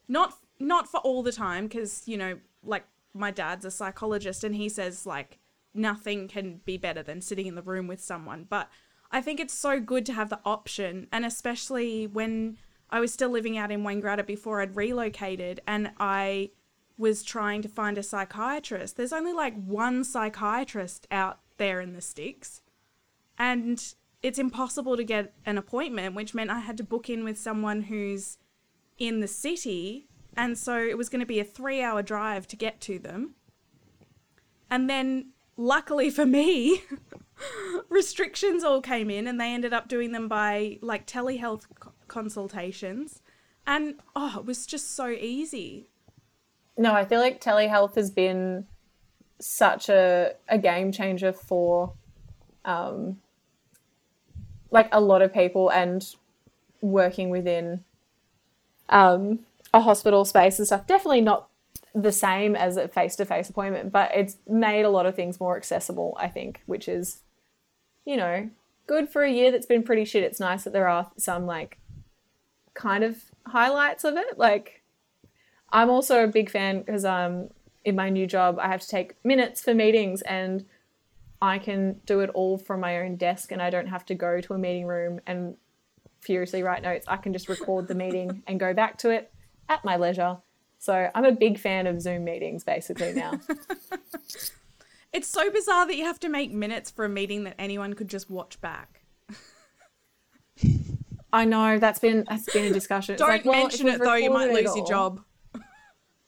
not 0.07 0.33
not 0.59 0.87
for 0.87 0.99
all 0.99 1.23
the 1.23 1.31
time 1.31 1.67
because 1.67 2.03
you 2.07 2.17
know 2.17 2.37
like 2.63 2.85
my 3.13 3.31
dad's 3.31 3.65
a 3.65 3.71
psychologist 3.71 4.43
and 4.43 4.55
he 4.55 4.69
says 4.69 5.05
like 5.05 5.39
nothing 5.73 6.27
can 6.27 6.61
be 6.65 6.77
better 6.77 7.03
than 7.03 7.21
sitting 7.21 7.47
in 7.47 7.55
the 7.55 7.61
room 7.61 7.87
with 7.87 8.01
someone 8.01 8.45
but 8.49 8.69
I 9.11 9.21
think 9.21 9.39
it's 9.39 9.53
so 9.53 9.79
good 9.79 10.05
to 10.05 10.13
have 10.13 10.29
the 10.29 10.39
option 10.45 11.07
and 11.11 11.25
especially 11.25 12.07
when 12.07 12.57
I 12.89 12.99
was 12.99 13.11
still 13.11 13.29
living 13.29 13.57
out 13.57 13.71
in 13.71 13.83
Wangaratta 13.83 14.25
before 14.25 14.61
I'd 14.61 14.75
relocated 14.75 15.59
and 15.67 15.91
I 15.99 16.51
was 16.97 17.23
trying 17.23 17.61
to 17.61 17.69
find 17.69 17.97
a 17.97 18.03
psychiatrist. 18.03 18.95
There's 18.95 19.13
only 19.13 19.33
like 19.33 19.55
one 19.55 20.03
psychiatrist 20.03 21.07
out 21.11 21.39
there 21.57 21.81
in 21.81 21.93
the 21.93 22.01
sticks 22.01 22.61
and 23.37 23.93
it's 24.21 24.39
impossible 24.39 24.97
to 24.97 25.03
get 25.03 25.33
an 25.45 25.57
appointment, 25.57 26.15
which 26.15 26.33
meant 26.33 26.49
I 26.49 26.59
had 26.59 26.77
to 26.77 26.83
book 26.83 27.09
in 27.09 27.23
with 27.23 27.37
someone 27.37 27.83
who's 27.83 28.37
in 28.97 29.19
the 29.19 29.27
city. 29.27 30.07
And 30.35 30.57
so 30.57 30.77
it 30.77 30.97
was 30.97 31.09
going 31.09 31.19
to 31.19 31.25
be 31.25 31.39
a 31.39 31.43
three 31.43 31.81
hour 31.81 32.01
drive 32.01 32.47
to 32.47 32.55
get 32.55 32.81
to 32.81 32.99
them. 32.99 33.35
And 34.69 34.89
then, 34.89 35.31
luckily 35.57 36.09
for 36.09 36.25
me, 36.25 36.81
restrictions 37.89 38.63
all 38.63 38.81
came 38.81 39.09
in 39.09 39.27
and 39.27 39.39
they 39.39 39.53
ended 39.53 39.73
up 39.73 39.87
doing 39.87 40.11
them 40.11 40.27
by 40.27 40.79
like 40.81 41.05
telehealth 41.05 41.65
consultations. 42.07 43.21
And 43.67 43.95
oh, 44.15 44.37
it 44.39 44.45
was 44.45 44.65
just 44.65 44.95
so 44.95 45.09
easy. 45.09 45.89
No, 46.77 46.93
I 46.93 47.05
feel 47.05 47.19
like 47.19 47.41
telehealth 47.41 47.95
has 47.95 48.11
been 48.11 48.65
such 49.39 49.89
a, 49.89 50.33
a 50.47 50.57
game 50.57 50.91
changer 50.91 51.31
for 51.31 51.93
um, 52.65 53.19
like 54.71 54.89
a 54.91 54.99
lot 54.99 55.21
of 55.21 55.33
people 55.33 55.69
and 55.69 56.05
working 56.81 57.29
within 57.29 57.83
um, 58.89 59.39
a 59.73 59.81
hospital 59.81 60.25
space 60.25 60.57
and 60.59 60.67
stuff. 60.67 60.85
Definitely 60.87 61.21
not 61.21 61.47
the 61.93 62.11
same 62.11 62.55
as 62.55 62.75
a 62.75 62.87
face 62.87 63.15
to 63.15 63.25
face 63.25 63.49
appointment, 63.49 63.91
but 63.91 64.11
it's 64.13 64.37
made 64.47 64.83
a 64.83 64.89
lot 64.89 65.05
of 65.05 65.15
things 65.15 65.39
more 65.39 65.55
accessible, 65.55 66.17
I 66.19 66.27
think, 66.27 66.61
which 66.65 66.87
is, 66.89 67.21
you 68.03 68.17
know, 68.17 68.49
good 68.85 69.09
for 69.09 69.23
a 69.23 69.31
year 69.31 69.51
that's 69.51 69.65
been 69.65 69.83
pretty 69.83 70.05
shit. 70.05 70.23
It's 70.23 70.39
nice 70.39 70.65
that 70.65 70.73
there 70.73 70.89
are 70.89 71.09
some 71.17 71.45
like 71.45 71.77
kind 72.73 73.03
of 73.03 73.23
highlights 73.47 74.03
of 74.03 74.17
it. 74.17 74.37
Like, 74.37 74.81
I'm 75.75 75.89
also 75.89 76.23
a 76.23 76.27
big 76.27 76.49
fan 76.49 76.79
because 76.79 77.03
um, 77.03 77.49
in 77.83 77.97
my 77.97 78.09
new 78.09 78.25
job, 78.25 78.57
I 78.59 78.69
have 78.69 78.79
to 78.79 78.87
take 78.87 79.13
minutes 79.25 79.61
for 79.61 79.73
meetings 79.73 80.21
and 80.21 80.65
I 81.41 81.59
can 81.59 81.99
do 82.05 82.21
it 82.21 82.29
all 82.29 82.57
from 82.57 82.79
my 82.79 83.01
own 83.01 83.17
desk 83.17 83.51
and 83.51 83.61
I 83.61 83.69
don't 83.69 83.87
have 83.87 84.05
to 84.05 84.15
go 84.15 84.39
to 84.39 84.53
a 84.53 84.57
meeting 84.57 84.85
room 84.85 85.19
and 85.27 85.57
furiously 86.21 86.63
write 86.63 86.81
notes. 86.81 87.05
I 87.09 87.17
can 87.17 87.33
just 87.33 87.49
record 87.49 87.89
the 87.89 87.93
meeting 87.93 88.41
and 88.47 88.57
go 88.57 88.73
back 88.73 88.97
to 88.99 89.09
it 89.09 89.33
at 89.67 89.83
my 89.83 89.97
leisure. 89.97 90.37
So 90.79 91.11
I'm 91.13 91.25
a 91.25 91.33
big 91.33 91.59
fan 91.59 91.87
of 91.87 92.01
Zoom 92.01 92.23
meetings 92.23 92.63
basically 92.63 93.11
now. 93.11 93.41
it's 95.11 95.27
so 95.27 95.51
bizarre 95.51 95.85
that 95.87 95.97
you 95.97 96.05
have 96.05 96.21
to 96.21 96.29
make 96.29 96.53
minutes 96.53 96.89
for 96.89 97.03
a 97.03 97.09
meeting 97.09 97.43
that 97.43 97.55
anyone 97.59 97.95
could 97.95 98.07
just 98.07 98.29
watch 98.29 98.61
back. 98.61 99.01
I 101.33 101.43
know 101.43 101.79
that's 101.79 101.99
been 101.99 102.23
that's 102.29 102.45
been 102.53 102.71
a 102.71 102.73
discussion. 102.73 103.17
Don't 103.17 103.27
like, 103.27 103.43
well, 103.43 103.63
mention 103.63 103.89
it 103.89 103.99
though; 103.99 104.13
you 104.13 104.31
might 104.31 104.53
lose 104.53 104.73
your 104.73 104.87
job. 104.87 105.19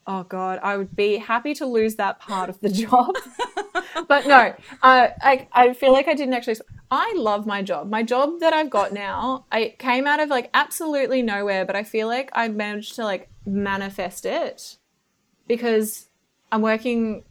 Oh 0.10 0.24
God, 0.24 0.60
I 0.64 0.78
would 0.78 0.96
be 0.96 1.18
happy 1.18 1.54
to 1.56 1.66
lose 1.66 1.96
that 1.96 2.20
part 2.20 2.50
of 2.50 2.60
the 2.62 2.70
job. 2.70 3.14
but 4.08 4.26
no, 4.26 4.54
uh, 4.82 5.10
I 5.22 5.48
I 5.52 5.74
feel 5.74 5.92
like 5.92 6.08
I 6.08 6.14
didn't 6.14 6.34
actually. 6.34 6.56
I 6.90 7.14
love 7.18 7.46
my 7.46 7.62
job. 7.62 7.90
My 7.90 8.04
job 8.04 8.40
that 8.40 8.54
I've 8.54 8.70
got 8.70 8.94
now, 8.94 9.46
I 9.52 9.76
came 9.78 10.08
out 10.08 10.22
of 10.22 10.30
like 10.30 10.50
absolutely 10.54 11.22
nowhere, 11.22 11.66
but 11.66 11.76
I 11.76 11.84
feel 11.84 12.08
like 12.08 12.30
I 12.34 12.48
managed 12.48 12.96
to 12.96 13.04
like 13.04 13.30
manifest 13.46 14.26
it 14.26 14.78
because 15.46 16.08
I'm 16.54 16.62
working. 16.62 17.24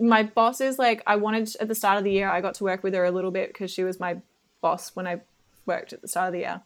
My 0.00 0.22
boss 0.22 0.62
is 0.62 0.78
like 0.78 1.02
I 1.06 1.16
wanted 1.16 1.54
at 1.60 1.68
the 1.68 1.74
start 1.74 1.98
of 1.98 2.04
the 2.04 2.12
year. 2.12 2.30
I 2.30 2.40
got 2.40 2.54
to 2.54 2.64
work 2.64 2.82
with 2.82 2.94
her 2.94 3.04
a 3.04 3.10
little 3.10 3.30
bit 3.30 3.52
because 3.52 3.70
she 3.70 3.84
was 3.84 4.00
my 4.00 4.16
boss 4.62 4.96
when 4.96 5.06
I 5.06 5.20
worked 5.66 5.92
at 5.92 6.00
the 6.00 6.08
start 6.08 6.28
of 6.28 6.32
the 6.32 6.38
year, 6.40 6.62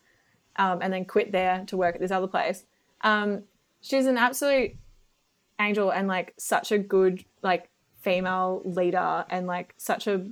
um, 0.54 0.78
and 0.80 0.92
then 0.92 1.04
quit 1.04 1.32
there 1.32 1.64
to 1.66 1.76
work 1.76 1.96
at 1.96 2.00
this 2.00 2.12
other 2.12 2.28
place. 2.28 2.64
Um, 3.00 3.42
she's 3.80 4.06
an 4.06 4.16
absolute 4.16 4.76
angel 5.66 5.90
and 5.90 6.08
like 6.08 6.34
such 6.38 6.72
a 6.72 6.78
good 6.78 7.24
like 7.42 7.68
female 8.00 8.62
leader 8.64 9.24
and 9.30 9.46
like 9.46 9.74
such 9.76 10.06
a 10.06 10.26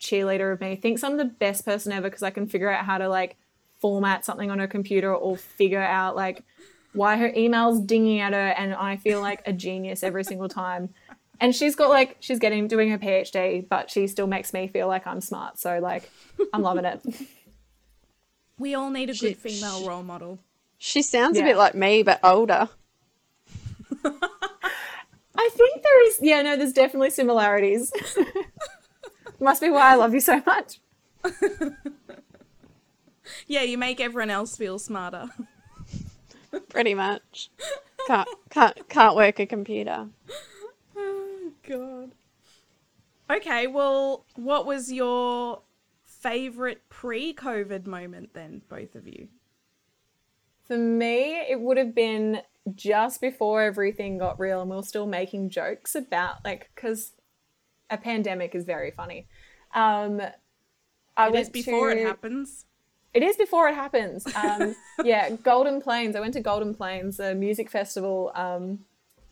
cheerleader 0.00 0.52
of 0.52 0.60
me. 0.60 0.76
Thinks 0.76 1.04
I'm 1.04 1.16
the 1.16 1.24
best 1.24 1.64
person 1.64 1.92
ever 1.92 2.08
because 2.08 2.22
I 2.22 2.30
can 2.30 2.46
figure 2.46 2.70
out 2.70 2.84
how 2.84 2.98
to 2.98 3.08
like 3.08 3.36
format 3.80 4.24
something 4.24 4.50
on 4.50 4.58
her 4.58 4.66
computer 4.66 5.14
or 5.14 5.36
figure 5.36 5.82
out 5.82 6.16
like 6.16 6.44
why 6.92 7.16
her 7.16 7.32
email's 7.34 7.80
dinging 7.80 8.20
at 8.20 8.32
her 8.32 8.48
and 8.48 8.74
I 8.74 8.96
feel 8.96 9.20
like 9.20 9.42
a 9.46 9.52
genius 9.52 10.02
every 10.02 10.24
single 10.24 10.48
time. 10.48 10.90
And 11.40 11.54
she's 11.54 11.74
got 11.74 11.90
like 11.90 12.16
she's 12.20 12.38
getting 12.38 12.68
doing 12.68 12.90
her 12.90 12.98
PhD, 12.98 13.68
but 13.68 13.90
she 13.90 14.06
still 14.06 14.26
makes 14.26 14.52
me 14.52 14.68
feel 14.68 14.86
like 14.88 15.06
I'm 15.06 15.20
smart. 15.20 15.58
So 15.58 15.78
like 15.80 16.10
I'm 16.52 16.62
loving 16.62 16.84
it. 16.84 17.00
We 18.58 18.76
all 18.76 18.90
need 18.90 19.10
a 19.10 19.14
good 19.14 19.36
female 19.38 19.88
role 19.88 20.04
model. 20.04 20.38
She 20.78 21.02
sounds 21.02 21.36
yeah. 21.36 21.42
a 21.42 21.46
bit 21.46 21.56
like 21.56 21.74
me, 21.74 22.04
but 22.04 22.20
older. 22.22 22.68
I 25.34 25.48
think 25.52 25.82
there 25.82 26.06
is, 26.08 26.18
yeah, 26.20 26.42
no, 26.42 26.56
there's 26.56 26.72
definitely 26.72 27.10
similarities. 27.10 27.92
Must 29.40 29.60
be 29.60 29.70
why 29.70 29.92
I 29.92 29.94
love 29.96 30.14
you 30.14 30.20
so 30.20 30.42
much. 30.46 30.80
yeah, 33.46 33.62
you 33.62 33.78
make 33.78 34.00
everyone 34.00 34.30
else 34.30 34.56
feel 34.56 34.78
smarter. 34.78 35.30
Pretty 36.68 36.94
much. 36.94 37.50
Can't 38.06 38.28
can't 38.50 38.88
can't 38.88 39.16
work 39.16 39.38
a 39.38 39.46
computer. 39.46 40.08
Oh 40.96 41.52
god. 41.68 42.12
Okay, 43.30 43.66
well, 43.66 44.26
what 44.34 44.66
was 44.66 44.92
your 44.92 45.62
favorite 46.04 46.82
pre-COVID 46.90 47.86
moment 47.86 48.34
then, 48.34 48.60
both 48.68 48.94
of 48.94 49.06
you? 49.06 49.28
For 50.66 50.76
me, 50.76 51.40
it 51.40 51.60
would 51.60 51.78
have 51.78 51.94
been 51.94 52.42
just 52.74 53.20
before 53.20 53.62
everything 53.62 54.18
got 54.18 54.38
real 54.38 54.60
and 54.60 54.70
we 54.70 54.76
are 54.76 54.82
still 54.82 55.06
making 55.06 55.50
jokes 55.50 55.94
about 55.94 56.44
like 56.44 56.70
because 56.74 57.12
a 57.90 57.96
pandemic 57.96 58.54
is 58.54 58.64
very 58.64 58.90
funny. 58.90 59.26
Um, 59.74 60.20
I 61.16 61.28
it 61.28 61.34
is 61.34 61.50
before 61.50 61.90
to, 61.92 62.00
it 62.00 62.06
happens. 62.06 62.66
It 63.12 63.22
is 63.22 63.36
before 63.36 63.68
it 63.68 63.74
happens. 63.74 64.26
Um, 64.34 64.74
yeah, 65.04 65.30
Golden 65.30 65.82
Plains. 65.82 66.16
I 66.16 66.20
went 66.20 66.34
to 66.34 66.40
Golden 66.40 66.74
Plains, 66.74 67.20
a 67.20 67.34
music 67.34 67.70
festival 67.70 68.32
um, 68.34 68.80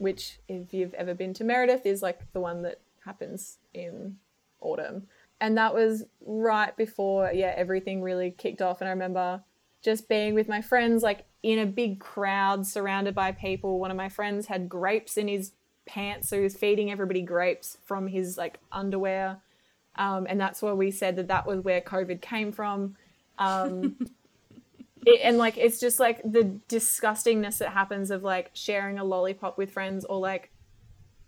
which 0.01 0.39
if 0.49 0.73
you've 0.73 0.95
ever 0.95 1.15
been 1.15 1.35
to 1.35 1.45
Meredith 1.45 1.85
is 1.85 2.03
like 2.03 2.21
the 2.33 2.41
one 2.41 2.63
that 2.63 2.81
happens 3.05 3.59
in 3.75 4.17
autumn. 4.61 5.07
And 5.41 5.57
that 5.57 5.75
was 5.75 6.05
right 6.21 6.77
before 6.77 7.31
yeah, 7.33 7.53
everything 7.57 8.03
really 8.03 8.31
kicked 8.31 8.63
off 8.63 8.81
and 8.81 8.89
I 8.89 8.93
remember 8.93 9.43
just 9.83 10.09
being 10.09 10.35
with 10.35 10.49
my 10.49 10.61
friends 10.61 11.03
like 11.03 11.25
in 11.43 11.59
a 11.59 11.67
big 11.67 12.01
crowd 12.01 12.67
surrounded 12.67 13.15
by 13.15 13.33
people. 13.33 13.79
One 13.79 13.91
of 13.91 13.97
my 13.97 14.09
friends 14.09 14.47
had 14.47 14.69
grapes 14.69 15.17
in 15.17 15.29
his 15.29 15.53
pants, 15.87 16.29
so 16.29 16.37
he 16.37 16.43
was 16.43 16.57
feeding 16.57 16.91
everybody 16.91 17.23
grapes 17.23 17.79
from 17.85 18.07
his 18.07 18.37
like 18.37 18.59
underwear. 18.71 19.39
Um, 19.97 20.27
and 20.29 20.41
that's 20.41 20.63
where 20.63 20.75
we 20.75 20.91
said 20.91 21.17
that 21.17 21.29
that 21.29 21.47
was 21.47 21.61
where 21.61 21.81
COVID 21.81 22.21
came 22.21 22.53
from. 22.53 22.97
Um, 23.39 23.97
it, 25.07 25.21
and 25.23 25.39
like 25.39 25.57
it's 25.57 25.81
just 25.81 25.99
like 25.99 26.23
the 26.23 26.59
disgustingness 26.69 27.59
that 27.59 27.71
happens 27.71 28.11
of 28.11 28.23
like 28.23 28.51
sharing 28.53 28.99
a 28.99 29.05
lollipop 29.05 29.59
with 29.59 29.71
friends 29.71 30.05
or 30.05 30.19
like 30.19 30.51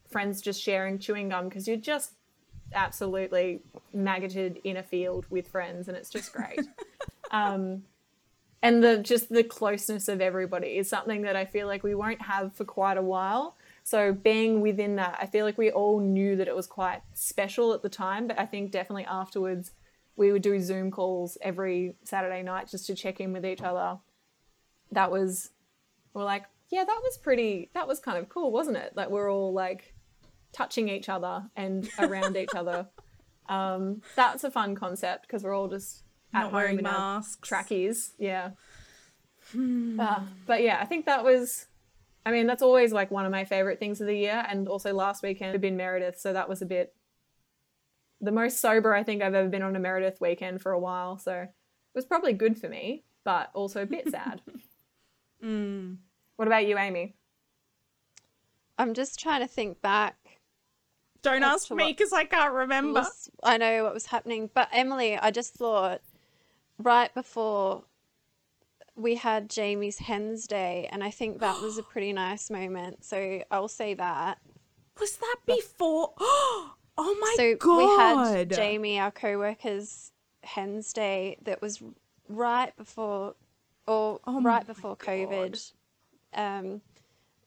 friends 0.08 0.42
just 0.42 0.60
sharing 0.60 0.98
chewing 0.98 1.30
gum 1.30 1.48
because 1.48 1.66
you're 1.66 1.76
just 1.76 2.12
absolutely 2.74 3.60
maggoted 3.92 4.60
in 4.64 4.76
a 4.76 4.82
field 4.82 5.26
with 5.30 5.48
friends 5.48 5.88
and 5.88 5.96
it's 5.96 6.10
just 6.10 6.32
great. 6.32 6.60
um, 7.30 7.82
and 8.62 8.82
the 8.82 8.98
just 8.98 9.28
the 9.28 9.42
closeness 9.42 10.08
of 10.08 10.20
everybody 10.20 10.78
is 10.78 10.88
something 10.88 11.22
that 11.22 11.34
I 11.34 11.44
feel 11.44 11.66
like 11.66 11.82
we 11.82 11.94
won't 11.94 12.22
have 12.22 12.54
for 12.54 12.64
quite 12.64 12.96
a 12.96 13.02
while. 13.02 13.56
So 13.82 14.12
being 14.12 14.60
within 14.60 14.96
that, 14.96 15.18
I 15.20 15.26
feel 15.26 15.44
like 15.44 15.58
we 15.58 15.72
all 15.72 15.98
knew 15.98 16.36
that 16.36 16.46
it 16.46 16.54
was 16.54 16.68
quite 16.68 17.02
special 17.14 17.74
at 17.74 17.82
the 17.82 17.88
time, 17.88 18.28
but 18.28 18.38
I 18.38 18.46
think 18.46 18.70
definitely 18.70 19.04
afterwards 19.06 19.72
we 20.14 20.30
would 20.30 20.42
do 20.42 20.60
Zoom 20.60 20.92
calls 20.92 21.36
every 21.42 21.96
Saturday 22.04 22.42
night 22.42 22.68
just 22.68 22.86
to 22.86 22.94
check 22.94 23.20
in 23.20 23.32
with 23.32 23.44
each 23.44 23.62
other. 23.62 23.98
That 24.92 25.10
was 25.10 25.50
we're 26.14 26.24
like, 26.24 26.44
yeah, 26.70 26.84
that 26.84 27.00
was 27.02 27.18
pretty 27.18 27.70
that 27.74 27.88
was 27.88 27.98
kind 27.98 28.18
of 28.18 28.28
cool, 28.28 28.52
wasn't 28.52 28.76
it? 28.76 28.92
Like 28.94 29.10
we're 29.10 29.32
all 29.32 29.52
like 29.52 29.92
touching 30.52 30.88
each 30.88 31.08
other 31.08 31.44
and 31.56 31.88
around 31.98 32.36
each 32.36 32.54
other. 32.54 32.88
Um, 33.48 34.02
that's 34.14 34.44
a 34.44 34.52
fun 34.52 34.76
concept 34.76 35.26
because 35.26 35.42
we're 35.42 35.54
all 35.54 35.68
just 35.68 36.01
Not 36.32 36.52
wearing 36.52 36.82
masks. 36.82 37.46
trackies. 37.46 38.12
Yeah. 38.18 38.50
Uh, 39.54 40.20
but 40.46 40.62
yeah, 40.62 40.78
I 40.80 40.84
think 40.86 41.06
that 41.06 41.24
was. 41.24 41.66
I 42.24 42.30
mean, 42.30 42.46
that's 42.46 42.62
always 42.62 42.92
like 42.92 43.10
one 43.10 43.24
of 43.26 43.32
my 43.32 43.44
favorite 43.44 43.78
things 43.80 44.00
of 44.00 44.06
the 44.06 44.16
year. 44.16 44.44
And 44.48 44.68
also 44.68 44.92
last 44.94 45.22
weekend 45.22 45.52
had 45.52 45.60
been 45.60 45.76
Meredith, 45.76 46.18
so 46.20 46.32
that 46.32 46.48
was 46.48 46.62
a 46.62 46.66
bit 46.66 46.94
the 48.20 48.30
most 48.30 48.60
sober 48.60 48.94
I 48.94 49.02
think 49.02 49.20
I've 49.20 49.34
ever 49.34 49.48
been 49.48 49.62
on 49.62 49.74
a 49.74 49.80
Meredith 49.80 50.20
weekend 50.20 50.62
for 50.62 50.70
a 50.70 50.78
while. 50.78 51.18
So 51.18 51.32
it 51.42 51.50
was 51.94 52.04
probably 52.06 52.32
good 52.32 52.56
for 52.56 52.68
me, 52.68 53.04
but 53.24 53.50
also 53.54 53.82
a 53.82 53.86
bit 53.86 54.08
sad. 54.10 54.40
Mm. 55.42 55.96
What 56.36 56.46
about 56.46 56.68
you, 56.68 56.78
Amy? 56.78 57.16
I'm 58.78 58.94
just 58.94 59.18
trying 59.18 59.40
to 59.40 59.48
think 59.48 59.82
back. 59.82 60.14
Don't 61.22 61.42
ask 61.42 61.66
to 61.66 61.74
me 61.74 61.86
because 61.92 62.12
I 62.12 62.24
can't 62.24 62.52
remember. 62.54 63.00
was- 63.00 63.28
I 63.42 63.56
know 63.56 63.82
what 63.82 63.92
was 63.92 64.06
happening, 64.06 64.50
but 64.54 64.68
Emily, 64.72 65.16
I 65.16 65.32
just 65.32 65.54
thought 65.54 66.00
right 66.82 67.12
before 67.14 67.84
we 68.94 69.14
had 69.16 69.48
Jamie's 69.48 69.98
Hens 69.98 70.46
Day, 70.46 70.88
and 70.92 71.02
I 71.02 71.10
think 71.10 71.40
that 71.40 71.60
was 71.62 71.78
a 71.78 71.82
pretty 71.82 72.12
nice 72.12 72.50
moment. 72.50 73.04
So 73.04 73.42
I'll 73.50 73.68
say 73.68 73.94
that. 73.94 74.38
Was 75.00 75.16
that 75.16 75.36
before? 75.46 76.12
Oh 76.98 77.16
my 77.18 77.34
so 77.36 77.56
god! 77.56 77.78
we 77.78 77.86
had 78.36 78.50
Jamie, 78.50 78.98
our 79.00 79.10
co-worker's 79.10 80.12
Hens 80.44 80.92
Day, 80.92 81.38
that 81.42 81.62
was 81.62 81.82
right 82.28 82.76
before, 82.76 83.34
or 83.86 84.20
Oh 84.26 84.42
right 84.42 84.66
before 84.66 84.94
COVID, 84.94 85.72
um, 86.34 86.82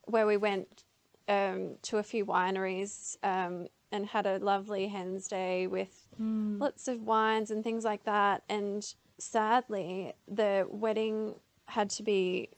where 0.02 0.26
we 0.26 0.36
went 0.36 0.82
um, 1.28 1.76
to 1.82 1.98
a 1.98 2.02
few 2.02 2.26
wineries 2.26 3.18
um, 3.22 3.68
and 3.92 4.06
had 4.06 4.26
a 4.26 4.38
lovely 4.38 4.88
Hens 4.88 5.28
Day 5.28 5.68
with 5.68 6.08
Hmm. 6.16 6.60
lots 6.60 6.88
of 6.88 7.02
wines 7.02 7.52
and 7.52 7.62
things 7.62 7.84
like 7.84 8.02
that. 8.02 8.42
And 8.48 8.84
sadly, 9.18 10.12
the 10.28 10.66
wedding 10.70 11.34
had 11.66 11.90
to 11.90 12.02
be 12.02 12.50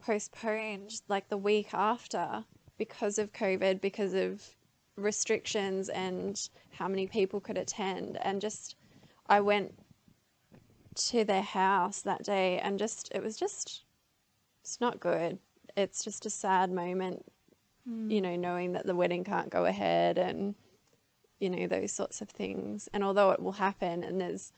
postponed 0.00 1.00
like 1.08 1.28
the 1.28 1.36
week 1.36 1.72
after 1.72 2.44
because 2.78 3.18
of 3.18 3.32
COVID, 3.32 3.80
because 3.80 4.14
of 4.14 4.42
restrictions 4.96 5.88
and 5.88 6.48
how 6.72 6.88
many 6.88 7.06
people 7.06 7.40
could 7.40 7.58
attend. 7.58 8.18
And 8.22 8.40
just, 8.40 8.76
I 9.28 9.40
went 9.40 9.74
to 10.94 11.24
their 11.24 11.42
house 11.42 12.02
that 12.02 12.24
day 12.24 12.58
and 12.58 12.78
just, 12.78 13.10
it 13.14 13.22
was 13.22 13.36
just, 13.36 13.84
it's 14.62 14.80
not 14.80 15.00
good. 15.00 15.38
It's 15.76 16.04
just 16.04 16.26
a 16.26 16.30
sad 16.30 16.70
moment, 16.70 17.24
hmm. 17.86 18.10
you 18.10 18.20
know, 18.20 18.36
knowing 18.36 18.72
that 18.72 18.86
the 18.86 18.94
wedding 18.94 19.24
can't 19.24 19.50
go 19.50 19.64
ahead 19.64 20.18
and, 20.18 20.54
you 21.40 21.48
know, 21.48 21.66
those 21.66 21.92
sorts 21.92 22.20
of 22.20 22.28
things. 22.28 22.88
And 22.92 23.02
although 23.02 23.30
it 23.30 23.40
will 23.40 23.52
happen 23.52 24.04
and 24.04 24.20
there's, 24.20 24.52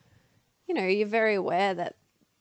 you 0.66 0.74
know, 0.74 0.86
you're 0.86 1.06
very 1.06 1.34
aware 1.34 1.74
that 1.74 1.96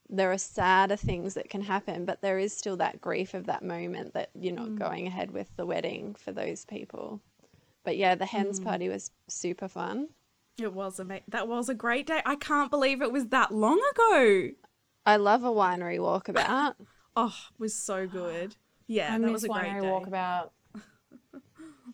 there 0.10 0.32
are 0.32 0.38
sadder 0.38 0.96
things 0.96 1.34
that 1.34 1.50
can 1.50 1.62
happen, 1.62 2.06
but 2.06 2.22
there 2.22 2.38
is 2.38 2.56
still 2.56 2.78
that 2.78 3.02
grief 3.02 3.34
of 3.34 3.46
that 3.48 3.64
moment 3.64 4.14
that 4.14 4.30
you're 4.40 4.54
not 4.54 4.70
mm. 4.70 4.80
going 4.80 5.08
ahead 5.08 5.32
with 5.32 5.56
the 5.56 5.66
wedding 5.66 6.16
for 6.16 6.32
those 6.32 6.66
people. 6.66 7.22
But 7.84 7.98
yeah, 7.98 8.16
the 8.16 8.26
hens 8.26 8.60
mm. 8.60 8.66
party 8.66 8.90
was 8.90 9.12
super 9.28 9.68
fun. 9.68 10.10
It 10.58 10.74
was 10.74 11.00
a 11.00 11.22
that 11.28 11.48
was 11.48 11.68
a 11.68 11.74
great 11.74 12.06
day. 12.06 12.22
I 12.26 12.36
can't 12.36 12.70
believe 12.70 13.02
it 13.02 13.12
was 13.12 13.28
that 13.28 13.52
long 13.52 13.82
ago. 13.94 14.50
I 15.06 15.18
love 15.18 15.44
a 15.44 15.50
winery 15.50 16.00
walkabout. 16.00 16.76
Oh, 17.16 17.36
it 17.54 17.60
was 17.60 17.76
so 17.76 18.08
good. 18.08 18.56
Yeah, 18.88 19.14
I 19.14 19.18
that 19.18 19.22
miss 19.22 19.32
was 19.32 19.44
a 19.46 19.48
great 19.48 19.64
winery 19.66 19.82
day. 19.82 19.88
walkabout. 19.88 20.50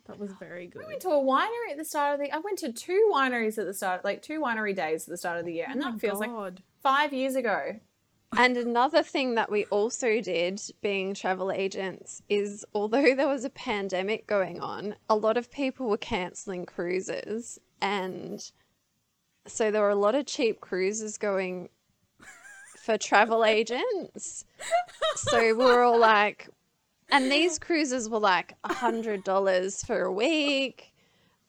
That 0.10 0.20
was 0.20 0.32
very 0.40 0.66
good. 0.66 0.84
I 0.84 0.88
went 0.88 1.02
to 1.02 1.10
a 1.10 1.24
winery 1.24 1.72
at 1.72 1.78
the 1.78 1.86
start 1.86 2.16
of 2.16 2.20
the. 2.20 2.32
I 2.32 2.40
went 2.40 2.58
to 2.60 2.74
two 2.74 3.12
wineries 3.14 3.60
at 3.60 3.68
the 3.68 3.76
start, 3.76 4.04
like 4.04 4.24
two 4.24 4.42
winery 4.42 4.76
days 4.76 5.04
at 5.04 5.10
the 5.10 5.18
start 5.18 5.40
of 5.40 5.46
the 5.46 5.54
year, 5.54 5.68
oh 5.70 5.72
and 5.72 5.84
Oh 5.84 5.92
that 5.92 6.00
feels 6.00 6.20
like 6.20 6.32
five 6.82 7.14
years 7.14 7.36
ago. 7.36 7.80
And 8.38 8.58
another 8.58 9.04
thing 9.04 9.36
that 9.36 9.52
we 9.52 9.66
also 9.66 10.20
did, 10.20 10.62
being 10.82 11.14
travel 11.14 11.52
agents, 11.52 12.22
is 12.28 12.66
although 12.74 13.16
there 13.16 13.28
was 13.28 13.44
a 13.44 13.50
pandemic 13.52 14.28
going 14.28 14.60
on, 14.60 14.96
a 15.10 15.16
lot 15.16 15.38
of 15.38 15.52
people 15.52 15.88
were 15.88 15.98
cancelling 15.98 16.66
cruises. 16.66 17.60
And 17.82 18.52
so 19.48 19.72
there 19.72 19.82
were 19.82 19.90
a 19.90 19.96
lot 19.96 20.16
of 20.16 20.26
cheap 20.26 20.60
cruises 20.60 21.18
going 21.18 21.70
for 22.84 22.98
travel 22.98 23.46
agents. 23.46 24.46
So 25.16 25.40
we 25.40 25.54
were 25.54 25.82
all 25.82 26.00
like, 26.00 26.50
and 27.12 27.32
these 27.32 27.60
cruises 27.60 28.10
were 28.10 28.20
like 28.20 28.56
a 28.64 28.70
$100 28.70 29.86
for 29.86 30.02
a 30.02 30.12
week. 30.12 30.94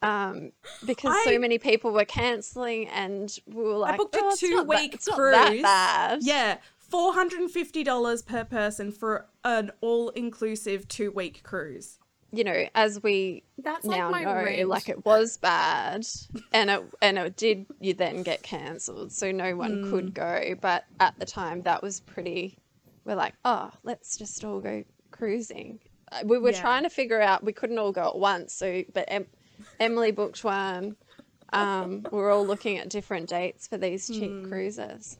Um, 0.02 0.52
because 0.86 1.12
I- 1.14 1.24
so 1.32 1.38
many 1.38 1.58
people 1.58 1.92
were 1.92 2.06
cancelling, 2.06 2.88
and 2.88 3.36
we 3.46 3.62
were 3.62 3.76
like, 3.76 3.94
I 3.94 3.96
booked 3.98 4.16
"Oh, 4.18 4.32
a 4.32 4.36
two 4.36 4.62
week 4.62 4.98
not 5.06 5.14
cruise. 5.16 5.32
that 5.34 5.62
bad. 5.62 6.18
Yeah, 6.22 6.56
four 6.78 7.12
hundred 7.12 7.40
and 7.40 7.50
fifty 7.50 7.84
dollars 7.84 8.22
per 8.22 8.44
person 8.44 8.92
for 8.92 9.26
an 9.44 9.70
all 9.82 10.08
inclusive 10.10 10.88
two 10.88 11.10
week 11.10 11.42
cruise. 11.42 11.98
you 12.32 12.44
know, 12.44 12.64
as 12.74 13.02
we 13.02 13.42
That's 13.58 13.84
like 13.84 13.98
now 13.98 14.08
my 14.10 14.22
know, 14.24 14.32
rent. 14.36 14.68
like 14.68 14.88
it 14.88 15.04
was 15.04 15.36
bad, 15.36 16.06
and 16.52 16.70
it 16.70 16.82
and 17.02 17.18
it 17.18 17.36
did 17.36 17.66
you 17.80 17.92
then 17.92 18.22
get 18.22 18.42
cancelled, 18.42 19.12
so 19.12 19.30
no 19.32 19.54
one 19.54 19.82
Hmm. 19.82 19.90
could 19.90 20.14
go. 20.14 20.54
But 20.62 20.86
at 20.98 21.18
the 21.18 21.26
time, 21.26 21.60
that 21.64 21.82
was 21.82 22.00
pretty. 22.00 22.56
We're 23.04 23.16
like, 23.16 23.34
oh, 23.44 23.70
let's 23.82 24.16
just 24.16 24.42
all 24.44 24.60
go 24.60 24.82
cruising. 25.20 25.78
Uh, 26.10 26.22
We 26.24 26.38
were 26.38 26.50
Yeah. 26.50 26.60
trying 26.60 26.82
to 26.82 26.90
figure 26.90 27.20
out 27.20 27.44
we 27.44 27.52
couldn't 27.52 27.78
all 27.78 27.92
go 27.92 28.08
at 28.08 28.16
once, 28.18 28.52
so 28.52 28.82
but 28.94 29.04
em- 29.08 29.28
Emily 29.78 30.10
booked 30.10 30.42
one. 30.42 30.96
Um, 31.52 32.02
we 32.10 32.18
we're 32.18 32.30
all 32.32 32.46
looking 32.46 32.78
at 32.78 32.88
different 32.88 33.28
dates 33.28 33.66
for 33.68 33.76
these 33.78 34.06
cheap 34.08 34.30
Hmm. 34.30 34.48
cruises. 34.48 35.18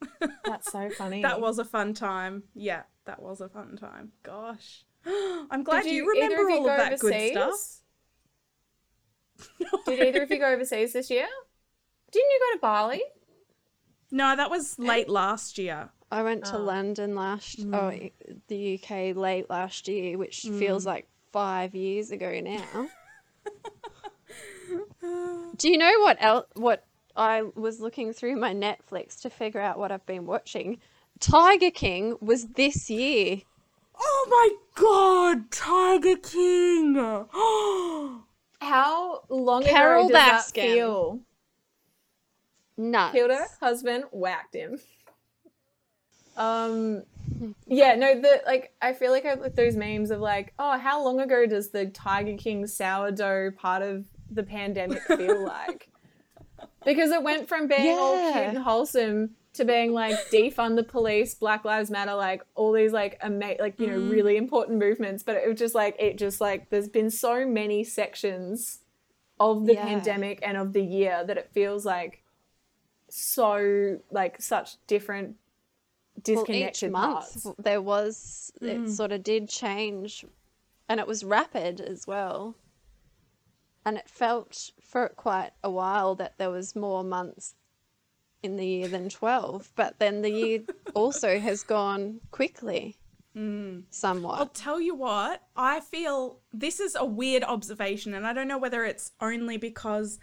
That's 0.44 0.70
so 0.72 0.90
funny. 0.90 1.22
That 1.22 1.40
was 1.40 1.58
a 1.58 1.64
fun 1.64 1.94
time. 1.94 2.44
Yeah, 2.54 2.82
that 3.04 3.20
was 3.22 3.40
a 3.40 3.48
fun 3.48 3.76
time. 3.76 4.12
Gosh. 4.22 4.84
I'm 5.06 5.62
glad 5.62 5.84
you, 5.86 5.92
you- 5.92 6.14
either 6.22 6.36
remember 6.36 6.42
of 6.44 6.48
you 6.50 6.54
all 6.56 6.60
of 6.70 6.76
go 6.76 6.76
that 6.76 6.98
good 6.98 7.12
overseas? 7.14 7.32
stuff. 7.32 7.82
Did 9.86 10.00
either 10.08 10.22
of 10.22 10.30
you 10.30 10.38
go 10.38 10.52
overseas 10.52 10.92
this 10.92 11.10
year? 11.10 11.26
Didn't 12.10 12.30
you 12.30 12.40
go 12.48 12.56
to 12.56 12.60
Bali? 12.60 13.02
No, 14.10 14.34
that 14.34 14.50
was 14.50 14.78
late 14.78 15.08
last 15.08 15.58
year. 15.58 15.90
I 16.10 16.22
went 16.22 16.44
to 16.46 16.56
Oh. 16.56 16.62
London 16.62 17.14
last, 17.14 17.60
Hmm. 17.60 17.74
oh, 17.74 17.92
the 18.48 18.74
UK 18.82 19.12
late 19.14 19.50
last 19.50 19.88
year, 19.88 20.16
which 20.16 20.40
feels 20.42 20.86
like 20.86 21.06
five 21.32 21.74
years 21.74 22.10
ago 22.10 22.40
now. 22.40 22.88
Do 25.56 25.68
you 25.70 25.76
know 25.78 25.92
what 26.00 26.16
else? 26.20 26.46
What 26.54 26.84
I 27.16 27.42
was 27.42 27.80
looking 27.80 28.12
through 28.12 28.36
my 28.36 28.54
Netflix 28.54 29.20
to 29.22 29.30
figure 29.30 29.60
out 29.60 29.78
what 29.78 29.90
I've 29.90 30.06
been 30.06 30.24
watching. 30.26 30.78
Tiger 31.20 31.70
King 31.70 32.16
was 32.20 32.46
this 32.48 32.88
year. 32.88 33.42
Oh 34.00 34.26
my 34.30 34.50
god, 34.80 35.50
Tiger 35.50 36.16
King! 36.16 36.94
How 38.60 39.22
long 39.28 39.62
Carole 39.64 40.06
ago 40.06 40.14
does 40.14 40.52
that 40.52 40.52
Baskin. 40.54 40.62
feel? 40.74 41.20
Nuts. 42.76 43.12
Killed 43.14 43.30
her 43.32 43.46
husband, 43.60 44.04
whacked 44.12 44.54
him. 44.54 44.78
Um, 46.38 47.02
yeah, 47.66 47.94
no, 47.94 48.20
the 48.20 48.42
like 48.46 48.72
I 48.80 48.92
feel 48.94 49.12
like 49.12 49.26
I 49.26 49.34
those 49.34 49.76
memes 49.76 50.10
of 50.10 50.20
like, 50.20 50.54
oh, 50.58 50.78
how 50.78 51.04
long 51.04 51.20
ago 51.20 51.46
does 51.46 51.70
the 51.70 51.86
Tiger 51.86 52.36
King 52.36 52.66
sourdough 52.66 53.52
part 53.52 53.82
of 53.82 54.06
the 54.30 54.42
pandemic 54.42 55.02
feel 55.02 55.44
like? 55.44 55.88
Because 56.84 57.10
it 57.10 57.22
went 57.22 57.48
from 57.48 57.66
being 57.66 57.98
all 57.98 58.32
cute 58.32 58.44
and 58.44 58.58
wholesome 58.58 59.30
to 59.54 59.64
being 59.64 59.92
like 59.92 60.14
defund 60.30 60.76
the 60.76 60.84
police, 60.84 61.34
Black 61.34 61.64
Lives 61.64 61.90
Matter, 61.90 62.14
like 62.14 62.42
all 62.54 62.72
these 62.72 62.92
like 62.92 63.18
ama- 63.20 63.56
like 63.58 63.78
you 63.80 63.88
know 63.88 63.98
really 63.98 64.36
important 64.36 64.78
movements. 64.78 65.22
But 65.22 65.36
it 65.36 65.48
was 65.48 65.58
just 65.58 65.74
like 65.74 65.96
it 65.98 66.18
just 66.18 66.40
like 66.40 66.70
there's 66.70 66.88
been 66.88 67.10
so 67.10 67.46
many 67.46 67.84
sections 67.84 68.80
of 69.40 69.66
the 69.66 69.74
Yeah. 69.74 69.84
pandemic 69.84 70.40
and 70.42 70.56
of 70.56 70.72
the 70.72 70.82
year 70.82 71.24
that 71.26 71.36
it 71.36 71.50
feels 71.52 71.84
like 71.84 72.22
so 73.08 73.98
like 74.10 74.40
such 74.40 74.76
different 74.86 75.36
disconnected 76.22 76.88
each 76.88 76.92
month 76.92 77.44
parts. 77.44 77.46
there 77.58 77.82
was 77.82 78.52
it 78.60 78.88
sort 78.88 79.12
of 79.12 79.22
did 79.22 79.48
change, 79.48 80.24
and 80.88 81.00
it 81.00 81.06
was 81.06 81.24
rapid 81.24 81.80
as 81.80 82.06
well. 82.06 82.54
And 83.84 83.96
it 83.96 84.08
felt 84.08 84.70
for 84.82 85.08
quite 85.10 85.52
a 85.64 85.70
while 85.70 86.14
that 86.16 86.36
there 86.36 86.50
was 86.50 86.76
more 86.76 87.02
months 87.02 87.54
in 88.42 88.56
the 88.56 88.66
year 88.66 88.88
than 88.88 89.08
twelve, 89.08 89.70
but 89.76 89.98
then 89.98 90.22
the 90.22 90.30
year 90.30 90.60
also 90.94 91.38
has 91.38 91.62
gone 91.62 92.20
quickly, 92.30 92.96
mm. 93.36 93.82
somewhat. 93.90 94.38
I'll 94.38 94.46
tell 94.46 94.80
you 94.80 94.94
what, 94.94 95.42
I 95.56 95.80
feel 95.80 96.40
this 96.52 96.80
is 96.80 96.96
a 96.98 97.04
weird 97.04 97.44
observation, 97.44 98.14
and 98.14 98.26
I 98.26 98.32
don't 98.32 98.48
know 98.48 98.58
whether 98.58 98.84
it's 98.84 99.12
only 99.20 99.56
because 99.56 100.18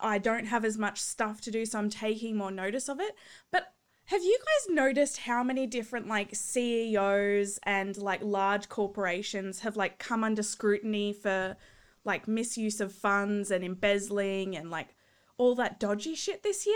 I 0.00 0.18
don't 0.18 0.46
have 0.46 0.64
as 0.64 0.78
much 0.78 1.00
stuff 1.00 1.40
to 1.42 1.50
do, 1.50 1.64
so 1.66 1.78
I'm 1.78 1.90
taking 1.90 2.36
more 2.36 2.50
notice 2.50 2.88
of 2.88 3.00
it. 3.00 3.14
But 3.50 3.72
have 4.08 4.22
you 4.22 4.38
guys 4.38 4.74
noticed 4.74 5.18
how 5.18 5.42
many 5.42 5.66
different 5.66 6.08
like 6.08 6.34
CEOs 6.34 7.58
and 7.64 7.94
like 7.98 8.22
large 8.22 8.70
corporations 8.70 9.60
have 9.60 9.76
like 9.76 9.98
come 9.98 10.24
under 10.24 10.42
scrutiny 10.42 11.12
for 11.12 11.58
like 12.04 12.26
misuse 12.26 12.80
of 12.80 12.90
funds 12.90 13.50
and 13.50 13.62
embezzling 13.62 14.56
and 14.56 14.70
like 14.70 14.94
all 15.36 15.54
that 15.54 15.78
dodgy 15.78 16.14
shit 16.14 16.42
this 16.42 16.66
year? 16.66 16.74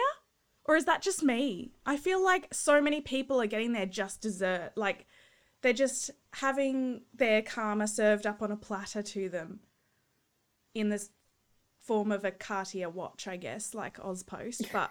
Or 0.66 0.76
is 0.76 0.84
that 0.84 1.00
just 1.00 1.22
me? 1.22 1.72
I 1.86 1.96
feel 1.96 2.22
like 2.22 2.52
so 2.52 2.82
many 2.82 3.00
people 3.00 3.40
are 3.40 3.46
getting 3.46 3.72
their 3.72 3.86
just 3.86 4.20
dessert. 4.20 4.72
Like 4.76 5.06
they're 5.62 5.72
just 5.72 6.10
having 6.34 7.00
their 7.14 7.40
karma 7.40 7.88
served 7.88 8.26
up 8.26 8.42
on 8.42 8.52
a 8.52 8.56
platter 8.56 9.00
to 9.00 9.30
them 9.30 9.60
in 10.74 10.90
this 10.90 11.08
form 11.80 12.12
of 12.12 12.26
a 12.26 12.30
Cartier 12.30 12.90
watch, 12.90 13.26
I 13.26 13.38
guess, 13.38 13.72
like 13.72 13.98
Aus 14.04 14.22
Post. 14.22 14.64
But 14.72 14.90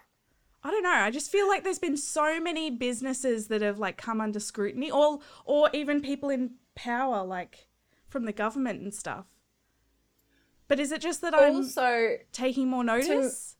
I 0.63 0.69
don't 0.69 0.83
know. 0.83 0.91
I 0.91 1.09
just 1.09 1.31
feel 1.31 1.47
like 1.47 1.63
there's 1.63 1.79
been 1.79 1.97
so 1.97 2.39
many 2.39 2.69
businesses 2.69 3.47
that 3.47 3.61
have 3.61 3.79
like 3.79 3.97
come 3.97 4.21
under 4.21 4.39
scrutiny, 4.39 4.91
or 4.91 5.19
or 5.45 5.69
even 5.73 6.01
people 6.01 6.29
in 6.29 6.51
power, 6.75 7.23
like 7.25 7.67
from 8.07 8.25
the 8.25 8.33
government 8.33 8.81
and 8.81 8.93
stuff. 8.93 9.25
But 10.67 10.79
is 10.79 10.91
it 10.91 11.01
just 11.01 11.21
that 11.21 11.33
I'm 11.33 11.55
also 11.55 12.17
taking 12.31 12.69
more 12.69 12.83
notice? 12.83 13.55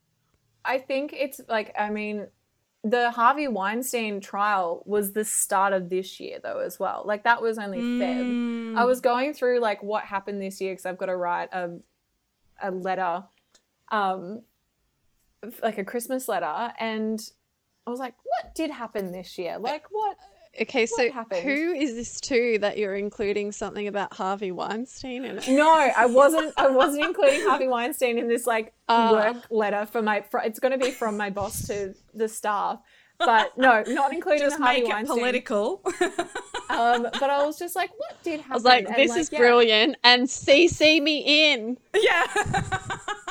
I 0.64 0.78
think 0.78 1.14
it's 1.18 1.42
like 1.50 1.74
I 1.78 1.90
mean 1.90 2.28
the 2.84 3.12
Harvey 3.12 3.48
Weinstein 3.48 4.22
trial 4.22 4.82
was 4.86 5.14
the 5.14 5.26
start 5.26 5.74
of 5.74 5.90
this 5.90 6.20
year 6.20 6.40
though 6.42 6.60
as 6.60 6.80
well. 6.80 7.04
Like 7.06 7.24
that 7.24 7.42
was 7.42 7.58
only 7.58 7.80
Feb. 7.80 8.24
Mm. 8.24 8.78
I 8.78 8.86
was 8.86 9.02
going 9.02 9.34
through 9.34 9.60
like 9.60 9.84
what 9.84 10.04
happened 10.04 10.42
this 10.42 10.62
year 10.62 10.74
because 10.74 10.86
I've 10.86 10.98
got 10.98 11.08
to 11.08 11.16
write 11.16 11.50
a 11.52 11.80
a 12.62 12.70
letter 12.72 13.24
um 13.92 14.44
like 15.64 15.78
a 15.78 15.84
Christmas 15.84 16.28
letter 16.28 16.72
and 16.80 17.20
I 17.88 17.90
was 17.90 18.00
like 18.00 18.14
what 18.24 18.54
did 18.56 18.72
happen 18.72 19.12
this 19.12 19.38
year? 19.38 19.58
Like 19.60 19.86
what 19.92 20.18
okay, 20.62 20.86
so 20.86 21.12
happened? 21.12 21.42
who 21.44 21.72
is 21.74 21.96
this 21.96 22.20
to 22.22 22.58
that 22.60 22.78
you're 22.78 22.96
including 22.96 23.52
something 23.52 23.88
about 23.88 24.14
Harvey 24.14 24.52
Weinstein 24.52 25.26
in 25.26 25.38
it? 25.40 25.48
No, 25.48 25.72
I 25.72 26.06
wasn't. 26.06 26.54
I 26.58 26.70
wasn't 26.70 27.06
including 27.06 27.42
Harvey 27.48 27.68
Weinstein 27.68 28.18
in 28.18 28.28
this 28.28 28.46
like 28.46 28.74
Ah. 28.90 29.12
work 29.14 29.38
letter 29.50 29.86
for 29.86 30.02
my. 30.02 30.22
fr 30.22 30.40
it's 30.40 30.60
going 30.60 30.78
to 30.78 30.84
be 30.86 30.92
from 30.92 31.16
my 31.18 31.30
boss 31.30 31.66
to 31.68 31.96
the 32.14 32.28
staff, 32.28 32.80
but 33.18 33.58
no, 33.58 33.84
not 33.88 34.14
including 34.18 34.42
just 34.42 34.58
Harvey 34.60 34.82
make 34.82 34.90
it 34.90 34.94
Weinstein. 34.94 35.18
political. 35.18 35.82
Um, 36.70 37.02
but 37.04 37.24
I 37.30 37.44
was 37.46 37.60
just 37.60 37.76
like, 37.76 37.90
what 37.98 38.24
did 38.24 38.40
happen? 38.40 38.52
I 38.54 38.56
was 38.56 38.64
like, 38.64 38.86
And, 38.88 38.96
this 38.96 39.14
is 39.18 39.30
yeah, 39.30 39.40
brilliant, 39.40 39.98
and 40.06 40.24
CC 40.26 41.02
me 41.02 41.52
in. 41.54 41.78
yeah. 41.94 42.24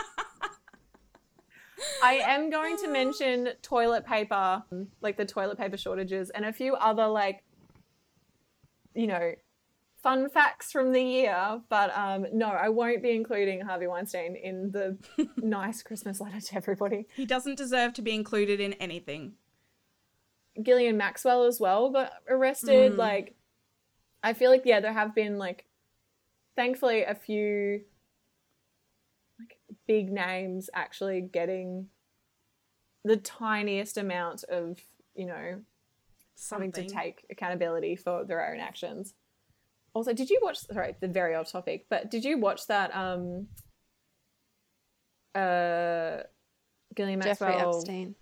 I 2.03 2.14
am 2.14 2.51
going 2.51 2.77
to 2.79 2.88
mention 2.88 3.51
toilet 3.62 4.07
paper, 4.07 4.62
like 5.01 5.16
the 5.16 5.25
toilet 5.25 5.59
paper 5.59 5.77
shortages, 5.77 6.31
and 6.31 6.45
a 6.45 6.53
few 6.53 6.75
other 6.75 7.07
like, 7.07 7.43
you 8.95 9.07
know, 9.07 9.33
fun 10.03 10.29
facts 10.29 10.73
from 10.73 10.93
the 10.93 11.03
year. 11.03 11.61
But 11.69 11.97
um, 11.97 12.27
no, 12.33 12.47
I 12.47 12.69
won't 12.69 13.03
be 13.03 13.11
including 13.11 13.61
Harvey 13.61 13.87
Weinstein 13.87 14.37
in 14.37 14.71
the 14.71 14.99
nice 15.37 15.83
Christmas 15.83 16.21
letter 16.21 16.40
to 16.40 16.57
everybody. 16.57 17.07
he 17.14 17.27
doesn't 17.27 17.57
deserve 17.57 17.93
to 17.95 18.03
be 18.03 18.14
included 18.14 18.61
in 18.61 18.75
anything. 18.75 19.35
Ghislaine 20.61 20.97
Maxwell 20.97 21.45
as 21.45 21.61
well 21.61 21.90
got 21.90 22.12
arrested. 22.29 22.97
Like, 22.97 23.35
I 24.23 24.33
feel 24.33 24.51
like 24.51 24.62
yeah, 24.64 24.81
there 24.81 24.93
have 24.93 25.14
been 25.14 25.38
like, 25.38 25.64
thankfully, 26.57 27.05
a 27.05 27.14
few 27.14 27.83
big 29.87 30.11
names 30.11 30.70
actually 30.74 31.20
getting 31.20 31.88
the 33.04 33.16
tiniest 33.16 33.96
amount 33.96 34.44
of 34.44 34.78
you 35.14 35.26
know 35.26 35.61
having 36.50 36.72
Something. 36.72 36.88
to 36.88 36.94
take 36.94 37.26
accountability 37.30 37.96
for 37.96 38.24
their 38.24 38.52
own 38.52 38.61
actions. 38.61 39.14
Also, 39.92 40.12
did 40.12 40.30
you 40.30 40.40
watch? 40.42 40.59
Sorry, 40.59 40.94
the 41.00 41.09
very 41.09 41.35
odd 41.35 41.48
topic, 41.48 41.87
but 41.90 42.11
did 42.11 42.24
you 42.24 42.38
watch 42.38 42.66
that? 42.68 42.94
Um, 42.94 43.48
uh, 45.35 46.22
Ghislaine 46.94 47.18
Maxwell, 47.18 47.50
Jeffrey 47.50 47.68
Epstein. 47.68 48.14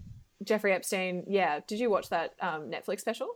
Jeffrey 0.44 0.72
Epstein. 0.72 1.24
Yeah, 1.28 1.60
did 1.66 1.78
you 1.78 1.90
watch 1.90 2.08
that 2.10 2.34
um, 2.40 2.70
Netflix 2.70 3.00
special? 3.00 3.28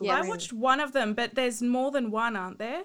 Yeah. 0.00 0.16
I 0.16 0.22
watched 0.22 0.52
one 0.52 0.80
of 0.80 0.92
them, 0.92 1.14
but 1.14 1.34
there's 1.34 1.62
more 1.62 1.90
than 1.90 2.10
one, 2.10 2.36
aren't 2.36 2.58
there? 2.58 2.82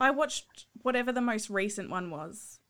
I 0.00 0.10
watched 0.10 0.66
whatever 0.82 1.12
the 1.12 1.20
most 1.20 1.50
recent 1.50 1.90
one 1.90 2.10
was. 2.10 2.60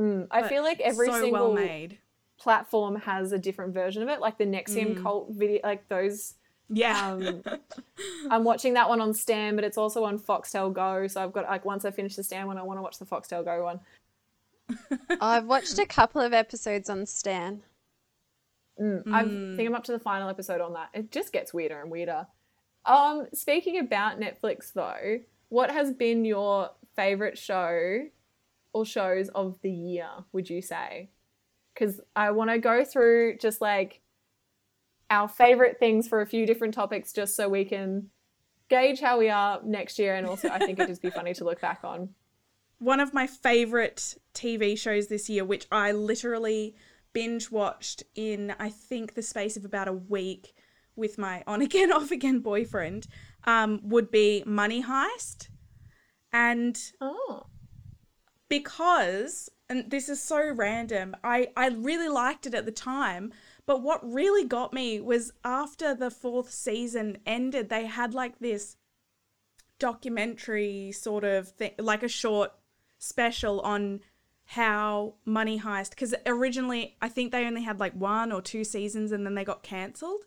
Mm, 0.00 0.28
I 0.30 0.48
feel 0.48 0.62
like 0.62 0.80
every 0.80 1.06
so 1.08 1.20
single 1.20 1.32
well 1.32 1.52
made. 1.52 1.98
platform 2.38 2.96
has 2.96 3.32
a 3.32 3.38
different 3.38 3.74
version 3.74 4.02
of 4.02 4.08
it. 4.08 4.20
Like 4.20 4.38
the 4.38 4.44
NXIVM 4.46 4.94
Mm. 4.96 5.02
cult 5.02 5.28
video, 5.30 5.60
like 5.62 5.86
those. 5.88 6.34
Yeah. 6.70 7.12
Um, 7.12 7.42
I'm 8.30 8.44
watching 8.44 8.74
that 8.74 8.88
one 8.88 9.00
on 9.00 9.12
Stan, 9.12 9.56
but 9.56 9.64
it's 9.64 9.76
also 9.76 10.04
on 10.04 10.18
Foxtel 10.18 10.72
Go. 10.72 11.06
So 11.06 11.22
I've 11.22 11.32
got 11.32 11.44
like 11.46 11.64
once 11.64 11.84
I 11.84 11.90
finish 11.90 12.16
the 12.16 12.22
Stan 12.22 12.46
one, 12.46 12.56
I 12.56 12.62
want 12.62 12.78
to 12.78 12.82
watch 12.82 12.98
the 12.98 13.04
Foxtel 13.04 13.44
Go 13.44 13.64
one. 13.64 13.80
I've 15.20 15.46
watched 15.46 15.78
a 15.78 15.84
couple 15.86 16.20
of 16.22 16.32
episodes 16.32 16.88
on 16.88 17.04
Stan. 17.06 17.62
Mm, 18.80 19.02
I 19.12 19.24
think 19.56 19.68
I'm 19.68 19.74
up 19.74 19.84
to 19.84 19.92
the 19.92 19.98
final 19.98 20.28
episode 20.30 20.60
on 20.62 20.72
that. 20.74 20.88
It 20.94 21.10
just 21.10 21.32
gets 21.32 21.52
weirder 21.52 21.80
and 21.82 21.90
weirder. 21.90 22.26
Um, 22.86 23.26
speaking 23.34 23.78
about 23.78 24.18
Netflix 24.18 24.72
though, 24.72 25.18
what 25.50 25.70
has 25.70 25.92
been 25.92 26.24
your 26.24 26.70
favorite 26.96 27.36
show 27.36 28.06
or 28.72 28.84
shows 28.84 29.28
of 29.30 29.58
the 29.62 29.70
year? 29.70 30.08
Would 30.32 30.48
you 30.50 30.62
say? 30.62 31.10
Because 31.74 32.00
I 32.14 32.30
want 32.32 32.50
to 32.50 32.58
go 32.58 32.84
through 32.84 33.38
just 33.38 33.60
like 33.60 34.00
our 35.08 35.28
favorite 35.28 35.78
things 35.78 36.06
for 36.08 36.20
a 36.20 36.26
few 36.26 36.46
different 36.46 36.74
topics, 36.74 37.12
just 37.12 37.34
so 37.36 37.48
we 37.48 37.64
can 37.64 38.10
gauge 38.68 39.00
how 39.00 39.18
we 39.18 39.28
are 39.28 39.60
next 39.64 39.98
year, 39.98 40.14
and 40.14 40.26
also 40.26 40.48
I 40.48 40.58
think 40.58 40.78
it'd 40.78 40.88
just 40.88 41.02
be 41.02 41.10
funny 41.10 41.34
to 41.34 41.44
look 41.44 41.60
back 41.60 41.80
on. 41.82 42.10
one 42.78 43.00
of 43.00 43.12
my 43.12 43.26
favorite 43.26 44.14
TV 44.34 44.78
shows 44.78 45.08
this 45.08 45.28
year, 45.28 45.44
which 45.44 45.66
I 45.70 45.92
literally 45.92 46.74
binge 47.12 47.50
watched 47.50 48.04
in, 48.14 48.54
I 48.58 48.70
think, 48.70 49.14
the 49.14 49.22
space 49.22 49.56
of 49.56 49.64
about 49.64 49.88
a 49.88 49.92
week 49.92 50.54
with 50.96 51.18
my 51.18 51.42
on 51.46 51.60
again, 51.60 51.92
off 51.92 52.10
again 52.10 52.38
boyfriend, 52.40 53.06
um, 53.44 53.80
would 53.82 54.10
be 54.10 54.42
Money 54.46 54.82
Heist. 54.82 55.48
And 56.32 56.80
Oh, 57.00 57.46
because, 58.50 59.48
and 59.70 59.90
this 59.90 60.10
is 60.10 60.22
so 60.22 60.52
random, 60.52 61.16
I, 61.24 61.48
I 61.56 61.68
really 61.68 62.08
liked 62.08 62.44
it 62.44 62.54
at 62.54 62.66
the 62.66 62.72
time. 62.72 63.32
But 63.64 63.80
what 63.80 64.00
really 64.02 64.44
got 64.44 64.72
me 64.74 65.00
was 65.00 65.32
after 65.44 65.94
the 65.94 66.10
fourth 66.10 66.50
season 66.50 67.18
ended, 67.24 67.68
they 67.70 67.86
had 67.86 68.12
like 68.12 68.40
this 68.40 68.76
documentary 69.78 70.92
sort 70.92 71.24
of 71.24 71.48
thing, 71.48 71.72
like 71.78 72.02
a 72.02 72.08
short 72.08 72.52
special 72.98 73.60
on 73.60 74.00
how 74.44 75.14
Money 75.24 75.60
Heist, 75.60 75.90
because 75.90 76.12
originally 76.26 76.96
I 77.00 77.08
think 77.08 77.30
they 77.30 77.46
only 77.46 77.62
had 77.62 77.78
like 77.78 77.94
one 77.94 78.32
or 78.32 78.42
two 78.42 78.64
seasons 78.64 79.12
and 79.12 79.24
then 79.24 79.36
they 79.36 79.44
got 79.44 79.62
cancelled. 79.62 80.24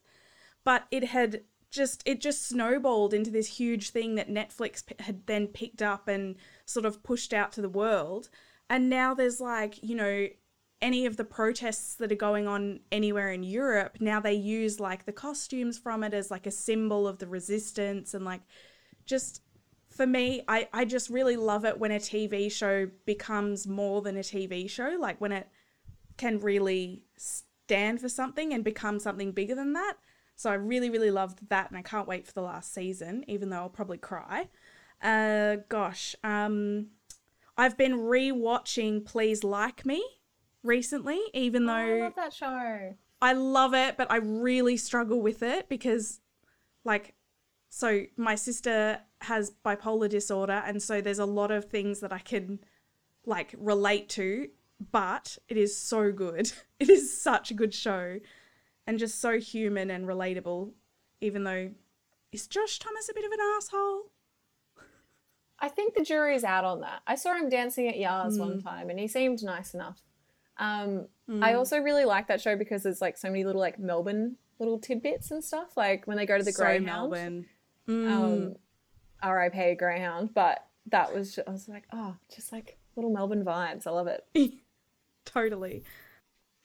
But 0.64 0.88
it 0.92 1.04
had 1.04 1.42
just, 1.70 2.02
it 2.06 2.22
just 2.22 2.48
snowballed 2.48 3.14
into 3.14 3.32
this 3.32 3.58
huge 3.58 3.90
thing 3.90 4.16
that 4.16 4.30
Netflix 4.30 4.84
had 5.02 5.28
then 5.28 5.48
picked 5.48 5.82
up 5.82 6.08
and 6.08 6.38
sort 6.66 6.86
of 6.86 7.04
pushed 7.04 7.34
out 7.34 7.52
to 7.54 7.62
the 7.62 7.70
world. 7.70 8.30
And 8.70 8.90
now 8.90 9.14
there's 9.14 9.42
like, 9.42 9.82
you 9.84 9.96
know, 9.96 10.28
any 10.82 11.06
of 11.06 11.16
the 11.18 11.24
protests 11.24 11.96
that 11.96 12.12
are 12.12 12.16
going 12.16 12.48
on 12.48 12.82
anywhere 12.92 13.32
in 13.32 13.44
Europe, 13.44 13.98
now 14.00 14.20
they 14.20 14.34
use 14.34 14.80
like 14.80 15.06
the 15.06 15.14
costumes 15.14 15.78
from 15.78 16.04
it 16.04 16.14
as 16.14 16.30
like 16.30 16.46
a 16.46 16.52
symbol 16.52 17.08
of 17.08 17.20
the 17.20 17.28
resistance 17.28 18.14
and 18.14 18.26
like 18.26 18.42
just 19.06 19.42
for 19.94 20.08
me, 20.08 20.42
I, 20.48 20.68
I 20.74 20.86
just 20.86 21.10
really 21.10 21.38
love 21.38 21.66
it 21.66 21.78
when 21.80 21.92
a 21.92 22.00
TV 22.00 22.52
show 22.52 22.90
becomes 23.06 23.68
more 23.68 24.02
than 24.02 24.18
a 24.18 24.22
TV 24.22 24.70
show, 24.70 24.98
like 25.00 25.22
when 25.22 25.32
it 25.32 25.48
can 26.18 26.40
really 26.40 27.04
stand 27.16 28.02
for 28.02 28.10
something 28.10 28.54
and 28.54 28.64
become 28.64 29.00
something 29.00 29.32
bigger 29.32 29.56
than 29.56 29.74
that. 29.74 29.94
So 30.36 30.50
I 30.50 30.56
really, 30.56 30.90
really 30.90 31.12
loved 31.12 31.48
that, 31.50 31.70
and 31.70 31.78
I 31.78 31.84
can't 31.84 32.08
wait 32.08 32.26
for 32.26 32.34
the 32.34 32.42
last 32.42 32.74
season, 32.74 33.24
even 33.28 33.50
though 33.50 33.58
I'll 33.58 33.70
probably 33.70 34.00
cry. 34.00 34.50
Uh, 35.04 35.58
gosh, 35.68 36.16
um, 36.24 36.88
I've 37.58 37.78
been 37.78 37.98
rewatching 37.98 39.06
Please 39.06 39.44
Like 39.44 39.86
Me 39.86 40.02
recently, 40.64 41.20
even 41.34 41.66
though 41.66 41.74
Oh, 41.74 41.98
I 41.98 42.02
love 42.02 42.16
that 42.16 42.34
show. 42.34 42.96
I 43.22 43.34
love 43.34 43.74
it, 43.74 43.98
but 43.98 44.10
I 44.10 44.18
really 44.18 44.78
struggle 44.78 45.22
with 45.22 45.44
it 45.44 45.68
because, 45.68 46.22
like, 46.86 47.16
so 47.70 48.04
my 48.16 48.36
sister 48.36 49.02
has 49.22 49.52
bipolar 49.66 50.10
disorder, 50.10 50.64
and 50.66 50.82
so 50.82 51.02
there's 51.02 51.20
a 51.20 51.26
lot 51.26 51.52
of 51.52 51.66
things 51.66 52.00
that 52.00 52.14
I 52.14 52.20
can, 52.20 52.60
like, 53.26 53.54
relate 53.58 54.08
to, 54.10 54.48
but 54.92 55.38
it 55.50 55.58
is 55.58 55.78
so 55.78 56.12
good. 56.12 56.52
It 56.80 56.90
is 56.90 57.18
such 57.18 57.50
a 57.50 57.54
good 57.54 57.74
show 57.74 58.20
and 58.86 59.00
just 59.00 59.22
so 59.22 59.40
human 59.40 59.90
and 59.90 60.06
relatable, 60.06 60.72
even 61.22 61.46
though. 61.46 61.72
Is 62.34 62.46
Josh 62.48 62.78
Thomas 62.78 63.08
a 63.08 63.14
bit 63.14 63.24
of 63.24 63.32
an 63.32 63.40
asshole? 63.56 64.12
I 65.60 65.70
think 65.70 65.94
the 65.96 66.04
jury's 66.04 66.44
out 66.44 66.66
on 66.66 66.82
that. 66.82 67.02
I 67.08 67.16
saw 67.16 67.34
him 67.36 67.50
dancing 67.50 67.88
at 67.88 67.96
Yars 67.96 68.38
one 68.38 68.60
Mm. 68.60 68.64
time, 68.64 68.90
and 68.90 69.00
he 69.00 69.08
seemed 69.08 69.42
nice 69.44 69.74
enough. 69.74 70.02
Um, 70.58 71.08
Mm. 71.30 71.42
I 71.44 71.54
also 71.54 71.78
really 71.80 72.04
like 72.06 72.28
that 72.28 72.42
show 72.42 72.56
because 72.58 72.84
there's 72.84 73.02
like 73.02 73.18
so 73.18 73.30
many 73.30 73.44
little 73.46 73.62
like 73.62 73.80
Melbourne 73.80 74.36
little 74.60 74.78
tidbits 74.80 75.32
and 75.32 75.44
stuff. 75.44 75.76
Like 75.78 76.06
when 76.06 76.18
they 76.18 76.26
go 76.26 76.38
to 76.38 76.44
the 76.44 76.52
So 76.52 76.64
Greyhound, 76.64 76.86
Melbourne. 76.86 77.46
Mm. 77.88 78.08
um, 78.12 78.56
R.I.P. 79.22 79.76
Greyhound. 79.76 80.34
But 80.34 80.66
that 80.88 81.14
was 81.14 81.36
just, 81.36 81.48
I 81.48 81.52
was 81.52 81.68
like, 81.70 81.86
oh, 81.94 82.16
just 82.34 82.52
like 82.52 82.78
little 82.96 83.12
Melbourne 83.12 83.46
vibes. 83.46 83.88
I 83.88 83.92
love 83.92 84.08
it, 84.08 84.26
totally. 85.26 85.84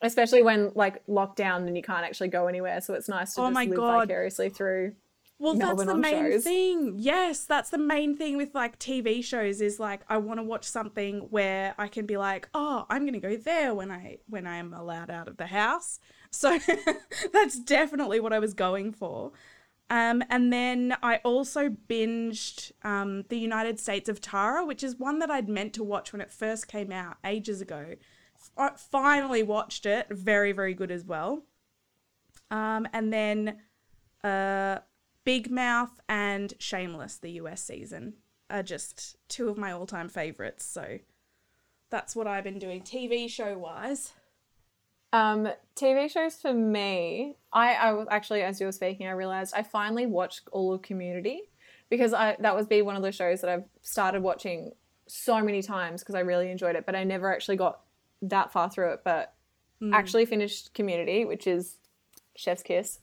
especially 0.01 0.43
when 0.43 0.71
like 0.75 1.05
lockdown 1.07 1.67
and 1.67 1.75
you 1.75 1.83
can't 1.83 2.05
actually 2.05 2.29
go 2.29 2.47
anywhere. 2.47 2.79
So 2.81 2.93
it's 2.93 3.09
nice 3.09 3.33
to 3.35 3.41
Oh 3.41 3.49
just 3.51 3.67
live 3.69 3.77
God. 3.77 4.07
vicariously 4.07 4.49
through. 4.49 4.93
Well, 5.39 5.53
Melbourne 5.55 5.87
that's 5.87 5.95
the 5.95 5.97
main 5.97 6.31
shows. 6.31 6.43
thing. 6.43 6.95
Yes, 6.97 7.45
that's 7.45 7.69
the 7.69 7.77
main 7.77 8.17
thing 8.17 8.35
with 8.35 8.53
like 8.53 8.77
TV 8.77 9.23
shows 9.23 9.61
is 9.61 9.79
like 9.79 10.01
I 10.09 10.17
want 10.17 10.39
to 10.39 10.43
watch 10.43 10.65
something 10.65 11.27
where 11.29 11.73
I 11.77 11.87
can 11.87 12.05
be 12.05 12.17
like, 12.17 12.49
"Oh, 12.53 12.85
I'm 12.89 13.03
going 13.03 13.13
to 13.13 13.19
go 13.19 13.37
there 13.37 13.73
when 13.73 13.89
I 13.89 14.17
when 14.27 14.45
I 14.45 14.57
am 14.57 14.73
allowed 14.73 15.09
out 15.09 15.27
of 15.27 15.37
the 15.37 15.47
house." 15.47 15.99
So 16.31 16.59
that's 17.33 17.59
definitely 17.59 18.19
what 18.19 18.33
I 18.33 18.37
was 18.37 18.53
going 18.53 18.91
for. 18.91 19.31
Um, 19.89 20.23
and 20.29 20.53
then 20.53 20.95
I 21.01 21.17
also 21.23 21.69
binged 21.69 22.71
um, 22.83 23.23
The 23.29 23.39
United 23.39 23.79
States 23.79 24.07
of 24.07 24.21
Tara, 24.21 24.63
which 24.63 24.83
is 24.83 24.95
one 24.95 25.17
that 25.19 25.31
I'd 25.31 25.49
meant 25.49 25.73
to 25.73 25.83
watch 25.83 26.13
when 26.13 26.21
it 26.21 26.29
first 26.29 26.67
came 26.67 26.91
out 26.91 27.17
ages 27.25 27.61
ago. 27.61 27.95
F- 28.59 28.79
finally 28.79 29.41
watched 29.41 29.87
it. 29.87 30.05
Very, 30.11 30.51
very 30.51 30.75
good 30.75 30.91
as 30.91 31.03
well. 31.03 31.45
Um, 32.51 32.87
and 32.93 33.11
then 33.11 33.57
uh, 34.23 34.79
Big 35.29 35.51
Mouth 35.51 36.01
and 36.09 36.55
Shameless, 36.57 37.17
the 37.17 37.29
US 37.33 37.61
season, 37.61 38.15
are 38.49 38.63
just 38.63 39.15
two 39.27 39.47
of 39.47 39.59
my 39.59 39.71
all 39.71 39.85
time 39.85 40.09
favorites. 40.09 40.65
So 40.65 40.97
that's 41.91 42.15
what 42.15 42.25
I've 42.25 42.43
been 42.43 42.57
doing 42.57 42.81
TV 42.81 43.29
show 43.29 43.55
wise. 43.55 44.13
Um, 45.13 45.47
TV 45.75 46.09
shows 46.09 46.37
for 46.37 46.51
me, 46.51 47.35
I, 47.53 47.75
I 47.75 47.93
was 47.93 48.07
actually, 48.09 48.41
as 48.41 48.59
you 48.59 48.65
were 48.65 48.71
speaking, 48.71 49.05
I 49.05 49.11
realized 49.11 49.53
I 49.55 49.61
finally 49.61 50.07
watched 50.07 50.49
all 50.51 50.73
of 50.73 50.81
Community 50.81 51.41
because 51.91 52.11
I 52.11 52.35
that 52.39 52.55
was 52.55 52.65
be 52.65 52.81
one 52.81 52.95
of 52.95 53.03
the 53.03 53.11
shows 53.11 53.41
that 53.41 53.51
I've 53.51 53.65
started 53.83 54.23
watching 54.23 54.71
so 55.05 55.43
many 55.43 55.61
times 55.61 56.01
because 56.01 56.15
I 56.15 56.21
really 56.21 56.49
enjoyed 56.49 56.75
it, 56.75 56.87
but 56.87 56.95
I 56.95 57.03
never 57.03 57.31
actually 57.31 57.57
got 57.57 57.81
that 58.23 58.51
far 58.51 58.67
through 58.67 58.93
it. 58.93 59.01
But 59.05 59.35
actually 59.93 60.25
finished 60.25 60.73
Community, 60.73 61.23
which 61.23 61.45
is 61.45 61.77
Chef's 62.35 62.63
Kiss. 62.63 62.97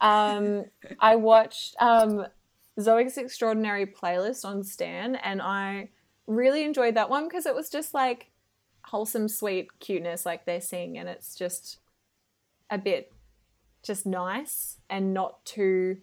Um, 0.00 0.64
I 0.98 1.16
watched 1.16 1.76
um, 1.80 2.26
Zoe's 2.80 3.18
Extraordinary 3.18 3.86
Playlist 3.86 4.44
on 4.44 4.62
Stan, 4.62 5.16
and 5.16 5.42
I 5.42 5.90
really 6.26 6.64
enjoyed 6.64 6.94
that 6.94 7.10
one 7.10 7.28
because 7.28 7.46
it 7.46 7.54
was 7.54 7.70
just 7.70 7.94
like 7.94 8.30
wholesome, 8.84 9.28
sweet 9.28 9.78
cuteness 9.78 10.24
like 10.24 10.46
they 10.46 10.60
sing, 10.60 10.98
and 10.98 11.08
it's 11.08 11.34
just 11.34 11.78
a 12.70 12.78
bit 12.78 13.12
just 13.82 14.06
nice 14.06 14.76
and 14.88 15.14
not 15.14 15.44
too 15.44 15.98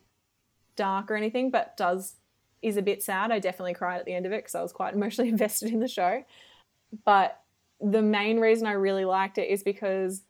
dark 0.76 1.12
or 1.12 1.16
anything, 1.16 1.52
but 1.52 1.78
does 1.78 2.16
is 2.62 2.78
a 2.78 2.82
bit 2.82 3.04
sad. 3.04 3.32
I 3.32 3.40
definitely 3.40 3.74
cried 3.74 4.00
at 4.00 4.06
the 4.06 4.14
end 4.14 4.26
of 4.26 4.32
it 4.32 4.40
because 4.40 4.56
I 4.56 4.62
was 4.62 4.74
quite 4.74 4.94
emotionally 4.96 5.30
invested 5.30 5.72
in 5.72 5.80
the 5.80 5.88
show. 5.88 6.24
But 7.06 7.40
the 7.80 8.02
main 8.02 8.40
reason 8.40 8.68
I 8.68 8.74
really 8.74 9.06
liked 9.06 9.38
it 9.38 9.50
is 9.50 9.64
because 9.64 10.24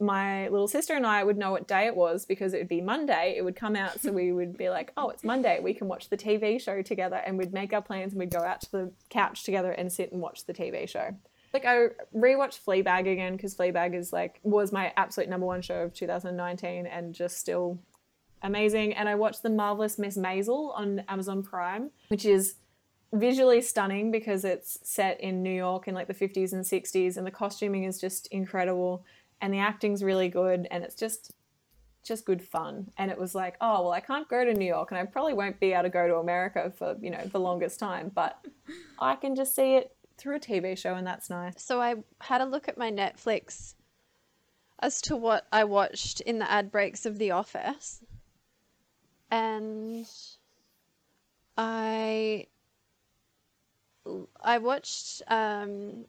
my 0.00 0.48
little 0.48 0.68
sister 0.68 0.94
and 0.94 1.06
I 1.06 1.22
would 1.22 1.36
know 1.36 1.50
what 1.50 1.68
day 1.68 1.86
it 1.86 1.94
was 1.94 2.24
because 2.24 2.54
it 2.54 2.58
would 2.58 2.68
be 2.68 2.80
Monday. 2.80 3.34
It 3.36 3.42
would 3.42 3.56
come 3.56 3.76
out, 3.76 4.00
so 4.00 4.12
we 4.12 4.32
would 4.38 4.56
be 4.56 4.70
like, 4.70 4.92
"Oh, 4.96 5.10
it's 5.10 5.24
Monday. 5.24 5.60
We 5.60 5.74
can 5.74 5.88
watch 5.88 6.08
the 6.08 6.16
TV 6.16 6.60
show 6.60 6.82
together." 6.82 7.16
And 7.16 7.38
we'd 7.38 7.52
make 7.52 7.72
our 7.72 7.82
plans, 7.82 8.12
and 8.12 8.20
we'd 8.20 8.30
go 8.30 8.40
out 8.40 8.60
to 8.62 8.72
the 8.72 8.92
couch 9.08 9.44
together 9.44 9.72
and 9.72 9.92
sit 9.92 10.12
and 10.12 10.20
watch 10.20 10.46
the 10.46 10.54
TV 10.54 10.88
show. 10.88 11.14
Like 11.52 11.64
I 11.64 11.88
rewatched 12.14 12.64
Fleabag 12.64 13.10
again 13.10 13.36
because 13.36 13.54
Fleabag 13.54 13.94
is 13.94 14.12
like 14.12 14.40
was 14.42 14.72
my 14.72 14.92
absolute 14.96 15.28
number 15.28 15.46
one 15.46 15.62
show 15.62 15.82
of 15.82 15.94
2019 15.94 16.86
and 16.86 17.14
just 17.14 17.38
still 17.38 17.78
amazing. 18.42 18.94
And 18.94 19.08
I 19.08 19.14
watched 19.16 19.42
The 19.42 19.50
Marvelous 19.50 19.98
Miss 19.98 20.16
Maisel 20.16 20.76
on 20.76 21.04
Amazon 21.08 21.42
Prime, 21.42 21.90
which 22.08 22.24
is 22.24 22.54
visually 23.12 23.60
stunning 23.60 24.10
because 24.10 24.44
it's 24.44 24.78
set 24.82 25.20
in 25.20 25.42
New 25.42 25.52
York 25.52 25.88
in 25.88 25.94
like 25.94 26.06
the 26.06 26.14
50s 26.14 26.52
and 26.52 26.64
60s, 26.64 27.16
and 27.16 27.26
the 27.26 27.30
costuming 27.30 27.84
is 27.84 28.00
just 28.00 28.28
incredible, 28.28 29.04
and 29.40 29.52
the 29.52 29.58
acting's 29.58 30.02
really 30.02 30.28
good, 30.28 30.66
and 30.70 30.84
it's 30.84 30.94
just 30.94 31.32
just 32.02 32.24
good 32.24 32.42
fun. 32.42 32.90
And 32.96 33.10
it 33.10 33.18
was 33.18 33.34
like, 33.34 33.56
oh 33.60 33.82
well, 33.82 33.92
I 33.92 34.00
can't 34.00 34.28
go 34.28 34.44
to 34.44 34.54
New 34.54 34.66
York, 34.66 34.90
and 34.90 34.98
I 34.98 35.04
probably 35.04 35.34
won't 35.34 35.60
be 35.60 35.72
able 35.72 35.84
to 35.84 35.90
go 35.90 36.08
to 36.08 36.16
America 36.16 36.72
for 36.76 36.96
you 37.00 37.10
know 37.10 37.24
the 37.24 37.40
longest 37.40 37.78
time, 37.78 38.10
but 38.14 38.44
I 38.98 39.16
can 39.16 39.34
just 39.34 39.54
see 39.54 39.76
it 39.76 39.94
through 40.16 40.36
a 40.36 40.40
TV 40.40 40.76
show, 40.76 40.94
and 40.94 41.06
that's 41.06 41.30
nice. 41.30 41.54
So 41.58 41.80
I 41.80 41.96
had 42.20 42.40
a 42.40 42.46
look 42.46 42.68
at 42.68 42.78
my 42.78 42.90
Netflix 42.90 43.74
as 44.80 45.00
to 45.02 45.16
what 45.16 45.46
I 45.52 45.64
watched 45.64 46.20
in 46.22 46.38
the 46.38 46.50
ad 46.50 46.70
breaks 46.70 47.06
of 47.06 47.18
The 47.18 47.30
Office. 47.30 48.02
And 49.30 50.06
I 51.56 52.46
I 54.42 54.58
watched 54.58 55.22
um 55.28 56.06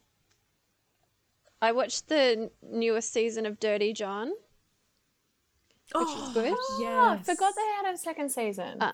I 1.61 1.71
watched 1.71 2.07
the 2.09 2.49
newest 2.63 3.13
season 3.13 3.45
of 3.45 3.59
Dirty 3.59 3.93
John, 3.93 4.29
which 5.93 6.07
was 6.07 6.33
good. 6.33 6.53
Oh, 6.57 7.17
I 7.19 7.23
forgot 7.23 7.53
they 7.55 7.85
had 7.85 7.93
a 7.93 7.97
second 7.97 8.29
season. 8.31 8.81
Uh, 8.81 8.93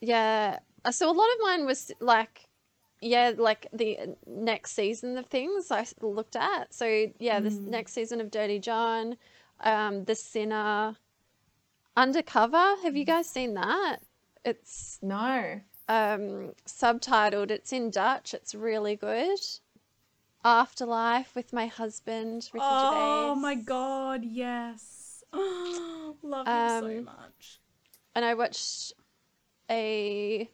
Yeah. 0.00 0.58
uh, 0.84 0.92
So 0.92 1.10
a 1.10 1.12
lot 1.12 1.28
of 1.32 1.36
mine 1.42 1.66
was 1.66 1.90
like, 2.00 2.48
yeah, 3.00 3.32
like 3.36 3.66
the 3.72 4.16
next 4.26 4.72
season 4.72 5.18
of 5.18 5.26
things 5.26 5.70
I 5.70 5.84
looked 6.00 6.36
at. 6.36 6.72
So 6.72 7.06
yeah, 7.18 7.40
this 7.40 7.54
next 7.54 7.92
season 7.94 8.20
of 8.20 8.30
Dirty 8.30 8.60
John, 8.60 9.16
um, 9.60 10.04
The 10.04 10.14
Sinner, 10.14 10.96
Undercover. 11.96 12.76
Have 12.84 12.96
you 12.96 13.04
guys 13.04 13.28
seen 13.28 13.54
that? 13.54 13.98
It's 14.44 14.98
no. 15.02 15.60
um, 15.88 16.52
subtitled. 16.66 17.50
It's 17.50 17.72
in 17.72 17.90
Dutch. 17.90 18.34
It's 18.34 18.54
really 18.54 18.96
good. 18.96 19.38
Afterlife 20.44 21.34
with 21.36 21.52
my 21.52 21.66
husband, 21.66 22.50
Ricky 22.52 22.64
Oh 22.64 23.34
Gervais. 23.34 23.40
my 23.40 23.54
god, 23.54 24.24
yes. 24.24 25.22
Love 25.32 26.46
him 26.46 26.68
so 26.68 26.88
Um, 26.88 27.04
much. 27.04 27.60
and 28.14 28.24
I 28.24 28.34
watched 28.34 28.92
a 29.70 30.48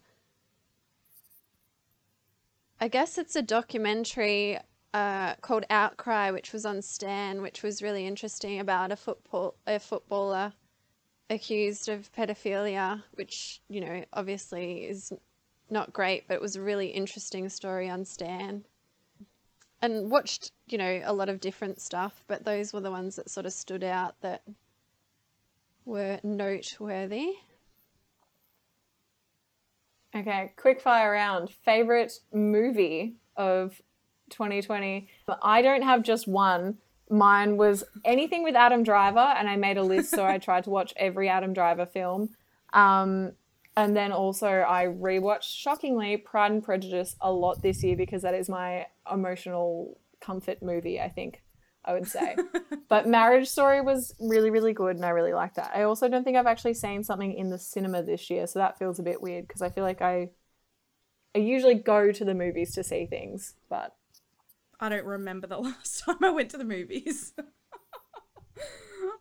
I 2.81 2.89
guess 2.89 3.19
it's 3.19 3.35
a 3.35 3.43
documentary 3.43 4.59
uh, 4.95 5.35
called 5.37 5.65
Outcry, 5.71 6.31
which 6.31 6.53
was 6.53 6.65
on 6.65 6.81
Stan, 6.83 7.43
which 7.43 7.63
was 7.63 7.83
really 7.83 8.07
interesting 8.07 8.61
about 8.61 8.93
a 8.93 8.97
football 8.97 9.55
a 9.67 9.79
footballer 9.79 10.53
accused 11.31 11.89
of 11.89 12.13
pedophilia, 12.13 13.03
which 13.15 13.61
you 13.69 13.81
know 13.81 14.05
obviously 14.13 14.85
is 14.85 15.13
not 15.71 15.93
great, 15.93 16.29
but 16.29 16.35
it 16.35 16.41
was 16.43 16.57
a 16.57 16.63
really 16.63 16.89
interesting 16.89 17.49
story 17.49 17.89
on 17.89 18.05
Stan. 18.05 18.65
And 19.81 20.11
watched 20.11 20.53
you 20.67 20.79
know 20.79 21.01
a 21.05 21.13
lot 21.13 21.29
of 21.29 21.41
different 21.41 21.81
stuff, 21.81 22.25
but 22.27 22.45
those 22.45 22.73
were 22.73 22.81
the 22.81 22.91
ones 22.91 23.17
that 23.17 23.31
sort 23.31 23.47
of 23.47 23.53
stood 23.53 23.85
out 23.85 24.21
that 24.23 24.43
were 25.85 26.21
noteworthy. 26.23 27.35
Okay, 30.15 30.53
quick 30.57 30.81
fire 30.81 31.13
round. 31.13 31.51
Favorite 31.51 32.13
movie 32.33 33.17
of 33.37 33.81
2020. 34.31 35.09
I 35.43 35.63
don't 35.63 35.83
have 35.83 36.03
just 36.03 36.27
one. 36.27 36.79
Mine 37.11 37.57
was 37.57 37.85
anything 38.05 38.43
with 38.43 38.55
Adam 38.55 38.83
Driver, 38.83 39.19
and 39.19 39.49
I 39.49 39.57
made 39.57 39.79
a 39.79 39.83
list, 39.83 40.11
so 40.11 40.27
I 40.27 40.39
tried 40.39 40.65
to 40.65 40.71
watch 40.71 40.93
every 40.97 41.29
Adam 41.29 41.53
Driver 41.53 41.87
film. 41.87 42.31
Um, 42.73 43.33
and 43.79 43.97
then 43.97 44.11
also 44.11 44.49
I 44.49 44.87
rewatched, 44.87 45.57
shockingly, 45.57 46.17
Pride 46.17 46.51
and 46.51 46.65
Prejudice 46.65 47.15
a 47.21 47.31
lot 47.31 47.63
this 47.63 47.85
year 47.85 47.97
because 47.97 48.23
that 48.23 48.35
is 48.35 48.49
my 48.49 48.87
emotional 49.11 50.01
comfort 50.21 50.61
movie, 50.61 51.01
I 51.01 51.09
think 51.09 51.45
I 51.85 51.93
would 51.93 52.09
say. 52.09 52.35
but 52.89 53.07
Marriage 53.07 53.47
Story 53.47 53.81
was 53.81 54.17
really, 54.19 54.51
really 54.51 54.73
good 54.73 54.97
and 54.97 55.05
I 55.05 55.11
really 55.11 55.33
liked 55.33 55.55
that. 55.55 55.71
I 55.77 55.85
also 55.85 56.09
don't 56.09 56.25
think 56.25 56.37
I've 56.37 56.49
actually 56.49 56.75
seen 56.75 57.05
something 57.05 57.33
in 57.33 57.51
the 57.51 57.59
cinema 57.59 58.03
this 58.03 58.29
year, 58.31 58.49
so 58.49 58.59
that 58.59 58.81
feels 58.81 58.99
a 58.99 59.05
bit 59.05 59.23
weird 59.23 59.47
because 59.47 59.63
I 59.63 59.71
feel 59.71 59.85
like 59.85 60.03
I 60.03 60.31
I 61.37 61.39
usually 61.39 61.77
go 61.77 62.11
to 62.11 62.25
the 62.25 62.35
movies 62.35 62.75
to 62.75 62.83
see 62.83 63.07
things, 63.07 63.55
but 63.71 63.95
I 64.81 64.89
don't 64.89 65.05
remember 65.05 65.47
the 65.47 65.59
last 65.61 66.01
time 66.01 66.19
I 66.25 66.31
went 66.31 66.51
to 66.51 66.59
the 66.59 66.65
movies. 66.65 67.33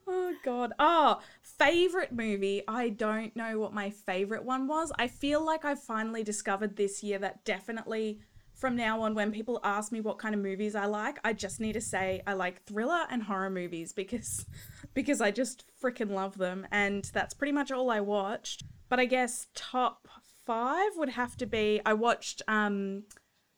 oh 0.08 0.34
god. 0.44 0.74
Oh, 0.80 1.20
favorite 1.42 2.12
movie. 2.12 2.64
I 2.68 2.90
don't 2.90 3.36
know 3.36 3.60
what 3.60 3.74
my 3.74 3.90
favorite 3.90 4.44
one 4.44 4.68
was. 4.68 4.92
I 4.98 5.08
feel 5.08 5.46
like 5.46 5.66
I 5.66 5.76
finally 5.76 6.24
discovered 6.24 6.76
this 6.76 7.04
year 7.04 7.20
that 7.20 7.44
definitely 7.46 8.20
from 8.58 8.76
now 8.76 9.02
on 9.02 9.14
when 9.14 9.32
people 9.32 9.60
ask 9.64 9.92
me 9.92 10.02
what 10.02 10.18
kind 10.18 10.34
of 10.34 10.42
movies 10.42 10.74
I 10.74 10.86
like, 10.86 11.20
I 11.24 11.34
just 11.34 11.60
need 11.60 11.74
to 11.74 11.82
say 11.82 12.24
I 12.26 12.34
like 12.34 12.64
thriller 12.64 13.04
and 13.10 13.24
horror 13.24 13.52
movies 13.52 13.94
because 13.94 14.46
because 14.94 15.22
I 15.22 15.32
just 15.32 15.66
freaking 15.82 16.10
love 16.10 16.38
them 16.38 16.66
and 16.72 17.06
that's 17.14 17.36
pretty 17.36 17.52
much 17.52 17.72
all 17.72 17.92
I 17.92 18.00
watched. 18.00 18.64
But 18.90 19.00
I 19.00 19.06
guess 19.06 19.48
top 19.54 20.08
5 20.46 20.94
would 20.96 21.10
have 21.10 21.38
to 21.38 21.46
be 21.46 21.82
I 21.86 21.94
watched 21.94 22.42
um 22.48 23.04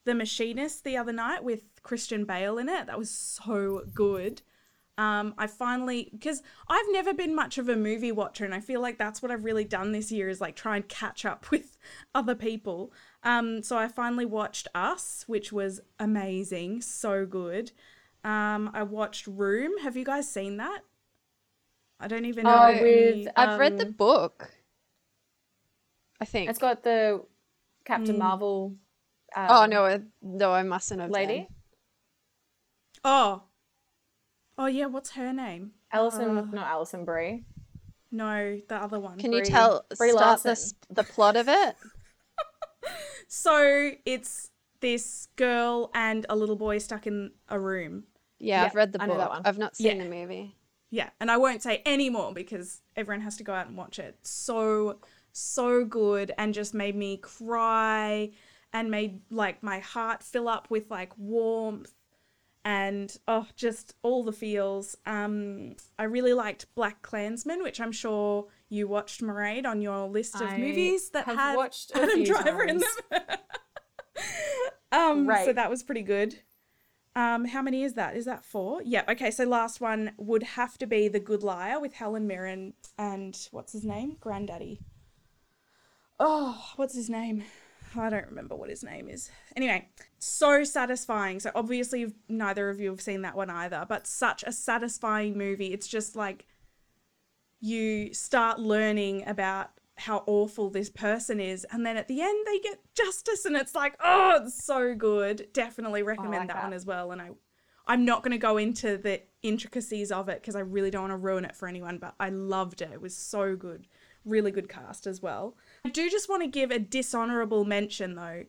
The 0.05 0.15
Machinist 0.15 0.83
the 0.83 0.97
other 0.97 1.13
night 1.13 1.43
with 1.43 1.81
Christian 1.81 2.25
Bale 2.25 2.57
in 2.57 2.67
it. 2.67 2.87
That 2.87 2.99
was 2.99 3.09
so 3.09 3.83
good. 3.93 4.41
Um, 4.99 5.33
I 5.37 5.47
finally 5.47 6.09
because 6.11 6.43
I've 6.67 6.85
never 6.89 7.13
been 7.13 7.33
much 7.33 7.57
of 7.57 7.69
a 7.69 7.75
movie 7.77 8.11
watcher, 8.11 8.43
and 8.43 8.53
I 8.53 8.59
feel 8.59 8.81
like 8.81 8.97
that's 8.97 9.21
what 9.21 9.31
I've 9.31 9.45
really 9.45 9.63
done 9.63 9.93
this 9.93 10.11
year 10.11 10.27
is 10.27 10.41
like 10.41 10.57
try 10.57 10.75
and 10.75 10.85
catch 10.89 11.23
up 11.23 11.49
with 11.51 11.77
other 12.13 12.35
people. 12.35 12.91
Um, 13.23 13.63
so 13.63 13.77
I 13.77 13.87
finally 13.87 14.25
watched 14.25 14.67
Us, 14.75 15.23
which 15.25 15.53
was 15.53 15.79
amazing, 15.99 16.81
so 16.81 17.25
good. 17.25 17.71
Um, 18.25 18.71
I 18.73 18.83
watched 18.83 19.25
Room. 19.25 19.71
Have 19.83 19.95
you 19.95 20.03
guys 20.03 20.29
seen 20.29 20.57
that? 20.57 20.81
I 22.01 22.09
don't 22.09 22.25
even 22.25 22.43
know. 22.43 22.57
Oh, 22.63 22.65
any- 22.67 22.83
with 23.23 23.27
I've 23.37 23.57
read 23.57 23.77
the 23.77 23.85
um, 23.85 23.91
book. 23.93 24.51
I 26.19 26.25
think. 26.25 26.49
It's 26.49 26.59
got 26.59 26.83
the 26.83 27.23
Captain 27.85 28.15
Mm. 28.15 28.19
Marvel. 28.19 28.75
Um, 29.33 29.47
oh 29.49 29.65
no, 29.65 29.85
I- 29.85 30.01
no, 30.21 30.51
I 30.51 30.63
mustn't 30.63 30.99
have. 30.99 31.09
lady 31.09 31.37
then. 31.37 31.47
oh, 33.05 33.43
oh 34.59 34.67
yeah. 34.67 34.85
What's 34.85 35.11
her 35.11 35.33
name? 35.33 35.71
Alison, 35.91 36.37
Uh, 36.37 36.41
not 36.51 36.67
Alison 36.67 37.03
Brie. 37.05 37.45
No, 38.11 38.59
the 38.67 38.75
other 38.75 38.99
one. 38.99 39.17
Can 39.17 39.33
you 39.33 39.43
tell 39.43 39.85
Brie 39.97 40.11
start 40.11 40.43
the 40.43 40.73
the 40.91 41.03
plot 41.03 41.35
of 41.35 41.47
it? 41.49 41.75
So 43.31 43.91
it's 44.05 44.49
this 44.79 45.27
girl 45.35 45.91
and 45.93 46.25
a 46.29 46.35
little 46.35 46.55
boy 46.55 46.79
stuck 46.79 47.05
in 47.05 47.31
a 47.47 47.59
room. 47.59 48.05
Yeah, 48.39 48.63
I've 48.65 48.73
read 48.73 48.91
the 48.91 49.01
I 49.03 49.05
book. 49.07 49.17
that 49.17 49.29
one. 49.29 49.41
I've 49.45 49.59
not 49.59 49.75
seen 49.75 49.97
Yeah. 49.97 50.03
the 50.03 50.09
movie. 50.09 50.55
Yeah, 50.89 51.09
and 51.19 51.29
I 51.29 51.37
won't 51.37 51.61
say 51.61 51.83
any 51.85 52.09
more 52.09 52.33
because 52.33 52.81
everyone 52.95 53.21
has 53.21 53.37
to 53.37 53.43
go 53.43 53.53
out 53.53 53.67
and 53.67 53.77
watch 53.77 53.99
it. 53.99 54.17
So, 54.23 54.97
so 55.31 55.85
good 55.85 56.31
and 56.39 56.55
just 56.55 56.73
made 56.73 56.95
me 56.95 57.17
cry 57.17 58.31
and 58.73 58.89
made 58.89 59.21
like 59.29 59.61
my 59.61 59.77
heart 59.77 60.23
fill 60.23 60.47
up 60.47 60.71
with 60.71 60.89
like 60.89 61.15
warmth 61.15 61.93
and 62.69 63.17
oh, 63.27 63.47
just 63.55 63.95
all 64.03 64.23
the 64.23 64.31
feels. 64.31 64.95
Um, 65.07 65.75
I 65.97 66.03
really 66.03 66.33
liked 66.33 66.67
Black 66.75 67.01
Klansman, 67.01 67.63
which 67.63 67.81
I'm 67.81 67.91
sure 67.91 68.45
you 68.69 68.87
watched, 68.87 69.23
Mairead, 69.23 69.65
on 69.65 69.81
your 69.81 70.07
list 70.07 70.35
of 70.35 70.43
I 70.43 70.59
movies 70.59 71.09
that 71.09 71.25
had 71.25 71.55
watched 71.55 71.91
Adam 71.95 72.23
Driver 72.23 72.63
in 72.65 72.77
them. 72.77 73.21
um, 74.91 75.27
so 75.45 75.51
that 75.51 75.67
was 75.67 75.81
pretty 75.81 76.03
good. 76.03 76.41
Um, 77.15 77.45
how 77.45 77.63
many 77.63 77.81
is 77.81 77.95
that? 77.95 78.15
Is 78.15 78.25
that 78.25 78.45
four? 78.45 78.83
Yeah. 78.83 79.03
Okay. 79.09 79.31
So 79.31 79.45
last 79.45 79.81
one 79.81 80.11
would 80.17 80.43
have 80.43 80.77
to 80.77 80.85
be 80.85 81.07
The 81.07 81.19
Good 81.19 81.41
Liar 81.41 81.79
with 81.79 81.93
Helen 81.93 82.27
Mirren 82.27 82.75
and 82.99 83.35
what's 83.49 83.73
his 83.73 83.83
name? 83.83 84.17
Granddaddy. 84.19 84.79
Oh, 86.19 86.73
what's 86.75 86.93
his 86.93 87.09
name? 87.09 87.45
I 87.95 88.09
don't 88.09 88.27
remember 88.27 88.55
what 88.55 88.69
his 88.69 88.83
name 88.83 89.09
is. 89.09 89.31
Anyway, 89.55 89.89
so 90.19 90.63
satisfying. 90.63 91.39
So 91.39 91.51
obviously, 91.55 92.13
neither 92.27 92.69
of 92.69 92.79
you 92.79 92.89
have 92.89 93.01
seen 93.01 93.21
that 93.23 93.35
one 93.35 93.49
either, 93.49 93.85
but 93.87 94.07
such 94.07 94.43
a 94.45 94.51
satisfying 94.51 95.37
movie. 95.37 95.73
It's 95.73 95.87
just 95.87 96.15
like 96.15 96.45
you 97.59 98.13
start 98.13 98.59
learning 98.59 99.27
about 99.27 99.71
how 99.97 100.23
awful 100.27 100.69
this 100.69 100.89
person 100.89 101.39
is, 101.39 101.65
and 101.71 101.85
then 101.85 101.97
at 101.97 102.07
the 102.07 102.21
end 102.21 102.47
they 102.47 102.59
get 102.59 102.79
justice, 102.95 103.45
and 103.45 103.55
it's 103.55 103.75
like, 103.75 103.95
oh, 104.03 104.41
it's 104.43 104.63
so 104.63 104.95
good. 104.95 105.47
Definitely 105.53 106.03
recommend 106.03 106.33
like 106.33 106.47
that, 106.47 106.55
that. 106.55 106.63
one 106.63 106.73
as 106.73 106.85
well. 106.85 107.11
And 107.11 107.21
I, 107.21 107.31
I'm 107.87 108.05
not 108.05 108.23
going 108.23 108.31
to 108.31 108.37
go 108.37 108.57
into 108.57 108.97
the 108.97 109.21
intricacies 109.41 110.11
of 110.11 110.29
it 110.29 110.41
because 110.41 110.55
I 110.55 110.61
really 110.61 110.91
don't 110.91 111.09
want 111.09 111.13
to 111.13 111.17
ruin 111.17 111.43
it 111.43 111.55
for 111.55 111.67
anyone. 111.67 111.97
But 111.97 112.15
I 112.19 112.29
loved 112.29 112.81
it. 112.81 112.91
It 112.93 113.01
was 113.01 113.15
so 113.15 113.55
good. 113.55 113.87
Really 114.25 114.51
good 114.51 114.69
cast 114.69 115.07
as 115.07 115.21
well. 115.21 115.57
I 115.85 115.89
do 115.89 116.09
just 116.09 116.29
want 116.29 116.43
to 116.43 116.49
give 116.49 116.71
a 116.71 116.79
dishonorable 116.79 117.65
mention 117.65 118.15
though, 118.15 118.45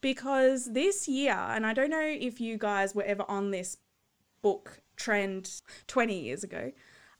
because 0.00 0.72
this 0.72 1.08
year, 1.08 1.32
and 1.32 1.66
I 1.66 1.74
don't 1.74 1.90
know 1.90 2.00
if 2.00 2.40
you 2.40 2.56
guys 2.58 2.94
were 2.94 3.02
ever 3.02 3.24
on 3.28 3.50
this 3.50 3.76
book 4.42 4.80
trend 4.96 5.60
20 5.86 6.18
years 6.18 6.44
ago. 6.44 6.72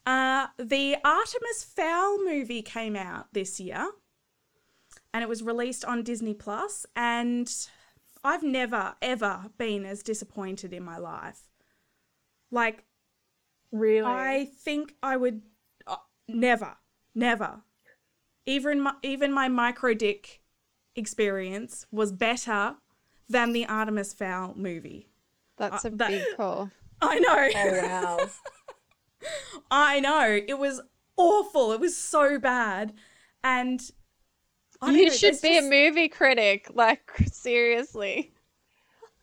Uh, 0.07 0.47
the 0.59 0.97
Artemis 1.05 1.65
Fowl 1.65 2.25
movie 2.25 2.63
came 2.63 2.97
out 2.97 3.33
this 3.33 3.61
year 3.61 3.91
and 5.13 5.23
it 5.23 5.29
was 5.29 5.43
released 5.43 5.85
on 5.85 6.03
Disney 6.03 6.35
Plus 6.35 6.87
and 6.97 7.53
I've 8.25 8.43
never 8.43 8.95
ever 9.03 9.51
been 9.59 9.85
as 9.85 10.03
disappointed 10.03 10.73
in 10.73 10.83
my 10.83 10.97
life. 10.97 11.43
Like 12.51 12.85
Really? 13.73 14.07
I 14.07 14.49
think 14.65 14.95
I 15.03 15.17
would 15.17 15.43
uh, 15.87 15.97
never, 16.29 16.77
never. 17.15 17.63
Even 18.47 18.81
my, 18.81 18.95
even 19.03 19.33
my 19.33 19.49
micro 19.49 19.95
dick 19.95 20.41
experience 20.97 21.87
was 21.93 22.11
better 22.13 22.77
than 23.29 23.53
the 23.53 23.67
Artemis 23.67 24.13
Fowl 24.13 24.55
movie. 24.57 25.09
That's 25.57 25.85
Uh, 25.85 25.89
a 25.89 25.91
that- 25.97 26.09
big 26.11 26.25
call. 26.37 26.71
I 27.03 27.19
know. 27.19 27.49
oh 27.55 27.83
wow. 27.89 28.27
I 29.71 30.01
know. 30.01 30.41
It 30.47 30.59
was 30.59 30.81
awful. 31.17 31.73
It 31.73 31.81
was 31.81 31.97
so 31.97 32.39
bad. 32.39 32.93
And 33.45 33.81
I 34.83 34.91
You 34.93 35.07
know, 35.07 35.11
should 35.13 35.41
be 35.43 35.55
just- 35.55 35.67
a 35.67 35.71
movie 35.71 36.09
critic. 36.09 36.67
Like 36.75 37.11
seriously. 37.33 38.33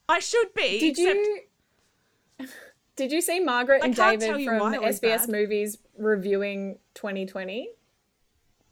I 0.10 0.20
should 0.20 0.54
be. 0.54 0.80
Did 0.80 0.92
except 0.92 1.16
you? 1.18 2.48
Did 2.96 3.12
you 3.12 3.22
see 3.22 3.40
Margaret 3.40 3.84
and 3.84 3.94
David 3.96 4.44
from 4.46 4.60
why 4.60 4.74
it 4.76 4.82
was 4.82 5.00
SBS 5.00 5.20
bad. 5.22 5.30
Movies 5.30 5.78
reviewing 5.98 6.80
2020? 6.96 7.70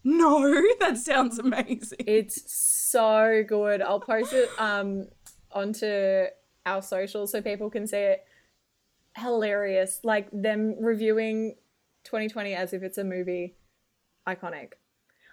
No, 0.05 0.63
that 0.79 0.97
sounds 0.97 1.39
amazing. 1.39 1.97
It's 2.05 2.53
so 2.53 3.43
good. 3.45 3.81
I'll 3.81 3.99
post 3.99 4.31
it 4.31 4.49
um 4.57 5.07
onto 5.51 6.25
our 6.65 6.81
socials 6.81 7.31
so 7.31 7.41
people 7.41 7.69
can 7.69 7.87
see 7.87 7.97
it. 7.97 8.23
Hilarious. 9.17 9.99
Like 10.03 10.29
them 10.31 10.75
reviewing 10.79 11.55
2020 12.03 12.53
as 12.53 12.71
if 12.71 12.83
it's 12.83 12.99
a 12.99 13.03
movie. 13.03 13.55
Iconic. 14.27 14.73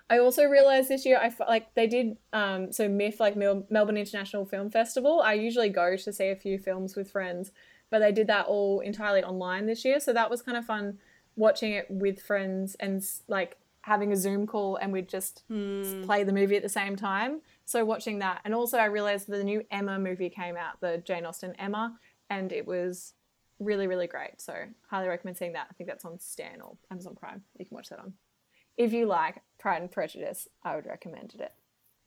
I 0.08 0.18
also 0.18 0.44
realized 0.44 0.88
this 0.88 1.06
year 1.06 1.18
I 1.18 1.32
like 1.46 1.74
they 1.74 1.86
did 1.86 2.16
um 2.32 2.72
so 2.72 2.88
MIFF 2.88 3.20
like 3.20 3.36
Mel- 3.36 3.66
Melbourne 3.70 3.98
International 3.98 4.46
Film 4.46 4.70
Festival. 4.70 5.20
I 5.20 5.34
usually 5.34 5.68
go 5.68 5.96
to 5.96 6.12
see 6.12 6.28
a 6.28 6.36
few 6.36 6.58
films 6.58 6.96
with 6.96 7.10
friends, 7.10 7.52
but 7.90 7.98
they 7.98 8.12
did 8.12 8.26
that 8.28 8.46
all 8.46 8.80
entirely 8.80 9.22
online 9.22 9.66
this 9.66 9.84
year, 9.84 10.00
so 10.00 10.12
that 10.14 10.30
was 10.30 10.40
kind 10.42 10.56
of 10.56 10.64
fun 10.64 10.98
watching 11.36 11.72
it 11.72 11.86
with 11.90 12.20
friends 12.20 12.74
and 12.78 13.02
like 13.28 13.56
having 13.82 14.12
a 14.12 14.16
Zoom 14.16 14.46
call 14.46 14.76
and 14.76 14.92
we'd 14.92 15.08
just 15.08 15.38
s- 15.38 15.92
hmm. 15.92 16.02
play 16.04 16.24
the 16.24 16.32
movie 16.32 16.56
at 16.56 16.62
the 16.62 16.68
same 16.68 16.96
time. 16.96 17.40
So 17.64 17.84
watching 17.84 18.20
that, 18.20 18.40
and 18.44 18.54
also 18.54 18.78
I 18.78 18.86
realized 18.86 19.28
the 19.28 19.44
new 19.44 19.64
Emma 19.70 19.98
movie 19.98 20.30
came 20.30 20.56
out, 20.56 20.80
the 20.80 21.02
Jane 21.04 21.26
Austen 21.26 21.54
Emma, 21.58 21.98
and 22.30 22.52
it 22.52 22.66
was 22.66 23.14
really 23.58 23.86
really 23.86 24.06
great. 24.06 24.40
So 24.40 24.54
highly 24.88 25.08
recommend 25.08 25.36
seeing 25.36 25.52
that. 25.52 25.68
I 25.70 25.74
think 25.74 25.88
that's 25.88 26.04
on 26.04 26.18
Stan 26.18 26.60
or 26.60 26.76
Amazon 26.90 27.14
Prime. 27.14 27.42
You 27.58 27.66
can 27.66 27.74
watch 27.74 27.88
that 27.90 27.98
on. 27.98 28.14
If 28.76 28.92
you 28.92 29.06
like 29.06 29.42
Pride 29.58 29.82
and 29.82 29.90
Prejudice, 29.90 30.48
I 30.64 30.76
would 30.76 30.86
recommend 30.86 31.34
it. 31.38 31.52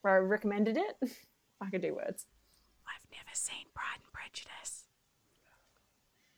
Or 0.03 0.11
I 0.11 0.17
recommended 0.17 0.77
it. 0.77 0.97
I 1.61 1.69
could 1.69 1.81
do 1.81 1.95
words. 1.95 2.25
I've 2.87 3.09
never 3.11 3.33
seen 3.33 3.65
Pride 3.73 3.99
and 4.03 4.13
Prejudice. 4.13 4.83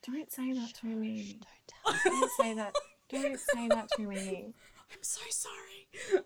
Don't 0.06 0.30
say 0.32 0.52
that 0.52 0.74
to 0.80 0.86
me. 0.86 1.40
Don't 1.84 2.02
tell. 2.02 2.12
Don't 2.12 2.30
say 2.40 2.54
that. 2.54 2.74
Don't 3.10 3.38
say 3.38 3.68
that 3.68 3.88
to 3.96 4.02
me. 4.02 4.54
I'm 4.90 5.02
so 5.02 5.20
sorry. 5.30 6.24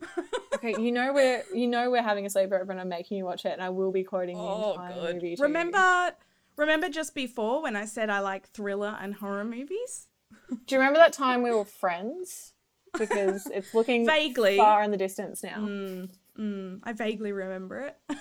Okay, 0.54 0.80
you 0.80 0.92
know 0.92 1.12
we're 1.12 1.42
you 1.54 1.66
know 1.66 1.90
we're 1.90 2.02
having 2.02 2.26
a 2.26 2.28
sleepover 2.28 2.68
and 2.70 2.80
I'm 2.80 2.88
making 2.88 3.18
you 3.18 3.24
watch 3.24 3.44
it, 3.44 3.52
and 3.52 3.62
I 3.62 3.70
will 3.70 3.92
be 3.92 4.04
quoting 4.04 4.36
the 4.36 4.42
oh, 4.42 4.72
entire 4.72 4.94
good. 4.94 5.14
movie. 5.16 5.36
To 5.36 5.42
Remember, 5.42 6.12
Remember 6.56 6.88
just 6.88 7.14
before 7.14 7.62
when 7.62 7.76
I 7.76 7.86
said 7.86 8.10
I 8.10 8.20
like 8.20 8.48
thriller 8.50 8.96
and 9.00 9.14
horror 9.14 9.44
movies? 9.44 10.08
Do 10.66 10.74
you 10.74 10.78
remember 10.78 10.98
that 10.98 11.12
time 11.12 11.42
we 11.42 11.50
were 11.50 11.64
friends? 11.64 12.52
Because 12.98 13.46
it's 13.46 13.74
looking 13.74 14.06
Vaguely. 14.06 14.58
far 14.58 14.82
in 14.82 14.90
the 14.90 14.96
distance 14.96 15.42
now. 15.42 15.66
Mm, 16.38 16.80
I 16.84 16.92
vaguely 16.92 17.32
remember 17.32 17.80
it. 17.80 17.96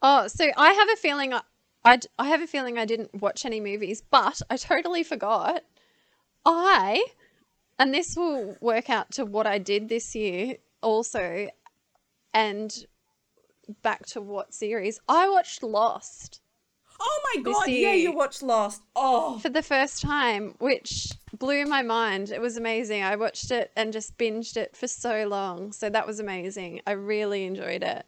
Oh, 0.00 0.28
so 0.28 0.48
I 0.56 0.72
have 0.74 0.88
a 0.90 0.96
feeling 0.96 1.34
I 1.34 1.40
I 1.84 2.28
have 2.28 2.40
a 2.40 2.46
feeling 2.46 2.78
I 2.78 2.84
didn't 2.84 3.20
watch 3.20 3.44
any 3.44 3.60
movies, 3.60 4.00
but 4.00 4.40
I 4.48 4.56
totally 4.56 5.02
forgot. 5.02 5.64
I, 6.44 7.04
and 7.78 7.94
this 7.94 8.16
will 8.16 8.56
work 8.60 8.90
out 8.90 9.10
to 9.12 9.24
what 9.24 9.46
I 9.46 9.58
did 9.58 9.88
this 9.88 10.14
year 10.14 10.56
also, 10.82 11.48
and 12.34 12.86
back 13.82 14.06
to 14.06 14.20
what 14.20 14.54
series 14.54 14.98
I 15.08 15.28
watched 15.28 15.62
Lost 15.62 16.40
oh 17.00 17.20
my 17.34 17.42
god, 17.42 17.68
yeah, 17.68 17.92
you 17.92 18.12
watched 18.12 18.42
Lost. 18.42 18.82
Oh, 18.96 19.38
for 19.38 19.48
the 19.48 19.62
first 19.62 20.02
time, 20.02 20.54
which 20.58 21.12
blew 21.38 21.64
my 21.66 21.82
mind. 21.82 22.30
It 22.30 22.40
was 22.40 22.56
amazing. 22.56 23.02
I 23.02 23.16
watched 23.16 23.50
it 23.50 23.70
and 23.76 23.92
just 23.92 24.16
binged 24.18 24.56
it 24.56 24.76
for 24.76 24.88
so 24.88 25.26
long. 25.26 25.72
So 25.72 25.88
that 25.90 26.06
was 26.06 26.20
amazing. 26.20 26.80
I 26.86 26.92
really 26.92 27.44
enjoyed 27.44 27.82
it. 27.82 28.06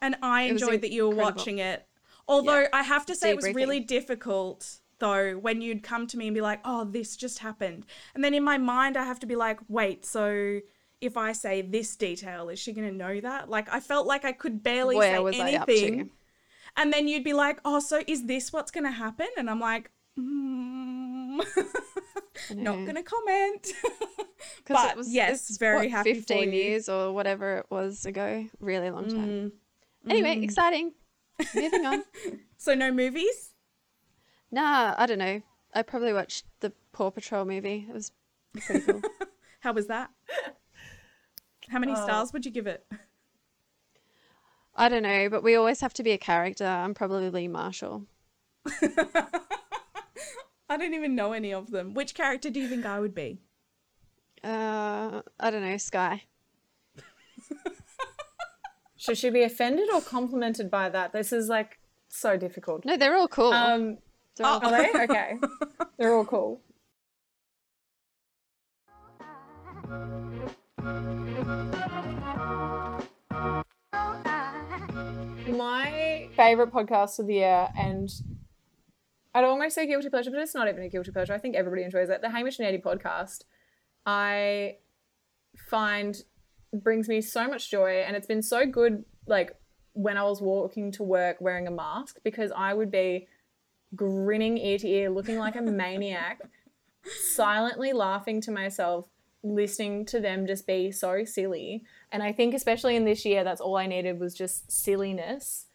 and 0.00 0.16
I 0.22 0.42
It 0.42 0.52
enjoyed 0.52 0.82
that 0.82 0.90
you 0.90 1.04
were 1.04 1.10
incredible. 1.12 1.38
watching 1.38 1.58
it. 1.58 1.86
Although 2.26 2.66
I 2.72 2.82
have 2.82 3.06
to 3.06 3.14
say 3.14 3.30
it 3.30 3.36
was 3.36 3.54
really 3.54 3.80
difficult 3.80 4.80
though 4.98 5.34
when 5.34 5.60
you'd 5.60 5.82
come 5.82 6.06
to 6.08 6.16
me 6.16 6.26
and 6.28 6.34
be 6.34 6.40
like, 6.40 6.60
"Oh, 6.64 6.84
this 6.84 7.16
just 7.16 7.38
happened." 7.40 7.86
And 8.14 8.22
then 8.22 8.34
in 8.34 8.44
my 8.44 8.58
mind 8.58 8.96
I 8.96 9.04
have 9.04 9.20
to 9.20 9.26
be 9.26 9.36
like, 9.36 9.58
"Wait, 9.68 10.04
so 10.04 10.60
if 11.00 11.16
I 11.16 11.32
say 11.32 11.62
this 11.62 11.94
detail, 11.96 12.48
is 12.48 12.58
she 12.58 12.72
going 12.72 12.88
to 12.88 12.94
know 12.94 13.20
that?" 13.20 13.48
Like 13.48 13.72
I 13.72 13.80
felt 13.80 14.06
like 14.06 14.24
I 14.24 14.32
could 14.32 14.62
barely 14.62 14.96
Where 14.96 15.16
say 15.16 15.18
was 15.20 15.38
I 15.38 15.54
up 15.54 15.68
anything. 15.68 16.06
to? 16.06 16.10
And 16.76 16.92
then 16.92 17.08
you'd 17.08 17.24
be 17.24 17.32
like, 17.32 17.60
"Oh, 17.64 17.80
so 17.80 18.02
is 18.06 18.26
this 18.26 18.52
what's 18.52 18.70
going 18.70 18.84
to 18.84 18.90
happen?" 18.90 19.28
And 19.36 19.50
I'm 19.50 19.60
like, 19.60 19.90
mm, 20.18 21.38
"Not 22.54 22.74
going 22.74 22.94
to 22.94 23.02
comment. 23.02 23.72
but 24.68 24.92
it 24.92 24.96
was 24.96 25.12
yes, 25.12 25.48
it's, 25.48 25.58
very 25.58 25.86
what, 25.86 25.90
happy 25.90 26.14
15 26.14 26.38
for 26.38 26.44
you. 26.44 26.50
years 26.50 26.88
or 26.88 27.12
whatever 27.12 27.58
it 27.58 27.66
was 27.70 28.06
ago. 28.06 28.46
Really 28.60 28.90
long 28.90 29.08
time. 29.08 29.28
Mm. 29.28 29.52
Anyway, 30.10 30.42
exciting. 30.42 30.92
Moving 31.54 31.86
on. 31.86 32.04
So 32.60 32.74
no 32.74 32.90
movies? 32.90 33.54
Nah, 34.50 34.94
I 34.96 35.06
don't 35.06 35.18
know. 35.18 35.42
I 35.74 35.82
probably 35.82 36.12
watched 36.12 36.46
the 36.60 36.72
Paw 36.92 37.10
Patrol 37.10 37.44
movie. 37.44 37.86
It 37.88 37.94
was 37.94 38.12
pretty 38.66 38.84
cool. 38.84 39.02
How 39.60 39.72
was 39.72 39.86
that? 39.88 40.10
How 41.68 41.78
many 41.78 41.94
stars 41.94 42.32
would 42.32 42.46
you 42.46 42.50
give 42.50 42.66
it? 42.66 42.86
I 44.74 44.88
don't 44.88 45.02
know, 45.02 45.28
but 45.28 45.42
we 45.42 45.56
always 45.56 45.80
have 45.80 45.92
to 45.94 46.02
be 46.02 46.12
a 46.12 46.18
character. 46.18 46.64
I'm 46.64 46.94
probably 46.94 47.30
Lee 47.30 47.48
Marshall. 47.48 48.06
I 50.70 50.76
don't 50.76 50.94
even 50.94 51.14
know 51.14 51.32
any 51.32 51.52
of 51.52 51.70
them. 51.70 51.94
Which 51.94 52.14
character 52.14 52.48
do 52.48 52.60
you 52.60 52.68
think 52.68 52.86
I 52.86 53.00
would 53.00 53.14
be? 53.14 53.40
Uh, 54.44 55.22
I 55.40 55.50
don't 55.50 55.62
know, 55.62 55.76
Sky. 55.78 56.22
Should 58.96 59.18
she 59.18 59.30
be 59.30 59.42
offended 59.42 59.88
or 59.92 60.00
complimented 60.00 60.70
by 60.70 60.88
that? 60.90 61.12
This 61.12 61.32
is 61.32 61.48
like 61.48 61.78
so 62.08 62.36
difficult. 62.36 62.84
No, 62.84 62.96
they're 62.96 63.16
all 63.16 63.28
cool. 63.28 63.52
Um, 63.52 63.98
They're 64.38 64.46
all 64.46 64.60
they? 64.60 64.90
Okay. 64.94 65.34
They're 65.98 66.14
all 66.14 66.24
cool. 66.24 66.60
My 75.48 76.28
favorite 76.36 76.72
podcast 76.72 77.18
of 77.18 77.26
the 77.26 77.34
year, 77.34 77.68
and 77.76 78.08
I'd 79.34 79.44
almost 79.44 79.74
say 79.74 79.86
guilty 79.86 80.08
pleasure, 80.08 80.30
but 80.30 80.38
it's 80.38 80.54
not 80.54 80.68
even 80.68 80.82
a 80.84 80.88
guilty 80.88 81.10
pleasure. 81.10 81.32
I 81.32 81.38
think 81.38 81.56
everybody 81.56 81.82
enjoys 81.82 82.08
it. 82.08 82.20
The 82.22 82.30
Hamish 82.30 82.60
and 82.60 82.68
Andy 82.68 82.80
podcast, 82.80 83.44
I 84.06 84.76
find 85.68 86.16
brings 86.72 87.08
me 87.08 87.20
so 87.22 87.48
much 87.48 87.70
joy, 87.70 88.04
and 88.06 88.16
it's 88.16 88.26
been 88.26 88.42
so 88.42 88.66
good. 88.66 89.04
Like 89.26 89.56
when 89.94 90.16
I 90.16 90.22
was 90.22 90.40
walking 90.40 90.92
to 90.92 91.02
work 91.02 91.40
wearing 91.40 91.66
a 91.66 91.72
mask, 91.72 92.18
because 92.22 92.52
I 92.54 92.72
would 92.72 92.92
be 92.92 93.26
grinning 93.94 94.58
ear 94.58 94.78
to 94.78 94.88
ear, 94.88 95.10
looking 95.10 95.38
like 95.38 95.56
a 95.56 95.62
maniac, 95.62 96.40
silently 97.32 97.92
laughing 97.92 98.40
to 98.42 98.50
myself, 98.50 99.06
listening 99.42 100.04
to 100.06 100.20
them 100.20 100.46
just 100.46 100.66
be 100.66 100.90
so 100.92 101.24
silly. 101.24 101.84
And 102.12 102.22
I 102.22 102.32
think, 102.32 102.54
especially 102.54 102.96
in 102.96 103.04
this 103.04 103.24
year, 103.24 103.44
that's 103.44 103.60
all 103.60 103.76
I 103.76 103.86
needed 103.86 104.18
was 104.20 104.34
just 104.34 104.70
silliness. 104.70 105.66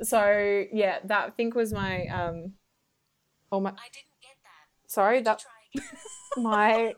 So 0.00 0.64
yeah, 0.72 0.98
that 1.04 1.26
I 1.28 1.30
think 1.30 1.54
was 1.54 1.72
my 1.72 2.06
um. 2.06 2.52
Oh 3.50 3.60
my! 3.60 3.70
I 3.70 3.88
didn't 3.92 4.20
get 4.20 4.36
that. 4.42 4.90
Sorry, 4.90 5.20
that 5.22 5.44
my. 6.36 6.94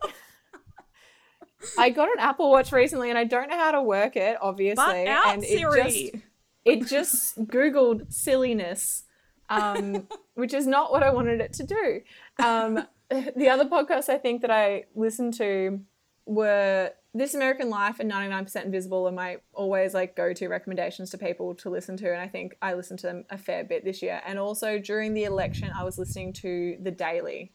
I 1.79 1.91
got 1.91 2.09
an 2.09 2.18
Apple 2.18 2.51
Watch 2.51 2.72
recently, 2.72 3.09
and 3.09 3.18
I 3.18 3.25
don't 3.25 3.49
know 3.49 3.57
how 3.59 3.72
to 3.72 3.83
work 3.83 4.16
it. 4.16 4.37
Obviously, 4.41 4.85
But 4.85 5.07
out, 5.09 5.35
and 5.35 5.43
Siri. 5.45 5.81
it 5.81 5.85
just 5.85 6.25
it 6.64 6.87
just 6.87 7.39
googled 7.47 8.12
silliness 8.12 9.05
um, 9.49 10.07
which 10.34 10.55
is 10.55 10.66
not 10.66 10.90
what 10.90 11.03
i 11.03 11.11
wanted 11.11 11.40
it 11.40 11.53
to 11.53 11.64
do. 11.64 12.01
Um, 12.42 12.86
the 13.36 13.49
other 13.49 13.64
podcasts 13.64 14.09
i 14.09 14.16
think 14.16 14.40
that 14.40 14.51
i 14.51 14.84
listened 14.95 15.34
to 15.34 15.80
were 16.26 16.90
this 17.12 17.34
american 17.34 17.68
life 17.68 18.01
and 18.01 18.11
99% 18.11 18.64
invisible 18.64 19.07
are 19.07 19.12
my 19.12 19.36
always 19.53 19.92
like 19.92 20.16
go-to 20.16 20.49
recommendations 20.49 21.11
to 21.11 21.18
people 21.18 21.55
to 21.55 21.68
listen 21.68 21.97
to 21.97 22.11
and 22.11 22.20
i 22.20 22.26
think 22.26 22.57
i 22.62 22.72
listened 22.72 22.99
to 22.99 23.07
them 23.07 23.24
a 23.30 23.38
fair 23.38 23.62
bit 23.64 23.84
this 23.84 24.03
year. 24.03 24.20
And 24.26 24.38
also 24.38 24.78
during 24.78 25.12
the 25.14 25.24
election 25.24 25.70
i 25.78 25.84
was 25.84 25.99
listening 25.99 26.32
to 26.34 26.78
the 26.80 26.90
daily 26.90 27.53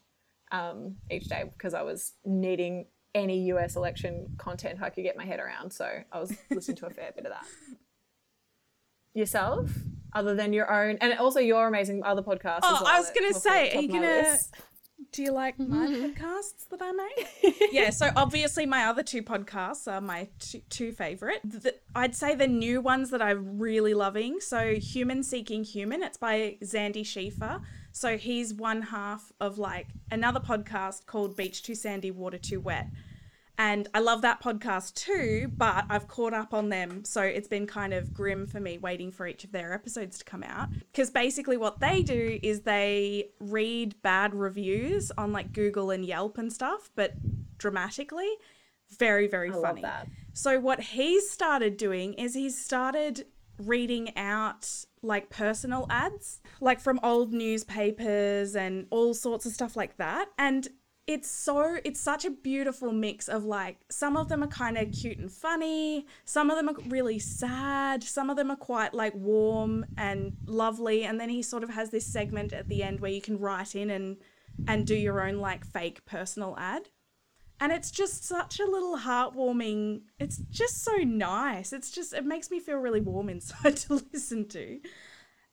um, 0.52 0.96
each 1.10 1.26
day 1.26 1.44
because 1.52 1.74
i 1.74 1.82
was 1.82 2.14
needing 2.26 2.86
any 3.16 3.40
us 3.52 3.76
election 3.76 4.28
content 4.38 4.82
i 4.82 4.90
could 4.90 5.04
get 5.04 5.18
my 5.18 5.26
head 5.26 5.40
around. 5.40 5.72
So 5.72 6.04
i 6.12 6.20
was 6.20 6.36
listening 6.52 6.78
to 6.78 6.86
a 6.86 6.92
fair 6.92 7.12
bit 7.16 7.26
of 7.26 7.32
that. 7.32 7.46
Yourself 9.16 9.72
other 10.14 10.36
than 10.36 10.54
your 10.54 10.72
own 10.72 10.98
and 11.02 11.18
also 11.20 11.40
your 11.40 11.68
amazing 11.68 12.04
other 12.04 12.22
podcasts 12.22 12.60
Oh, 12.64 12.76
as 12.76 12.82
well 12.82 12.88
I 12.88 13.00
was 13.00 13.12
gonna 13.12 13.34
say, 13.34 13.76
are 13.78 13.82
you 13.82 13.88
top 13.88 13.96
of 13.98 14.02
my 14.02 14.22
gonna- 14.22 14.38
Do 15.12 15.24
you 15.24 15.32
like 15.32 15.58
my 15.60 15.88
mm-hmm. 15.88 16.06
podcasts 16.06 16.68
that 16.70 16.82
I 16.82 16.92
make? 16.92 17.56
yeah, 17.72 17.90
so 17.90 18.10
obviously 18.16 18.66
my 18.66 18.86
other 18.86 19.02
two 19.04 19.24
podcasts 19.24 19.92
are 19.92 20.02
my 20.02 20.28
two, 20.40 20.62
two 20.70 20.92
favorite. 20.92 21.40
The, 21.44 21.76
I'd 21.96 22.16
say 22.16 22.36
the 22.36 22.48
new 22.48 22.82
ones 22.82 23.10
that 23.12 23.22
I'm 23.22 23.58
really 23.60 23.94
loving. 23.94 24.40
So 24.40 24.76
Human 24.76 25.24
Seeking 25.24 25.64
Human, 25.64 26.04
it's 26.04 26.18
by 26.18 26.58
Zandy 26.64 27.04
Schiefer. 27.06 27.62
So 27.92 28.18
he's 28.18 28.54
one 28.54 28.82
half 28.84 29.32
of 29.40 29.58
like 29.58 29.88
another 30.12 30.40
podcast 30.40 31.06
called 31.06 31.36
Beach 31.36 31.64
Too 31.64 31.76
Sandy, 31.76 32.12
Water 32.12 32.38
Too 32.38 32.60
Wet. 32.60 32.88
And 33.60 33.90
I 33.94 34.00
love 34.00 34.22
that 34.22 34.42
podcast 34.42 34.94
too, 34.94 35.52
but 35.58 35.84
I've 35.90 36.08
caught 36.08 36.34
up 36.34 36.54
on 36.54 36.70
them. 36.70 37.04
So 37.04 37.22
it's 37.22 37.50
been 37.50 37.68
kind 37.68 37.94
of 37.94 38.14
grim 38.14 38.48
for 38.48 38.62
me 38.62 38.78
waiting 38.78 39.12
for 39.12 39.28
each 39.28 39.44
of 39.44 39.52
their 39.52 39.74
episodes 39.74 40.18
to 40.20 40.24
come 40.24 40.44
out. 40.44 40.70
Because 40.92 41.12
basically, 41.12 41.58
what 41.58 41.82
they 41.82 42.02
do 42.02 42.40
is 42.42 42.62
they 42.62 43.32
read 43.42 44.02
bad 44.02 44.34
reviews 44.34 45.12
on 45.18 45.34
like 45.34 45.52
Google 45.52 45.92
and 45.92 46.06
Yelp 46.06 46.38
and 46.38 46.52
stuff, 46.52 46.90
but 46.96 47.16
dramatically. 47.58 48.30
Very, 48.98 49.28
very 49.28 49.52
I 49.52 49.56
love 49.56 49.64
funny. 49.64 49.82
that. 49.82 50.08
So, 50.32 50.62
what 50.62 50.80
he's 50.80 51.30
started 51.30 51.76
doing 51.76 52.14
is 52.14 52.34
he's 52.34 52.58
started 52.58 53.26
reading 53.58 54.16
out 54.16 54.86
like 55.02 55.30
personal 55.30 55.86
ads, 55.90 56.40
like 56.62 56.80
from 56.80 56.98
old 57.04 57.34
newspapers 57.34 58.56
and 58.56 58.88
all 58.90 59.14
sorts 59.14 59.46
of 59.46 59.52
stuff 59.52 59.76
like 59.76 59.98
that. 59.98 60.30
And 60.38 60.68
it's 61.10 61.32
so 61.32 61.80
it's 61.84 62.00
such 62.00 62.24
a 62.24 62.30
beautiful 62.30 62.92
mix 62.92 63.28
of 63.28 63.44
like 63.44 63.78
some 63.90 64.16
of 64.16 64.30
them 64.30 64.44
are 64.44 64.48
kind 64.48 64.78
of 64.78 64.92
cute 64.92 65.18
and 65.18 65.32
funny 65.32 66.06
some 66.24 66.52
of 66.52 66.56
them 66.56 66.70
are 66.70 66.76
really 66.88 67.18
sad 67.18 68.04
some 68.04 68.30
of 68.30 68.38
them 68.38 68.52
are 68.52 68.56
quite 68.56 68.94
like 68.94 69.16
warm 69.16 69.84
and 69.98 70.34
lovely 70.46 71.06
and 71.06 71.20
then 71.20 71.28
he 71.28 71.42
sort 71.42 71.64
of 71.64 71.70
has 71.72 71.90
this 71.90 72.06
segment 72.06 72.54
at 72.54 72.70
the 72.70 72.84
end 72.84 73.00
where 73.00 73.10
you 73.10 73.22
can 73.22 73.40
write 73.40 73.74
in 73.74 73.90
and 73.90 74.18
and 74.68 74.86
do 74.86 74.94
your 74.94 75.20
own 75.28 75.38
like 75.38 75.66
fake 75.66 76.06
personal 76.06 76.56
ad. 76.60 76.90
And 77.60 77.72
it's 77.72 77.90
just 77.90 78.24
such 78.24 78.60
a 78.60 78.66
little 78.66 79.00
heartwarming 79.00 80.02
it's 80.20 80.38
just 80.38 80.84
so 80.84 80.96
nice 80.98 81.74
it's 81.74 81.90
just 81.90 82.14
it 82.14 82.24
makes 82.24 82.52
me 82.52 82.60
feel 82.60 82.78
really 82.78 83.02
warm 83.02 83.30
inside 83.36 83.78
to 83.78 84.02
listen 84.14 84.48
to. 84.50 84.80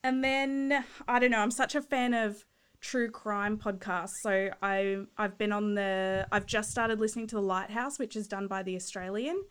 And 0.04 0.22
then 0.22 0.84
i 1.08 1.18
don't 1.18 1.30
know 1.30 1.40
i'm 1.40 1.50
such 1.50 1.74
a 1.74 1.80
fan 1.80 2.12
of 2.12 2.44
true 2.86 3.10
crime 3.10 3.58
podcasts 3.58 4.20
so 4.22 4.48
i 4.62 4.96
i've 5.18 5.36
been 5.36 5.50
on 5.50 5.74
the 5.74 6.24
i've 6.30 6.46
just 6.46 6.70
started 6.70 7.00
listening 7.00 7.26
to 7.26 7.34
the 7.34 7.42
lighthouse 7.42 7.98
which 7.98 8.14
is 8.14 8.28
done 8.28 8.46
by 8.46 8.62
the 8.62 8.76
australian 8.76 9.42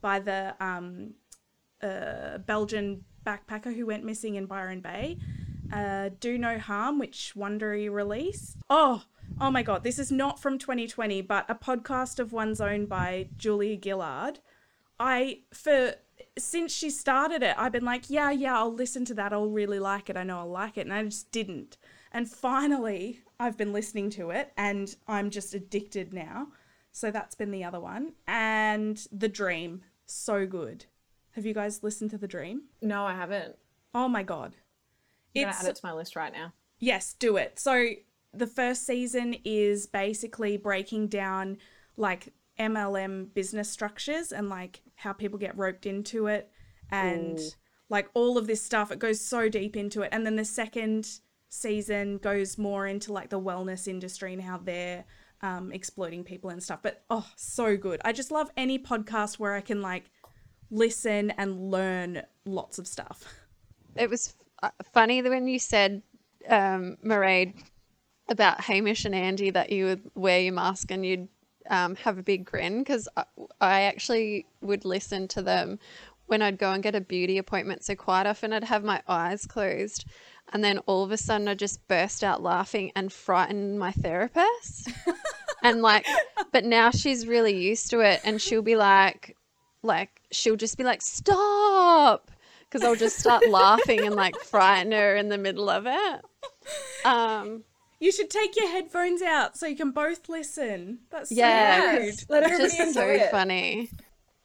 by 0.00 0.20
the 0.20 0.54
um 0.60 1.12
uh, 1.82 2.38
belgian 2.38 3.04
backpacker 3.26 3.74
who 3.74 3.84
went 3.84 4.04
missing 4.04 4.36
in 4.36 4.46
byron 4.46 4.80
bay 4.80 5.18
uh, 5.72 6.08
do 6.20 6.38
no 6.38 6.56
harm 6.56 7.00
which 7.00 7.32
wondery 7.36 7.90
released 7.90 8.58
oh 8.70 9.02
oh 9.40 9.50
my 9.50 9.64
god 9.64 9.82
this 9.82 9.98
is 9.98 10.12
not 10.12 10.40
from 10.40 10.56
2020 10.56 11.20
but 11.22 11.44
a 11.48 11.54
podcast 11.56 12.20
of 12.20 12.32
one's 12.32 12.60
own 12.60 12.86
by 12.86 13.26
julia 13.36 13.76
gillard 13.76 14.38
I 15.00 15.40
for 15.52 15.94
since 16.38 16.72
she 16.72 16.90
started 16.90 17.42
it, 17.42 17.54
I've 17.58 17.72
been 17.72 17.84
like, 17.84 18.08
yeah, 18.08 18.30
yeah, 18.30 18.56
I'll 18.56 18.72
listen 18.72 19.04
to 19.06 19.14
that. 19.14 19.32
I'll 19.32 19.48
really 19.48 19.78
like 19.78 20.08
it. 20.08 20.16
I 20.16 20.22
know 20.22 20.38
I'll 20.38 20.50
like 20.50 20.78
it, 20.78 20.82
and 20.82 20.92
I 20.92 21.02
just 21.04 21.32
didn't. 21.32 21.76
And 22.14 22.30
finally, 22.30 23.20
I've 23.40 23.58
been 23.58 23.72
listening 23.72 24.08
to 24.10 24.30
it 24.30 24.52
and 24.56 24.94
I'm 25.08 25.30
just 25.30 25.52
addicted 25.52 26.14
now. 26.14 26.46
So 26.92 27.10
that's 27.10 27.34
been 27.34 27.50
the 27.50 27.64
other 27.64 27.80
one. 27.80 28.12
And 28.28 29.04
The 29.10 29.28
Dream, 29.28 29.82
so 30.06 30.46
good. 30.46 30.86
Have 31.32 31.44
you 31.44 31.52
guys 31.52 31.82
listened 31.82 32.12
to 32.12 32.18
The 32.18 32.28
Dream? 32.28 32.62
No, 32.80 33.04
I 33.04 33.14
haven't. 33.14 33.56
Oh 33.92 34.08
my 34.08 34.22
god. 34.22 34.54
I'm 35.34 35.42
gonna 35.42 35.56
add 35.58 35.66
it 35.66 35.74
to 35.74 35.86
my 35.86 35.92
list 35.92 36.14
right 36.14 36.32
now. 36.32 36.52
Yes, 36.78 37.14
do 37.14 37.36
it. 37.36 37.58
So 37.58 37.90
the 38.32 38.46
first 38.46 38.86
season 38.86 39.34
is 39.44 39.86
basically 39.86 40.56
breaking 40.56 41.08
down 41.08 41.58
like 41.96 42.32
MLM 42.60 43.34
business 43.34 43.68
structures 43.68 44.30
and 44.30 44.48
like 44.48 44.82
how 44.94 45.12
people 45.12 45.38
get 45.38 45.58
roped 45.58 45.86
into 45.86 46.28
it 46.28 46.52
and 46.90 47.40
Ooh. 47.40 47.50
like 47.88 48.08
all 48.14 48.38
of 48.38 48.46
this 48.46 48.62
stuff. 48.62 48.92
It 48.92 49.00
goes 49.00 49.20
so 49.20 49.48
deep 49.48 49.76
into 49.76 50.02
it. 50.02 50.10
And 50.12 50.24
then 50.24 50.36
the 50.36 50.44
second 50.44 51.18
season 51.54 52.18
goes 52.18 52.58
more 52.58 52.86
into 52.86 53.12
like 53.12 53.30
the 53.30 53.40
wellness 53.40 53.86
industry 53.86 54.32
and 54.32 54.42
how 54.42 54.58
they're 54.58 55.04
um, 55.40 55.72
exploiting 55.72 56.24
people 56.24 56.50
and 56.50 56.62
stuff. 56.62 56.80
But 56.82 57.04
oh, 57.10 57.26
so 57.36 57.76
good. 57.76 58.00
I 58.04 58.12
just 58.12 58.30
love 58.30 58.50
any 58.56 58.78
podcast 58.78 59.38
where 59.38 59.54
I 59.54 59.60
can 59.60 59.80
like 59.80 60.10
listen 60.70 61.30
and 61.32 61.70
learn 61.70 62.22
lots 62.44 62.78
of 62.78 62.86
stuff. 62.86 63.24
It 63.96 64.10
was 64.10 64.34
f- 64.62 64.70
uh, 64.70 64.84
funny 64.92 65.22
when 65.22 65.46
you 65.46 65.58
said, 65.58 66.02
um, 66.48 66.96
Mairead, 67.04 67.54
about 68.28 68.60
Hamish 68.60 69.04
and 69.04 69.14
Andy 69.14 69.50
that 69.50 69.70
you 69.70 69.84
would 69.84 70.10
wear 70.14 70.40
your 70.40 70.54
mask 70.54 70.90
and 70.90 71.04
you'd 71.06 71.28
um, 71.70 71.94
have 71.96 72.18
a 72.18 72.22
big 72.22 72.44
grin 72.44 72.80
because 72.80 73.08
I, 73.16 73.24
I 73.60 73.80
actually 73.82 74.46
would 74.60 74.84
listen 74.84 75.28
to 75.28 75.42
them 75.42 75.78
when 76.26 76.42
I'd 76.42 76.58
go 76.58 76.72
and 76.72 76.82
get 76.82 76.94
a 76.94 77.00
beauty 77.00 77.38
appointment. 77.38 77.84
So 77.84 77.94
quite 77.94 78.26
often 78.26 78.52
I'd 78.52 78.64
have 78.64 78.82
my 78.82 79.02
eyes 79.06 79.46
closed 79.46 80.06
and 80.52 80.62
then 80.62 80.78
all 80.86 81.02
of 81.02 81.10
a 81.10 81.16
sudden 81.16 81.48
I 81.48 81.54
just 81.54 81.86
burst 81.88 82.22
out 82.22 82.42
laughing 82.42 82.92
and 82.94 83.12
frightened 83.12 83.78
my 83.78 83.92
therapist. 83.92 84.88
and 85.62 85.82
like, 85.82 86.06
but 86.52 86.64
now 86.64 86.90
she's 86.90 87.26
really 87.26 87.56
used 87.56 87.90
to 87.90 88.00
it 88.00 88.20
and 88.24 88.40
she'll 88.40 88.62
be 88.62 88.76
like, 88.76 89.36
like, 89.82 90.20
she'll 90.30 90.56
just 90.56 90.78
be 90.78 90.84
like, 90.84 91.02
stop. 91.02 92.30
Because 92.60 92.84
I'll 92.84 92.96
just 92.96 93.18
start 93.18 93.46
laughing 93.48 94.00
and 94.00 94.14
like 94.14 94.36
frighten 94.36 94.92
her 94.92 95.16
in 95.16 95.28
the 95.28 95.38
middle 95.38 95.68
of 95.70 95.86
it. 95.86 96.20
Um, 97.04 97.64
You 98.00 98.10
should 98.12 98.30
take 98.30 98.56
your 98.56 98.68
headphones 98.68 99.22
out 99.22 99.56
so 99.56 99.66
you 99.66 99.76
can 99.76 99.90
both 99.92 100.28
listen. 100.28 101.00
That's 101.10 101.30
so 101.30 101.36
Yeah. 101.36 101.94
Yes. 101.94 102.26
Let 102.28 102.44
everybody 102.44 102.76
just 102.76 102.94
so 102.94 103.06
it. 103.08 103.30
funny. 103.30 103.90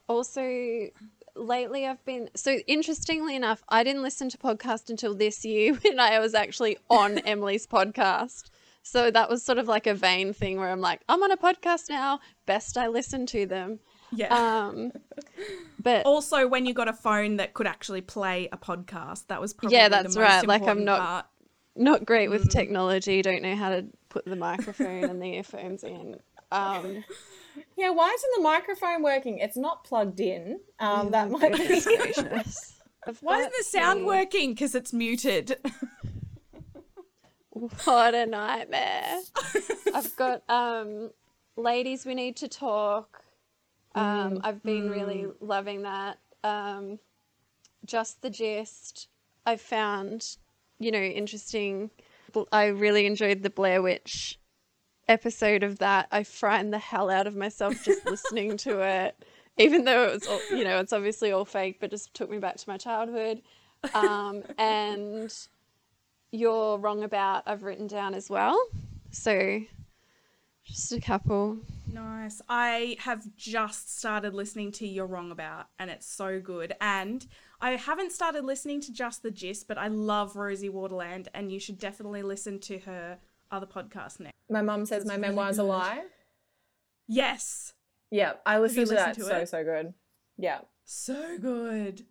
Also, 0.08 0.88
lately 1.36 1.86
I've 1.86 2.04
been 2.04 2.30
so 2.34 2.52
interestingly 2.66 3.36
enough, 3.36 3.62
I 3.68 3.82
didn't 3.84 4.02
listen 4.02 4.28
to 4.30 4.38
podcast 4.38 4.90
until 4.90 5.14
this 5.14 5.44
year 5.44 5.74
when 5.84 5.98
I 6.00 6.18
was 6.18 6.34
actually 6.34 6.78
on 6.88 7.18
Emily's 7.26 7.66
podcast. 7.66 8.50
So 8.82 9.10
that 9.10 9.28
was 9.28 9.42
sort 9.44 9.58
of 9.58 9.68
like 9.68 9.86
a 9.86 9.94
vain 9.94 10.32
thing 10.32 10.58
where 10.58 10.70
I'm 10.70 10.80
like, 10.80 11.00
I'm 11.08 11.22
on 11.22 11.30
a 11.30 11.36
podcast 11.36 11.90
now. 11.90 12.20
Best 12.46 12.78
I 12.78 12.88
listen 12.88 13.26
to 13.26 13.44
them. 13.46 13.78
Yeah. 14.12 14.34
Um, 14.68 14.92
but 15.82 16.04
also, 16.06 16.48
when 16.48 16.66
you 16.66 16.74
got 16.74 16.88
a 16.88 16.92
phone 16.92 17.36
that 17.36 17.54
could 17.54 17.66
actually 17.66 18.00
play 18.00 18.48
a 18.50 18.56
podcast, 18.56 19.26
that 19.28 19.40
was 19.40 19.52
probably 19.54 19.76
Yeah, 19.76 19.88
that's 19.88 20.16
right. 20.16 20.46
Like, 20.46 20.62
I'm 20.62 20.84
not- 20.84 20.98
part. 21.00 21.26
not 21.76 22.04
great 22.06 22.28
with 22.30 22.46
Mm. 22.46 22.50
technology. 22.50 23.22
Don't 23.22 23.42
know 23.42 23.54
how 23.54 23.68
to 23.70 23.84
put 24.08 24.24
the 24.24 24.34
microphone 24.34 25.04
and 25.04 25.22
the 25.22 25.36
earphones 25.36 25.84
in. 25.84 26.16
Um, 26.50 27.04
Yeah, 27.76 27.90
why 27.90 28.10
isn't 28.14 28.30
the 28.36 28.42
microphone 28.42 29.02
working? 29.02 29.38
It's 29.38 29.56
not 29.56 29.84
plugged 29.84 30.20
in. 30.20 30.60
Um, 30.78 31.10
that 31.10 31.30
might 31.30 31.52
be. 31.52 31.80
goodness 31.80 32.76
Why 33.20 33.38
isn't 33.40 33.52
the 33.58 33.64
sound 33.64 34.02
the- 34.02 34.06
working? 34.06 34.50
Because 34.52 34.74
it's 34.74 34.92
muted. 34.92 35.56
What 37.84 38.14
a 38.14 38.26
nightmare. 38.26 39.20
I've 39.94 40.14
got 40.16 40.48
um 40.48 41.10
ladies 41.56 42.06
we 42.06 42.14
need 42.14 42.36
to 42.36 42.48
talk. 42.48 43.22
Um 43.94 44.40
I've 44.44 44.62
been 44.62 44.88
really 44.88 45.26
loving 45.40 45.82
that. 45.82 46.18
Um 46.44 46.98
just 47.84 48.22
the 48.22 48.30
gist. 48.30 49.08
I 49.44 49.56
found, 49.56 50.36
you 50.78 50.90
know, 50.90 51.00
interesting. 51.00 51.90
I 52.52 52.66
really 52.66 53.04
enjoyed 53.06 53.42
the 53.42 53.50
Blair 53.50 53.82
Witch 53.82 54.38
episode 55.10 55.62
of 55.62 55.78
that. 55.80 56.08
I 56.10 56.22
frightened 56.22 56.72
the 56.72 56.78
hell 56.78 57.10
out 57.10 57.26
of 57.26 57.36
myself 57.36 57.84
just 57.84 58.06
listening 58.06 58.56
to 58.58 58.80
it. 58.80 59.16
Even 59.58 59.84
though 59.84 60.04
it 60.04 60.12
was 60.14 60.26
all, 60.26 60.40
you 60.56 60.64
know, 60.64 60.78
it's 60.78 60.92
obviously 60.92 61.32
all 61.32 61.44
fake, 61.44 61.78
but 61.80 61.90
just 61.90 62.14
took 62.14 62.30
me 62.30 62.38
back 62.38 62.56
to 62.56 62.68
my 62.68 62.78
childhood. 62.78 63.42
Um 63.92 64.44
and 64.56 65.34
you're 66.32 66.78
wrong 66.78 67.02
about 67.02 67.42
I've 67.46 67.62
written 67.64 67.86
down 67.86 68.14
as 68.14 68.30
well. 68.30 68.58
So 69.10 69.60
just 70.64 70.92
a 70.92 71.00
couple. 71.00 71.58
nice. 71.92 72.40
I 72.48 72.96
have 73.00 73.24
just 73.36 73.98
started 73.98 74.34
listening 74.34 74.70
to 74.72 74.86
You're 74.86 75.06
Wrong 75.06 75.32
About, 75.32 75.66
and 75.80 75.90
it's 75.90 76.06
so 76.06 76.38
good. 76.40 76.74
And 76.80 77.26
I 77.60 77.72
haven't 77.72 78.12
started 78.12 78.44
listening 78.44 78.80
to 78.82 78.92
Just 78.92 79.22
the 79.24 79.32
Gist, 79.32 79.66
but 79.66 79.78
I 79.78 79.88
love 79.88 80.36
Rosie 80.36 80.70
Waterland, 80.70 81.26
and 81.34 81.50
you 81.50 81.58
should 81.58 81.78
definitely 81.78 82.22
listen 82.22 82.60
to 82.60 82.78
her 82.80 83.18
other 83.50 83.66
podcast 83.66 84.20
next. 84.20 84.36
My 84.50 84.62
mum 84.62 84.84
says 84.84 85.04
my 85.06 85.14
really 85.14 85.28
memoir's 85.28 85.58
a 85.58 85.62
lie. 85.62 86.02
Yes. 87.08 87.72
Yeah, 88.10 88.34
I 88.44 88.58
listened 88.58 88.88
to 88.88 88.94
that. 88.94 89.14
to 89.14 89.22
so 89.24 89.44
so 89.44 89.64
good. 89.64 89.94
Yeah. 90.36 90.60
So 90.84 91.38
good. 91.40 92.04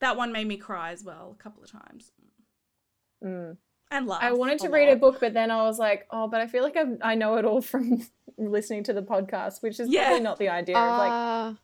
That 0.00 0.16
one 0.16 0.32
made 0.32 0.46
me 0.46 0.56
cry 0.56 0.92
as 0.92 1.04
well 1.04 1.36
a 1.38 1.42
couple 1.42 1.62
of 1.62 1.70
times. 1.70 2.12
Mm. 3.22 3.58
And 3.90 4.06
laugh. 4.06 4.22
I 4.22 4.32
wanted 4.32 4.60
to 4.60 4.68
a 4.68 4.70
read 4.70 4.88
a 4.88 4.96
book, 4.96 5.18
but 5.20 5.34
then 5.34 5.50
I 5.50 5.62
was 5.64 5.78
like, 5.78 6.06
oh, 6.10 6.28
but 6.28 6.40
I 6.40 6.46
feel 6.46 6.62
like 6.62 6.76
I've, 6.76 6.96
I 7.02 7.14
know 7.16 7.36
it 7.36 7.44
all 7.44 7.60
from 7.60 8.02
listening 8.38 8.84
to 8.84 8.92
the 8.94 9.02
podcast, 9.02 9.62
which 9.62 9.78
is 9.80 9.88
Yeah. 9.90 10.04
probably 10.06 10.22
not 10.22 10.38
the 10.38 10.48
idea. 10.48 10.78
of 10.78 10.98
like 10.98 11.12
Uh, 11.12 11.54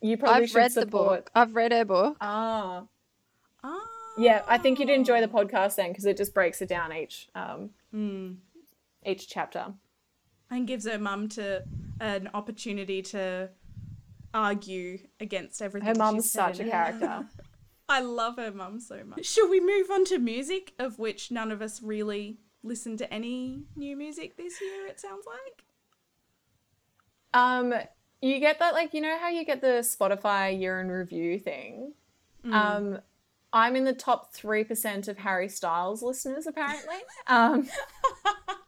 you 0.00 0.16
probably 0.16 0.42
I've 0.44 0.48
should 0.48 0.56
read 0.56 0.70
the 0.72 0.80
support. 0.82 1.08
book. 1.26 1.30
I've 1.34 1.54
read 1.54 1.72
her 1.72 1.84
book. 1.84 2.16
Ah, 2.20 2.84
Ah. 3.62 3.80
yeah. 4.18 4.42
I 4.48 4.58
think 4.58 4.80
you'd 4.80 4.88
enjoy 4.90 5.20
the 5.20 5.28
podcast 5.28 5.76
then 5.76 5.90
because 5.90 6.06
it 6.06 6.16
just 6.16 6.34
breaks 6.34 6.60
it 6.62 6.68
down 6.68 6.92
each 6.92 7.28
um 7.34 7.70
Mm. 7.94 8.36
Each 9.04 9.28
chapter. 9.28 9.74
and 10.50 10.66
gives 10.66 10.86
her 10.86 10.98
mum 10.98 11.28
to 11.28 11.62
an 12.00 12.28
opportunity 12.32 13.02
to 13.02 13.50
argue 14.32 14.98
against 15.20 15.60
everything. 15.60 15.88
Her 15.88 15.94
mum's 15.94 16.30
such 16.30 16.60
a 16.60 16.64
character. 16.64 17.26
I 17.88 18.00
love 18.00 18.36
her 18.36 18.50
mum 18.50 18.80
so 18.80 19.02
much. 19.04 19.24
Should 19.24 19.48
we 19.48 19.60
move 19.60 19.90
on 19.90 20.04
to 20.06 20.18
music, 20.18 20.74
of 20.78 20.98
which 20.98 21.30
none 21.30 21.50
of 21.50 21.62
us 21.62 21.82
really 21.82 22.38
listened 22.62 22.98
to 22.98 23.12
any 23.12 23.62
new 23.76 23.96
music 23.96 24.36
this 24.36 24.60
year? 24.60 24.86
It 24.86 25.00
sounds 25.00 25.24
like. 25.26 25.64
Um, 27.32 27.74
you 28.20 28.40
get 28.40 28.58
that 28.58 28.74
like 28.74 28.94
you 28.94 29.00
know 29.00 29.16
how 29.18 29.28
you 29.28 29.44
get 29.44 29.60
the 29.60 29.82
Spotify 29.82 30.58
year 30.58 30.80
in 30.80 30.88
review 30.88 31.38
thing. 31.38 31.92
Um, 32.50 33.00
I'm 33.52 33.76
in 33.76 33.84
the 33.84 33.92
top 33.92 34.32
three 34.32 34.64
percent 34.64 35.08
of 35.08 35.18
Harry 35.18 35.48
Styles 35.48 36.02
listeners 36.02 36.46
apparently. 36.46 36.96
um, 37.26 37.68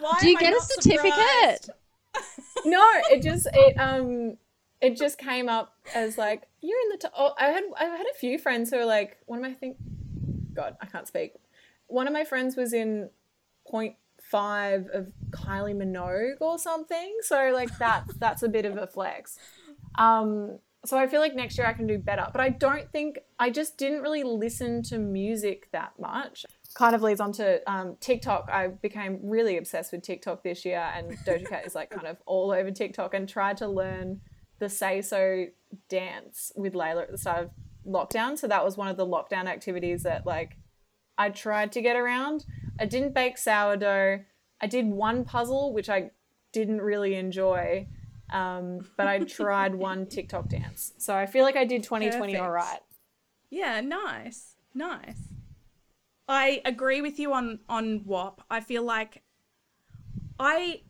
Why 0.00 0.18
Do 0.20 0.30
you 0.30 0.38
get 0.38 0.52
a 0.52 0.60
certificate? 0.60 1.68
no, 2.64 2.84
it 3.10 3.22
just 3.22 3.46
it 3.52 3.76
um 3.78 4.36
it 4.80 4.96
just 4.96 5.18
came 5.18 5.48
up 5.48 5.74
as 5.94 6.16
like 6.16 6.48
you're 6.60 6.80
in 6.80 6.88
the 6.90 6.96
top. 6.98 7.12
Oh, 7.16 7.34
I 7.38 7.46
had 7.46 7.64
I 7.78 7.84
had 7.84 8.06
a 8.06 8.18
few 8.18 8.38
friends 8.38 8.70
who 8.70 8.78
were 8.78 8.84
like 8.84 9.18
one 9.26 9.38
of 9.38 9.42
my 9.42 9.54
think. 9.54 9.76
God, 10.54 10.76
I 10.80 10.86
can't 10.86 11.06
speak. 11.06 11.34
One 11.86 12.06
of 12.06 12.12
my 12.12 12.24
friends 12.24 12.56
was 12.56 12.72
in 12.72 13.10
point 13.66 13.94
five 14.20 14.88
of 14.92 15.12
Kylie 15.30 15.74
Minogue 15.74 16.40
or 16.40 16.58
something. 16.58 17.16
So 17.22 17.50
like 17.52 17.76
that's 17.78 18.14
that's 18.14 18.42
a 18.42 18.48
bit 18.48 18.64
of 18.64 18.76
a 18.76 18.86
flex. 18.86 19.38
Um, 19.96 20.58
so 20.84 20.96
I 20.96 21.06
feel 21.06 21.20
like 21.20 21.34
next 21.34 21.58
year 21.58 21.66
I 21.66 21.72
can 21.72 21.86
do 21.86 21.98
better. 21.98 22.26
But 22.32 22.40
I 22.40 22.50
don't 22.50 22.90
think 22.92 23.18
I 23.38 23.50
just 23.50 23.78
didn't 23.78 24.02
really 24.02 24.22
listen 24.22 24.82
to 24.84 24.98
music 24.98 25.68
that 25.72 25.92
much. 25.98 26.44
Kind 26.78 26.94
of 26.94 27.02
leads 27.02 27.20
on 27.20 27.32
to 27.32 27.60
um, 27.68 27.96
TikTok. 27.98 28.48
I 28.52 28.68
became 28.68 29.18
really 29.20 29.56
obsessed 29.56 29.90
with 29.90 30.02
TikTok 30.02 30.44
this 30.44 30.64
year, 30.64 30.88
and 30.94 31.10
Doja 31.26 31.48
Cat 31.48 31.66
is 31.66 31.74
like 31.74 31.90
kind 31.90 32.06
of 32.06 32.18
all 32.24 32.52
over 32.52 32.70
TikTok. 32.70 33.14
And 33.14 33.28
tried 33.28 33.56
to 33.56 33.66
learn 33.66 34.20
the 34.60 34.68
Say 34.68 35.02
So 35.02 35.46
dance 35.88 36.52
with 36.54 36.74
Layla 36.74 37.02
at 37.02 37.10
the 37.10 37.18
start 37.18 37.46
of 37.46 37.50
lockdown. 37.84 38.38
So 38.38 38.46
that 38.46 38.64
was 38.64 38.76
one 38.76 38.86
of 38.86 38.96
the 38.96 39.04
lockdown 39.04 39.46
activities 39.46 40.04
that 40.04 40.24
like 40.24 40.56
I 41.18 41.30
tried 41.30 41.72
to 41.72 41.82
get 41.82 41.96
around. 41.96 42.44
I 42.78 42.86
didn't 42.86 43.12
bake 43.12 43.38
sourdough. 43.38 44.20
I 44.60 44.66
did 44.68 44.86
one 44.86 45.24
puzzle, 45.24 45.72
which 45.72 45.88
I 45.88 46.12
didn't 46.52 46.80
really 46.80 47.16
enjoy. 47.16 47.88
Um, 48.30 48.86
but 48.96 49.08
I 49.08 49.18
tried 49.20 49.74
one 49.88 50.06
TikTok 50.06 50.48
dance. 50.48 50.92
So 50.98 51.16
I 51.16 51.26
feel 51.26 51.42
like 51.42 51.56
I 51.56 51.64
did 51.64 51.82
2020 51.82 52.36
all 52.36 52.46
Perfect. 52.46 52.54
right. 52.54 52.80
Yeah, 53.50 53.80
nice, 53.80 54.54
nice. 54.74 55.22
I 56.28 56.60
agree 56.64 57.00
with 57.00 57.18
you 57.18 57.32
on 57.32 57.60
on 57.68 58.04
WAP. 58.04 58.42
I 58.50 58.60
feel 58.60 58.82
like 58.82 59.22
I 60.38 60.82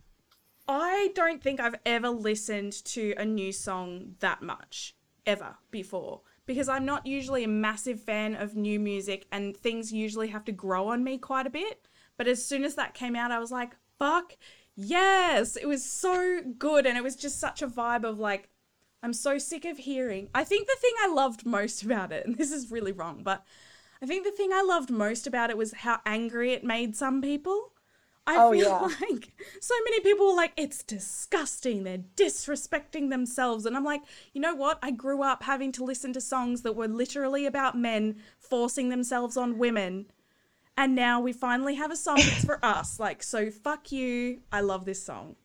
I 0.66 1.12
don't 1.14 1.42
think 1.42 1.60
I've 1.60 1.76
ever 1.86 2.10
listened 2.10 2.72
to 2.86 3.14
a 3.16 3.24
new 3.24 3.52
song 3.52 4.16
that 4.20 4.42
much 4.42 4.96
ever 5.24 5.56
before 5.70 6.22
because 6.46 6.68
I'm 6.68 6.84
not 6.84 7.06
usually 7.06 7.44
a 7.44 7.48
massive 7.48 8.00
fan 8.00 8.34
of 8.34 8.56
new 8.56 8.80
music 8.80 9.26
and 9.30 9.56
things 9.56 9.92
usually 9.92 10.28
have 10.28 10.44
to 10.46 10.52
grow 10.52 10.88
on 10.88 11.04
me 11.04 11.18
quite 11.18 11.46
a 11.46 11.50
bit. 11.50 11.86
But 12.16 12.26
as 12.26 12.44
soon 12.44 12.64
as 12.64 12.74
that 12.74 12.94
came 12.94 13.14
out, 13.14 13.30
I 13.30 13.38
was 13.38 13.52
like, 13.52 13.76
fuck 13.98 14.36
yes. 14.74 15.56
It 15.56 15.66
was 15.66 15.84
so 15.84 16.40
good. 16.58 16.86
And 16.86 16.96
it 16.96 17.04
was 17.04 17.16
just 17.16 17.38
such 17.38 17.62
a 17.62 17.68
vibe 17.68 18.04
of 18.04 18.18
like, 18.18 18.48
I'm 19.02 19.12
so 19.12 19.38
sick 19.38 19.64
of 19.64 19.78
hearing. 19.78 20.28
I 20.34 20.42
think 20.42 20.66
the 20.66 20.76
thing 20.80 20.94
I 21.00 21.12
loved 21.12 21.46
most 21.46 21.82
about 21.82 22.12
it, 22.12 22.26
and 22.26 22.36
this 22.36 22.50
is 22.50 22.70
really 22.70 22.92
wrong, 22.92 23.22
but 23.22 23.44
I 24.02 24.06
think 24.06 24.24
the 24.24 24.30
thing 24.30 24.50
I 24.52 24.62
loved 24.62 24.90
most 24.90 25.26
about 25.26 25.50
it 25.50 25.56
was 25.58 25.72
how 25.72 26.00
angry 26.06 26.52
it 26.52 26.64
made 26.64 26.96
some 26.96 27.20
people. 27.20 27.72
I 28.26 28.36
Oh, 28.36 28.52
feel 28.52 28.62
yeah. 28.62 28.80
like 29.10 29.32
so 29.60 29.74
many 29.84 30.00
people 30.00 30.26
were 30.28 30.36
like, 30.36 30.52
it's 30.56 30.82
disgusting. 30.82 31.82
They're 31.84 32.04
disrespecting 32.16 33.10
themselves. 33.10 33.64
And 33.64 33.74
I'm 33.76 33.84
like, 33.84 34.02
you 34.32 34.40
know 34.40 34.54
what? 34.54 34.78
I 34.82 34.90
grew 34.90 35.22
up 35.22 35.42
having 35.44 35.72
to 35.72 35.84
listen 35.84 36.12
to 36.12 36.20
songs 36.20 36.62
that 36.62 36.76
were 36.76 36.88
literally 36.88 37.46
about 37.46 37.76
men 37.76 38.16
forcing 38.38 38.90
themselves 38.90 39.36
on 39.36 39.58
women. 39.58 40.06
And 40.76 40.94
now 40.94 41.20
we 41.20 41.32
finally 41.32 41.74
have 41.76 41.90
a 41.90 41.96
song 41.96 42.16
that's 42.16 42.44
for 42.44 42.64
us. 42.64 43.00
Like, 43.00 43.22
so 43.22 43.50
fuck 43.50 43.90
you. 43.90 44.42
I 44.52 44.60
love 44.60 44.84
this 44.84 45.02
song. 45.02 45.36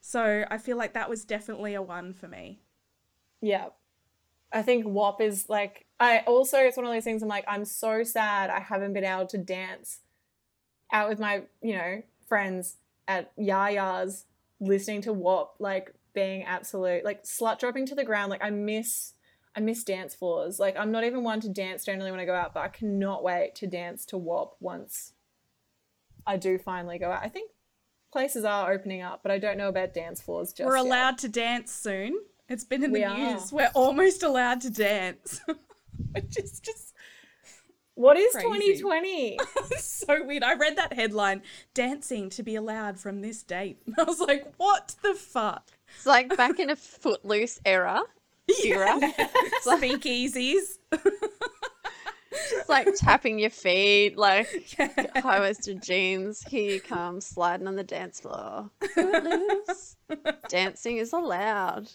So 0.00 0.44
I 0.50 0.58
feel 0.58 0.76
like 0.76 0.94
that 0.94 1.10
was 1.10 1.24
definitely 1.24 1.74
a 1.74 1.82
one 1.82 2.14
for 2.14 2.28
me. 2.28 2.60
Yeah. 3.40 3.68
I 4.52 4.62
think 4.62 4.86
WAP 4.86 5.20
is 5.20 5.48
like 5.48 5.85
I 5.98 6.18
also 6.26 6.58
it's 6.58 6.76
one 6.76 6.86
of 6.86 6.92
those 6.92 7.04
things 7.04 7.22
I'm 7.22 7.28
like, 7.28 7.44
I'm 7.48 7.64
so 7.64 8.02
sad 8.02 8.50
I 8.50 8.60
haven't 8.60 8.92
been 8.92 9.04
able 9.04 9.26
to 9.26 9.38
dance 9.38 10.00
out 10.92 11.08
with 11.08 11.18
my, 11.18 11.42
you 11.62 11.74
know, 11.74 12.02
friends 12.28 12.76
at 13.08 13.34
Yaya's 13.36 14.24
listening 14.60 15.02
to 15.02 15.12
WAP, 15.12 15.54
like 15.58 15.94
being 16.14 16.44
absolute 16.44 17.04
like 17.04 17.24
slut 17.24 17.58
dropping 17.58 17.86
to 17.86 17.94
the 17.94 18.04
ground. 18.04 18.30
Like 18.30 18.44
I 18.44 18.50
miss 18.50 19.14
I 19.54 19.60
miss 19.60 19.84
dance 19.84 20.14
floors. 20.14 20.58
Like 20.60 20.76
I'm 20.76 20.92
not 20.92 21.04
even 21.04 21.22
one 21.24 21.40
to 21.40 21.48
dance 21.48 21.84
generally 21.84 22.10
when 22.10 22.20
I 22.20 22.24
go 22.26 22.34
out, 22.34 22.52
but 22.52 22.60
I 22.60 22.68
cannot 22.68 23.22
wait 23.24 23.54
to 23.56 23.66
dance 23.66 24.04
to 24.06 24.18
WAP 24.18 24.54
once 24.60 25.12
I 26.26 26.36
do 26.36 26.58
finally 26.58 26.98
go 26.98 27.10
out. 27.10 27.22
I 27.22 27.28
think 27.28 27.52
places 28.12 28.44
are 28.44 28.70
opening 28.72 29.00
up, 29.02 29.20
but 29.22 29.30
I 29.32 29.38
don't 29.38 29.56
know 29.56 29.68
about 29.68 29.94
dance 29.94 30.20
floors 30.20 30.52
just 30.52 30.66
We're 30.66 30.76
yet. 30.76 30.84
allowed 30.86 31.18
to 31.18 31.28
dance 31.28 31.72
soon. 31.72 32.18
It's 32.48 32.64
been 32.64 32.82
in 32.84 32.92
the 32.92 33.00
We 33.00 33.04
are. 33.04 33.16
news. 33.34 33.52
We're 33.52 33.70
almost 33.74 34.22
allowed 34.22 34.60
to 34.62 34.70
dance. 34.70 35.40
Which 36.12 36.38
is 36.38 36.60
just 36.60 36.94
What 37.94 38.16
is 38.16 38.32
Crazy. 38.32 38.82
2020? 38.82 39.38
so 39.78 40.24
weird. 40.24 40.42
I 40.42 40.54
read 40.54 40.76
that 40.76 40.92
headline, 40.92 41.42
dancing 41.74 42.30
to 42.30 42.42
be 42.42 42.54
allowed 42.54 42.98
from 42.98 43.20
this 43.20 43.42
date. 43.42 43.78
I 43.98 44.02
was 44.04 44.20
like, 44.20 44.52
what 44.56 44.94
the 45.02 45.14
fuck? 45.14 45.70
It's 45.96 46.06
like 46.06 46.36
back 46.36 46.58
in 46.58 46.70
a 46.70 46.76
footloose 46.76 47.60
era. 47.64 48.02
Era. 48.64 49.00
Speakeasies. 49.64 50.78
It's 52.38 52.68
like 52.68 52.88
tapping 52.96 53.38
your 53.38 53.50
feet, 53.50 54.16
like 54.16 54.76
high 55.16 55.40
waisted 55.40 55.82
jeans. 55.82 56.42
Here 56.42 56.74
you 56.74 56.80
come, 56.80 57.20
sliding 57.20 57.66
on 57.66 57.76
the 57.76 57.84
dance 57.84 58.20
floor. 58.20 58.70
Footloose. 58.94 59.96
Dancing 60.48 60.98
is 60.98 61.12
allowed. 61.12 61.90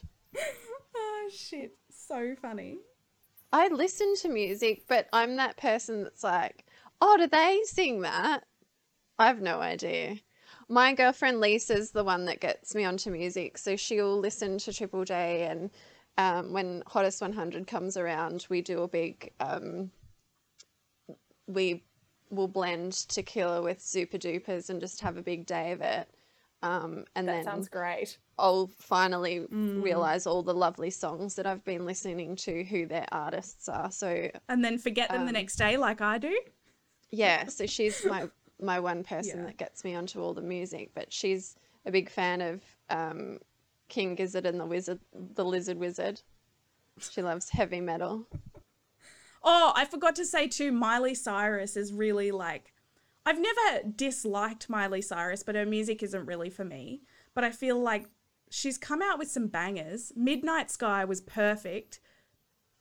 oh 0.95 1.29
shit. 1.33 1.75
So 1.89 2.35
funny. 2.41 2.79
I 3.53 3.67
listen 3.67 4.15
to 4.17 4.29
music, 4.29 4.83
but 4.87 5.07
I'm 5.11 5.35
that 5.35 5.57
person 5.57 6.03
that's 6.03 6.23
like, 6.23 6.65
oh, 7.01 7.17
do 7.17 7.27
they 7.27 7.61
sing 7.65 8.01
that? 8.01 8.43
I 9.19 9.27
have 9.27 9.41
no 9.41 9.59
idea. 9.59 10.17
My 10.69 10.93
girlfriend 10.93 11.41
Lisa's 11.41 11.91
the 11.91 12.03
one 12.03 12.25
that 12.25 12.39
gets 12.39 12.73
me 12.73 12.85
onto 12.85 13.11
music, 13.11 13.57
so 13.57 13.75
she'll 13.75 14.17
listen 14.17 14.57
to 14.59 14.73
Triple 14.73 15.03
J, 15.03 15.47
and 15.49 15.69
um, 16.17 16.53
when 16.53 16.83
Hottest 16.87 17.21
100 17.21 17.67
comes 17.67 17.97
around, 17.97 18.45
we 18.49 18.61
do 18.61 18.83
a 18.83 18.87
big, 18.87 19.33
um, 19.41 19.91
we 21.47 21.83
will 22.29 22.47
blend 22.47 22.93
tequila 23.09 23.61
with 23.61 23.81
Zooper 23.81 24.17
Doopers 24.17 24.69
and 24.69 24.79
just 24.79 25.01
have 25.01 25.17
a 25.17 25.21
big 25.21 25.45
day 25.45 25.73
of 25.73 25.81
it. 25.81 26.09
Um, 26.63 27.05
and 27.15 27.27
That 27.27 27.33
then 27.37 27.43
sounds 27.43 27.69
great. 27.69 28.17
I'll 28.37 28.67
finally 28.79 29.45
realize 29.49 30.27
all 30.27 30.43
the 30.43 30.53
lovely 30.53 30.89
songs 30.91 31.35
that 31.35 31.45
I've 31.47 31.63
been 31.63 31.85
listening 31.85 32.35
to, 32.37 32.63
who 32.63 32.85
their 32.85 33.05
artists 33.11 33.67
are. 33.67 33.91
So 33.91 34.29
And 34.49 34.63
then 34.63 34.77
forget 34.77 35.09
them 35.09 35.21
the 35.21 35.27
Um, 35.27 35.33
next 35.33 35.55
day 35.55 35.77
like 35.77 36.01
I 36.01 36.17
do. 36.19 36.39
yeah, 37.09 37.47
so 37.47 37.65
she's 37.65 38.05
my 38.05 38.29
my 38.59 38.79
one 38.79 39.03
person 39.03 39.39
Yeah. 39.39 39.45
that 39.47 39.57
gets 39.57 39.83
me 39.83 39.95
onto 39.95 40.21
all 40.21 40.35
the 40.35 40.41
music, 40.43 40.91
but 40.93 41.11
she's 41.11 41.55
a 41.87 41.91
big 41.91 42.09
fan 42.11 42.41
of 42.41 42.61
um, 42.89 43.39
King 43.89 44.13
Gizzard 44.13 44.45
and 44.45 44.59
the 44.59 44.65
Wizard, 44.67 44.99
the 45.33 45.43
Lizard 45.43 45.77
Wizard. 45.79 46.21
She 46.99 47.23
loves 47.23 47.49
heavy 47.49 47.81
metal. 47.81 48.27
Oh, 49.43 49.73
I 49.75 49.85
forgot 49.85 50.15
to 50.17 50.25
say 50.25 50.47
too, 50.47 50.71
Miley 50.71 51.15
Cyrus 51.15 51.75
is 51.75 51.91
really 51.91 52.29
like 52.29 52.71
I've 53.25 53.39
never 53.39 53.87
disliked 53.95 54.69
Miley 54.69 55.01
Cyrus, 55.01 55.43
but 55.43 55.55
her 55.55 55.65
music 55.65 56.01
isn't 56.01 56.25
really 56.25 56.49
for 56.49 56.65
me. 56.65 57.03
But 57.33 57.43
I 57.43 57.51
feel 57.51 57.79
like 57.79 58.07
she's 58.49 58.77
come 58.77 59.01
out 59.01 59.19
with 59.19 59.29
some 59.29 59.47
bangers. 59.47 60.11
Midnight 60.15 60.71
Sky 60.71 61.05
was 61.05 61.21
perfect 61.21 61.99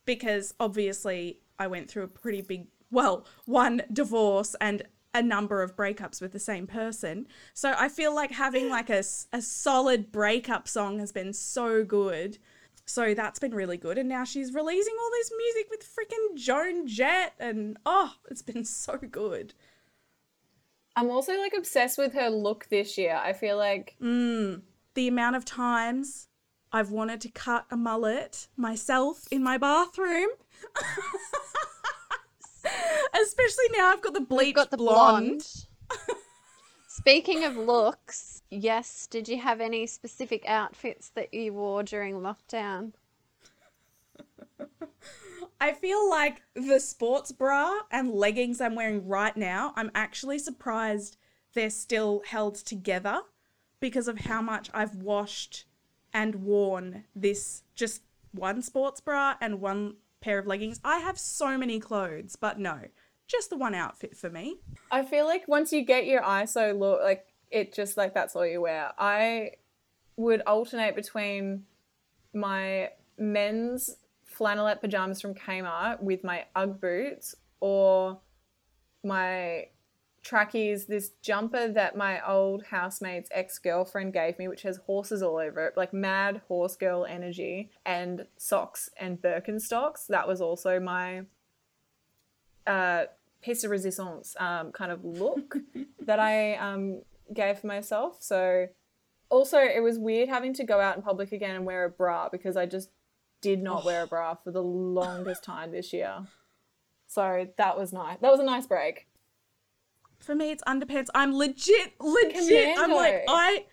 because 0.05 0.53
obviously 0.59 1.39
I 1.59 1.67
went 1.67 1.89
through 1.89 2.03
a 2.03 2.07
pretty 2.07 2.41
big, 2.41 2.67
well, 2.89 3.25
one 3.45 3.83
divorce 3.91 4.55
and 4.59 4.83
a 5.13 5.21
number 5.21 5.61
of 5.61 5.75
breakups 5.75 6.21
with 6.21 6.31
the 6.31 6.39
same 6.39 6.67
person. 6.67 7.27
So 7.53 7.73
I 7.77 7.89
feel 7.89 8.15
like 8.15 8.31
having 8.31 8.69
like 8.69 8.89
a, 8.89 9.03
a 9.33 9.41
solid 9.41 10.11
breakup 10.11 10.67
song 10.67 10.99
has 10.99 11.11
been 11.11 11.33
so 11.33 11.83
good. 11.83 12.37
So 12.85 13.13
that's 13.13 13.39
been 13.39 13.53
really 13.53 13.77
good. 13.77 13.97
And 13.97 14.09
now 14.09 14.23
she's 14.23 14.53
releasing 14.53 14.95
all 14.99 15.09
this 15.11 15.31
music 15.37 15.69
with 15.69 15.87
freaking 15.87 16.35
Joan 16.35 16.87
Jett. 16.87 17.33
And 17.39 17.77
oh, 17.85 18.13
it's 18.29 18.41
been 18.41 18.65
so 18.65 18.97
good. 18.97 19.53
I'm 20.95 21.09
also 21.09 21.37
like 21.37 21.53
obsessed 21.57 21.97
with 21.97 22.13
her 22.13 22.29
look 22.29 22.67
this 22.69 22.97
year. 22.97 23.15
I 23.15 23.33
feel 23.33 23.57
like 23.57 23.95
Mm, 24.01 24.61
the 24.93 25.07
amount 25.07 25.35
of 25.37 25.45
times 25.45 26.27
I've 26.71 26.91
wanted 26.91 27.21
to 27.21 27.29
cut 27.29 27.65
a 27.71 27.77
mullet 27.77 28.47
myself 28.57 29.23
in 29.31 29.43
my 29.43 29.57
bathroom. 29.57 30.29
Especially 33.21 33.65
now 33.77 33.91
I've 33.91 34.01
got 34.01 34.13
the 34.13 34.21
bleached 34.21 34.55
Got 34.55 34.71
the 34.71 34.77
blonde. 34.77 35.27
blonde. 35.27 35.65
Speaking 36.87 37.43
of 37.45 37.55
looks, 37.57 38.41
yes, 38.49 39.07
did 39.07 39.27
you 39.27 39.39
have 39.39 39.59
any 39.61 39.87
specific 39.87 40.43
outfits 40.45 41.09
that 41.15 41.33
you 41.33 41.53
wore 41.53 41.83
during 41.83 42.15
lockdown? 42.21 42.93
I 45.61 45.73
feel 45.73 46.09
like 46.09 46.41
the 46.55 46.79
sports 46.79 47.31
bra 47.31 47.81
and 47.91 48.09
leggings 48.09 48.59
I'm 48.59 48.73
wearing 48.73 49.07
right 49.07 49.37
now, 49.37 49.73
I'm 49.75 49.91
actually 49.93 50.39
surprised 50.39 51.17
they're 51.53 51.69
still 51.69 52.23
held 52.25 52.55
together 52.55 53.21
because 53.79 54.07
of 54.07 54.21
how 54.21 54.41
much 54.41 54.71
I've 54.73 54.95
washed 54.95 55.65
and 56.13 56.33
worn 56.33 57.03
this 57.15 57.61
just 57.75 58.01
one 58.31 58.63
sports 58.63 59.01
bra 59.01 59.35
and 59.39 59.61
one 59.61 59.97
pair 60.19 60.39
of 60.39 60.47
leggings. 60.47 60.79
I 60.83 60.97
have 60.97 61.19
so 61.19 61.59
many 61.59 61.79
clothes, 61.79 62.35
but 62.35 62.57
no, 62.57 62.79
just 63.27 63.51
the 63.51 63.57
one 63.57 63.75
outfit 63.75 64.17
for 64.17 64.31
me. 64.31 64.57
I 64.89 65.03
feel 65.03 65.25
like 65.25 65.47
once 65.47 65.71
you 65.71 65.85
get 65.85 66.07
your 66.07 66.23
ISO 66.23 66.77
look, 66.77 67.01
like 67.03 67.27
it 67.51 67.71
just 67.71 67.97
like 67.97 68.15
that's 68.15 68.35
all 68.35 68.47
you 68.47 68.61
wear. 68.61 68.93
I 68.97 69.51
would 70.15 70.41
alternate 70.41 70.95
between 70.95 71.65
my 72.33 72.89
men's 73.19 73.91
flannelette 74.41 74.81
pajamas 74.81 75.21
from 75.21 75.35
Kmart 75.35 76.01
with 76.01 76.23
my 76.23 76.45
UGG 76.55 76.81
boots 76.81 77.35
or 77.59 78.19
my 79.03 79.67
trackies, 80.23 80.85
this 80.85 81.11
jumper 81.21 81.67
that 81.67 81.95
my 81.95 82.25
old 82.27 82.63
housemate's 82.63 83.29
ex 83.31 83.59
girlfriend 83.59 84.13
gave 84.13 84.37
me, 84.39 84.47
which 84.47 84.63
has 84.63 84.77
horses 84.77 85.21
all 85.21 85.37
over 85.37 85.67
it, 85.67 85.77
like 85.77 85.93
mad 85.93 86.41
horse 86.47 86.75
girl 86.75 87.05
energy, 87.05 87.69
and 87.85 88.25
socks 88.37 88.89
and 88.97 89.21
Birkenstocks. 89.21 90.07
That 90.07 90.27
was 90.27 90.41
also 90.41 90.79
my 90.79 91.23
uh, 92.65 93.05
piece 93.41 93.61
de 93.61 93.69
resistance 93.69 94.35
um, 94.39 94.71
kind 94.71 94.91
of 94.91 95.03
look 95.03 95.57
that 96.05 96.19
I 96.19 96.55
um, 96.55 97.01
gave 97.33 97.63
myself. 97.63 98.17
So, 98.19 98.67
also, 99.29 99.57
it 99.59 99.81
was 99.81 99.97
weird 99.97 100.29
having 100.29 100.53
to 100.55 100.63
go 100.63 100.79
out 100.79 100.97
in 100.97 101.01
public 101.01 101.31
again 101.31 101.55
and 101.55 101.65
wear 101.65 101.85
a 101.85 101.89
bra 101.89 102.29
because 102.29 102.57
I 102.57 102.65
just 102.65 102.89
did 103.41 103.61
not 103.61 103.83
wear 103.83 104.03
a 104.03 104.07
bra 104.07 104.35
for 104.35 104.51
the 104.51 104.63
longest 104.63 105.43
time 105.43 105.71
this 105.71 105.91
year. 105.91 106.25
So 107.07 107.47
that 107.57 107.77
was 107.77 107.91
nice. 107.91 108.17
That 108.21 108.31
was 108.31 108.39
a 108.39 108.45
nice 108.45 108.65
break. 108.65 109.07
For 110.19 110.35
me, 110.35 110.51
it's 110.51 110.63
underpants. 110.63 111.07
I'm 111.15 111.35
legit, 111.35 111.93
legit. 111.99 112.77
I'm 112.77 112.91
like, 112.91 113.25
I, 113.27 113.65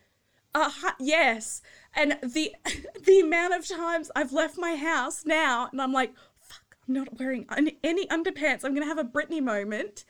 uh, 0.54 0.70
yes. 0.98 1.62
And 1.94 2.18
the 2.22 2.54
the 3.04 3.20
amount 3.20 3.54
of 3.54 3.68
times 3.68 4.10
I've 4.16 4.32
left 4.32 4.58
my 4.58 4.74
house 4.74 5.24
now, 5.24 5.68
and 5.70 5.80
I'm 5.80 5.92
like, 5.92 6.14
fuck, 6.40 6.76
I'm 6.86 6.94
not 6.94 7.18
wearing 7.18 7.46
any, 7.56 7.78
any 7.84 8.06
underpants. 8.06 8.64
I'm 8.64 8.74
gonna 8.74 8.86
have 8.86 8.98
a 8.98 9.04
Britney 9.04 9.42
moment. 9.42 10.04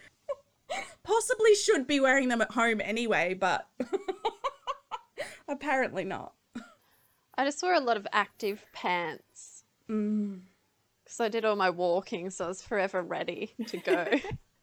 Possibly 1.02 1.54
should 1.54 1.86
be 1.86 1.98
wearing 1.98 2.28
them 2.28 2.40
at 2.40 2.52
home 2.52 2.80
anyway, 2.82 3.34
but 3.34 3.68
apparently 5.48 6.04
not. 6.04 6.34
I 7.38 7.44
just 7.44 7.62
wore 7.62 7.72
a 7.72 7.80
lot 7.80 7.96
of 7.96 8.06
active 8.12 8.66
pants. 8.72 9.62
Mm. 9.88 10.40
because 11.04 11.20
I 11.20 11.28
did 11.28 11.44
all 11.44 11.54
my 11.56 11.70
walking, 11.70 12.30
so 12.30 12.46
I 12.46 12.48
was 12.48 12.60
forever 12.60 13.00
ready 13.00 13.54
to 13.68 13.76
go. 13.78 14.06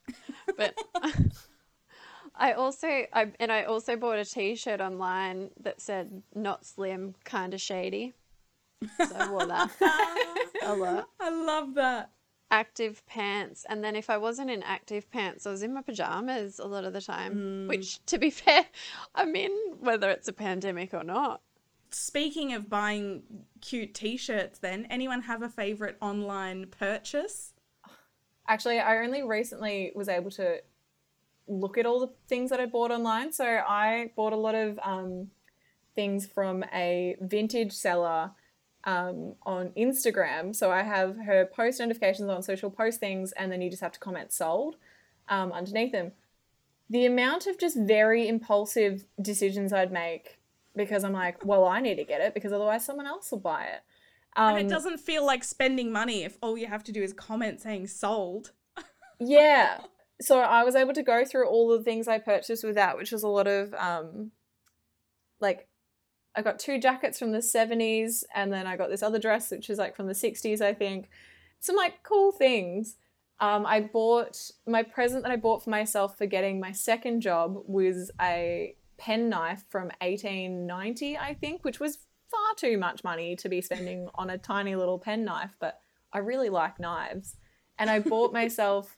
but 0.58 0.78
I 2.36 2.52
also 2.52 2.88
I 2.88 3.32
and 3.40 3.52
I 3.52 3.64
also 3.64 3.96
bought 3.96 4.20
a 4.20 4.26
T-shirt 4.26 4.82
online 4.82 5.52
that 5.62 5.80
said 5.80 6.22
"Not 6.36 6.66
slim, 6.66 7.16
kind 7.24 7.54
of 7.54 7.62
shady." 7.62 8.14
So 8.98 9.16
I 9.16 9.32
wore 9.32 9.46
that 9.46 9.72
a 10.64 10.76
lot. 10.76 11.08
I 11.20 11.30
love 11.30 11.76
that. 11.76 12.12
Active 12.52 13.04
pants, 13.08 13.66
and 13.70 13.84
then 13.84 13.96
if 13.96 14.10
I 14.10 14.18
wasn't 14.18 14.52
in 14.52 14.62
active 14.62 15.10
pants, 15.10 15.48
I 15.48 15.52
was 15.52 15.64
in 15.64 15.74
my 15.74 15.82
pajamas 15.82 16.60
a 16.60 16.68
lot 16.68 16.84
of 16.84 16.92
the 16.92 17.02
time. 17.02 17.68
Which, 17.68 18.06
to 18.08 18.18
be 18.18 18.30
fair, 18.30 18.66
I'm 19.16 19.34
in 19.36 19.52
whether 19.80 20.10
it's 20.10 20.28
a 20.28 20.34
pandemic 20.34 20.94
or 20.94 21.04
not. 21.04 21.42
Speaking 21.98 22.52
of 22.52 22.70
buying 22.70 23.24
cute 23.62 23.94
t-shirts 23.94 24.60
then, 24.60 24.86
anyone 24.90 25.22
have 25.22 25.42
a 25.42 25.48
favorite 25.48 25.96
online 26.02 26.66
purchase? 26.66 27.54
Actually, 28.50 28.80
I 28.80 28.98
only 28.98 29.24
recently 29.24 29.94
was 29.96 30.10
able 30.10 30.30
to 30.32 30.58
look 31.48 31.78
at 31.78 31.86
all 31.86 32.02
the 32.02 32.12
things 32.28 32.50
that 32.50 32.60
I 32.60 32.66
bought 32.66 32.92
online. 32.92 33.32
So 33.32 33.46
I 33.46 34.12
bought 34.18 34.34
a 34.34 34.36
lot 34.36 34.56
of 34.56 34.78
um, 34.84 35.32
things 35.96 36.26
from 36.26 36.66
a 36.74 37.16
vintage 37.22 37.72
seller 37.72 38.32
um, 38.84 39.36
on 39.44 39.70
Instagram. 39.78 40.54
So 40.54 40.72
I 40.72 40.84
have 40.84 41.16
her 41.20 41.46
post 41.46 41.80
notifications 41.80 42.28
on, 42.28 42.44
social 42.44 42.70
post 42.70 43.00
things 43.00 43.32
and 43.32 43.50
then 43.50 43.62
you 43.62 43.70
just 43.70 43.82
have 43.82 43.94
to 43.94 44.00
comment 44.02 44.34
sold 44.34 44.76
um, 45.30 45.54
underneath 45.54 45.94
them. 45.94 46.12
The 46.90 47.06
amount 47.06 47.48
of 47.48 47.58
just 47.58 47.78
very 47.78 48.28
impulsive 48.28 49.06
decisions 49.22 49.72
I'd 49.72 49.94
make 49.94 50.40
because 50.76 51.04
I'm 51.04 51.14
like, 51.14 51.46
well, 51.46 51.66
I 51.66 51.80
need 51.82 51.96
to 51.96 52.04
get 52.04 52.22
it 52.22 52.34
because 52.34 52.52
otherwise 52.52 52.86
someone 52.86 53.08
else 53.08 53.32
will 53.32 53.40
buy 53.40 53.66
it. 53.66 53.82
Um, 54.36 54.56
And 54.56 54.66
it 54.66 54.70
doesn't 54.70 55.00
feel 55.00 55.26
like 55.26 55.44
spending 55.44 55.92
money 55.92 56.24
if 56.24 56.38
all 56.42 56.58
you 56.58 56.68
have 56.68 56.84
to 56.86 56.92
do 56.92 57.02
is 57.02 57.14
comment 57.14 57.62
saying 57.62 57.88
sold. 57.88 58.52
yeah 59.20 59.80
so 60.22 60.40
i 60.40 60.64
was 60.64 60.76
able 60.76 60.94
to 60.94 61.04
go 61.04 61.26
through 61.26 61.48
all 61.48 61.70
the 61.70 61.84
things 61.84 62.08
i 62.08 62.18
purchased 62.18 62.64
with 62.64 62.76
that 62.76 62.98
which 62.98 63.12
was 63.12 63.24
a 63.24 63.28
lot 63.28 63.48
of 63.48 63.74
um 63.76 64.32
like 65.40 65.68
i 66.36 66.42
got 66.42 66.60
two 66.60 66.80
jackets 66.80 67.20
from 67.20 67.32
the 67.32 67.40
70s 67.40 68.24
and 68.34 68.52
then 68.52 68.66
i 68.68 68.78
got 68.78 68.90
this 68.90 69.04
other 69.04 69.20
dress 69.20 69.52
which 69.52 69.70
is 69.70 69.78
like 69.78 69.96
from 69.96 70.08
the 70.08 70.14
60s 70.14 70.62
i 70.62 70.74
think 70.74 71.10
some 71.60 71.76
like 71.76 72.04
cool 72.04 72.32
things 72.32 72.96
um, 73.42 73.66
i 73.66 73.82
bought 73.82 74.52
my 74.66 74.84
present 74.84 75.24
that 75.24 75.32
i 75.32 75.36
bought 75.36 75.64
for 75.64 75.70
myself 75.70 76.18
for 76.18 76.26
getting 76.26 76.60
my 76.60 76.72
second 76.72 77.20
job 77.22 77.58
was 77.66 78.10
a 78.22 78.76
pen 78.98 79.30
knife 79.30 79.64
from 79.70 79.92
1890 80.02 81.18
i 81.18 81.34
think 81.34 81.64
which 81.64 81.80
was 81.80 82.00
far 82.30 82.56
too 82.58 82.78
much 82.78 83.04
money 83.04 83.36
to 83.36 83.50
be 83.50 83.62
spending 83.62 84.08
on 84.16 84.30
a 84.30 84.38
tiny 84.38 84.76
little 84.76 85.00
pen 85.00 85.24
knife 85.24 85.56
but 85.60 85.80
i 86.14 86.18
really 86.18 86.50
like 86.50 86.80
knives 86.80 87.36
and 87.78 87.90
i 87.90 88.00
bought 88.00 88.34
myself 88.42 88.98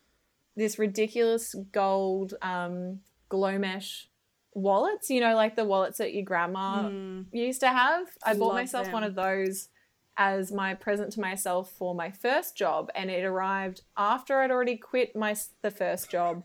this 0.58 0.80
ridiculous 0.80 1.56
gold 1.72 2.34
um, 2.42 3.00
Glomesh 3.30 4.08
wallets. 4.54 5.10
You 5.10 5.22
know, 5.22 5.36
like 5.36 5.56
the 5.56 5.64
wallets 5.64 6.00
that 6.00 6.14
your 6.14 6.26
grandma 6.26 6.90
used 7.32 7.62
to 7.62 7.70
have. 7.70 8.08
I 8.26 8.34
bought 8.34 8.48
Love 8.48 8.56
myself 8.56 8.92
one 8.92 9.04
of 9.04 9.16
those 9.16 9.70
as 10.18 10.52
my 10.52 10.74
present 10.74 11.14
to 11.14 11.22
myself 11.22 11.72
for 11.72 11.94
my 11.94 12.10
first 12.10 12.58
job, 12.58 12.90
and 12.96 13.10
it 13.10 13.24
arrived 13.24 13.82
after 13.96 14.42
I'd 14.42 14.52
already 14.52 14.76
quit 14.76 15.16
my 15.16 15.36
the 15.62 15.72
first 15.72 16.10
job 16.10 16.44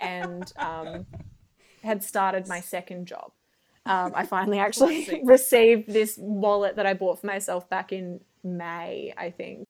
and 0.00 0.50
um, 0.56 1.06
had 1.82 2.02
started 2.02 2.48
my 2.48 2.60
second 2.60 3.06
job. 3.06 3.32
Um, 3.86 4.12
I 4.14 4.26
finally 4.26 4.58
actually 4.66 5.20
received 5.24 5.92
this 5.92 6.16
wallet 6.18 6.76
that 6.76 6.86
I 6.86 6.94
bought 6.94 7.20
for 7.20 7.26
myself 7.26 7.68
back 7.68 7.92
in 7.92 8.20
May, 8.42 9.12
I 9.16 9.30
think. 9.30 9.66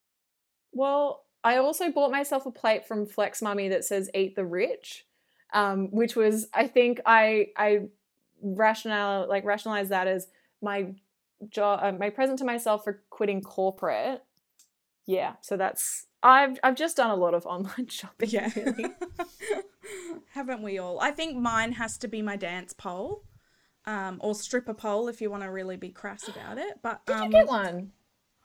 Well, 0.72 1.24
I 1.42 1.56
also 1.56 1.90
bought 1.90 2.10
myself 2.10 2.46
a 2.46 2.50
plate 2.50 2.86
from 2.86 3.06
Flex 3.06 3.40
Mami 3.40 3.70
that 3.70 3.84
says 3.84 4.10
"Eat 4.14 4.36
the 4.36 4.44
Rich," 4.44 5.06
um, 5.52 5.88
which 5.90 6.14
was 6.14 6.48
I 6.52 6.66
think 6.66 7.00
I 7.06 7.48
I 7.56 7.88
rational 8.42 9.28
like 9.28 9.44
rationalized 9.44 9.90
that 9.90 10.06
as 10.06 10.28
my 10.62 10.94
job, 11.48 11.80
uh, 11.82 11.92
my 11.92 12.10
present 12.10 12.38
to 12.40 12.44
myself 12.44 12.84
for 12.84 13.02
quitting 13.10 13.40
corporate. 13.40 14.22
Yeah, 15.06 15.34
so 15.40 15.56
that's 15.56 16.06
I've 16.22 16.58
I've 16.62 16.76
just 16.76 16.96
done 16.96 17.10
a 17.10 17.16
lot 17.16 17.34
of 17.34 17.46
online 17.46 17.88
shopping. 17.88 18.30
Yeah. 18.30 18.50
really. 18.54 18.86
Haven't 20.32 20.62
we 20.62 20.78
all? 20.78 21.00
I 21.00 21.10
think 21.10 21.36
mine 21.36 21.72
has 21.72 21.98
to 21.98 22.08
be 22.08 22.22
my 22.22 22.36
dance 22.36 22.72
pole. 22.72 23.24
Um, 23.86 24.18
or 24.20 24.34
stripper 24.34 24.74
pole 24.74 25.08
if 25.08 25.22
you 25.22 25.30
want 25.30 25.42
to 25.42 25.50
really 25.50 25.76
be 25.76 25.88
crass 25.88 26.28
about 26.28 26.58
it. 26.58 26.80
But 26.82 27.04
Did 27.06 27.16
um, 27.16 27.24
you 27.24 27.30
get 27.30 27.48
one? 27.48 27.92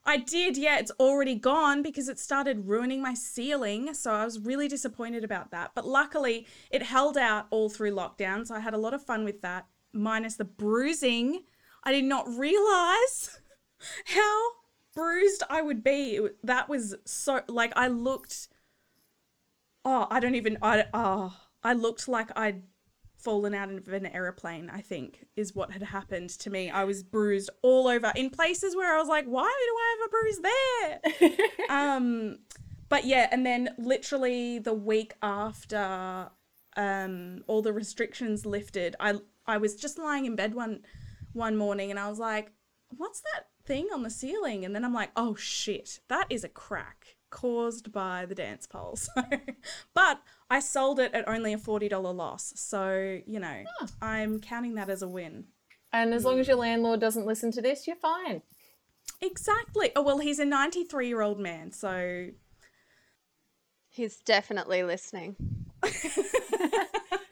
I 0.05 0.17
did, 0.17 0.55
yeah. 0.55 0.77
It's 0.77 0.91
already 0.99 1.35
gone 1.35 1.81
because 1.81 2.07
it 2.09 2.19
started 2.19 2.67
ruining 2.67 3.01
my 3.01 3.15
ceiling. 3.15 3.93
So 3.95 4.13
I 4.13 4.23
was 4.23 4.39
really 4.39 4.67
disappointed 4.67 5.23
about 5.23 5.49
that. 5.51 5.71
But 5.73 5.87
luckily, 5.87 6.45
it 6.69 6.83
held 6.83 7.17
out 7.17 7.47
all 7.49 7.69
through 7.69 7.91
lockdown. 7.91 8.45
So 8.45 8.53
I 8.55 8.59
had 8.59 8.75
a 8.75 8.77
lot 8.77 8.93
of 8.93 9.03
fun 9.03 9.25
with 9.25 9.41
that, 9.41 9.65
minus 9.93 10.35
the 10.35 10.45
bruising. 10.45 11.43
I 11.83 11.91
did 11.91 12.05
not 12.05 12.27
realize 12.29 13.39
how 14.05 14.41
bruised 14.93 15.43
I 15.49 15.63
would 15.63 15.83
be. 15.83 16.19
That 16.43 16.69
was 16.69 16.95
so, 17.05 17.41
like, 17.47 17.73
I 17.75 17.87
looked. 17.87 18.47
Oh, 19.85 20.07
I 20.09 20.19
don't 20.19 20.35
even. 20.35 20.57
I, 20.61 20.85
oh, 20.93 21.37
I 21.63 21.73
looked 21.73 22.07
like 22.07 22.29
I'd 22.35 22.63
fallen 23.17 23.53
out 23.53 23.71
of 23.71 23.87
an 23.87 24.05
aeroplane, 24.07 24.69
I 24.69 24.81
think, 24.81 25.25
is 25.35 25.55
what 25.55 25.71
had 25.71 25.83
happened 25.83 26.29
to 26.31 26.49
me. 26.49 26.69
I 26.69 26.83
was 26.83 27.03
bruised 27.03 27.49
all 27.61 27.87
over 27.87 28.11
in 28.15 28.29
places 28.29 28.75
where 28.75 28.95
I 28.95 28.99
was 28.99 29.07
like, 29.07 29.25
why 29.25 29.43
do 29.43 29.75
I 29.77 29.95
have 29.95 30.07
a 30.07 31.21
bruise 31.21 31.29
there? 31.29 31.69
um, 31.69 32.37
but 32.89 33.05
yeah, 33.05 33.27
and 33.31 33.45
then 33.45 33.69
literally 33.77 34.59
the 34.59 34.73
week 34.73 35.13
after 35.21 36.29
um, 36.75 37.43
all 37.47 37.61
the 37.61 37.73
restrictions 37.73 38.45
lifted, 38.45 38.95
I 38.99 39.15
I 39.47 39.57
was 39.57 39.75
just 39.75 39.97
lying 39.97 40.25
in 40.25 40.35
bed 40.35 40.53
one 40.53 40.81
one 41.33 41.57
morning 41.57 41.91
and 41.91 41.99
I 41.99 42.09
was 42.09 42.19
like, 42.19 42.51
what's 42.89 43.21
that 43.21 43.47
thing 43.65 43.87
on 43.93 44.03
the 44.03 44.09
ceiling? 44.09 44.65
And 44.65 44.75
then 44.75 44.85
I'm 44.85 44.93
like, 44.93 45.11
oh 45.15 45.35
shit, 45.35 45.99
that 46.07 46.27
is 46.29 46.43
a 46.43 46.49
crack 46.49 47.14
caused 47.35 47.91
by 47.91 48.25
the 48.25 48.33
dance 48.33 48.65
pole. 48.65 48.95
So, 48.95 49.11
but 49.93 50.21
I 50.49 50.61
sold 50.61 50.99
it 50.99 51.13
at 51.13 51.27
only 51.27 51.51
a 51.53 51.57
forty 51.57 51.89
dollar 51.89 52.13
loss. 52.13 52.53
So 52.55 53.19
you 53.27 53.39
know, 53.39 53.63
I'm 54.01 54.39
counting 54.39 54.75
that 54.75 54.89
as 54.89 55.01
a 55.01 55.07
win. 55.07 55.45
And 55.91 56.13
as 56.13 56.25
long 56.25 56.39
as 56.39 56.47
your 56.47 56.57
landlord 56.57 56.99
doesn't 56.99 57.25
listen 57.25 57.51
to 57.51 57.61
this, 57.61 57.87
you're 57.87 57.95
fine. 57.95 58.41
Exactly. 59.21 59.91
Oh 59.95 60.01
well, 60.01 60.19
he's 60.19 60.39
a 60.39 60.45
93 60.45 61.07
year 61.07 61.21
old 61.21 61.39
man, 61.39 61.71
so 61.71 62.29
He's 63.89 64.17
definitely 64.17 64.83
listening. 64.83 65.35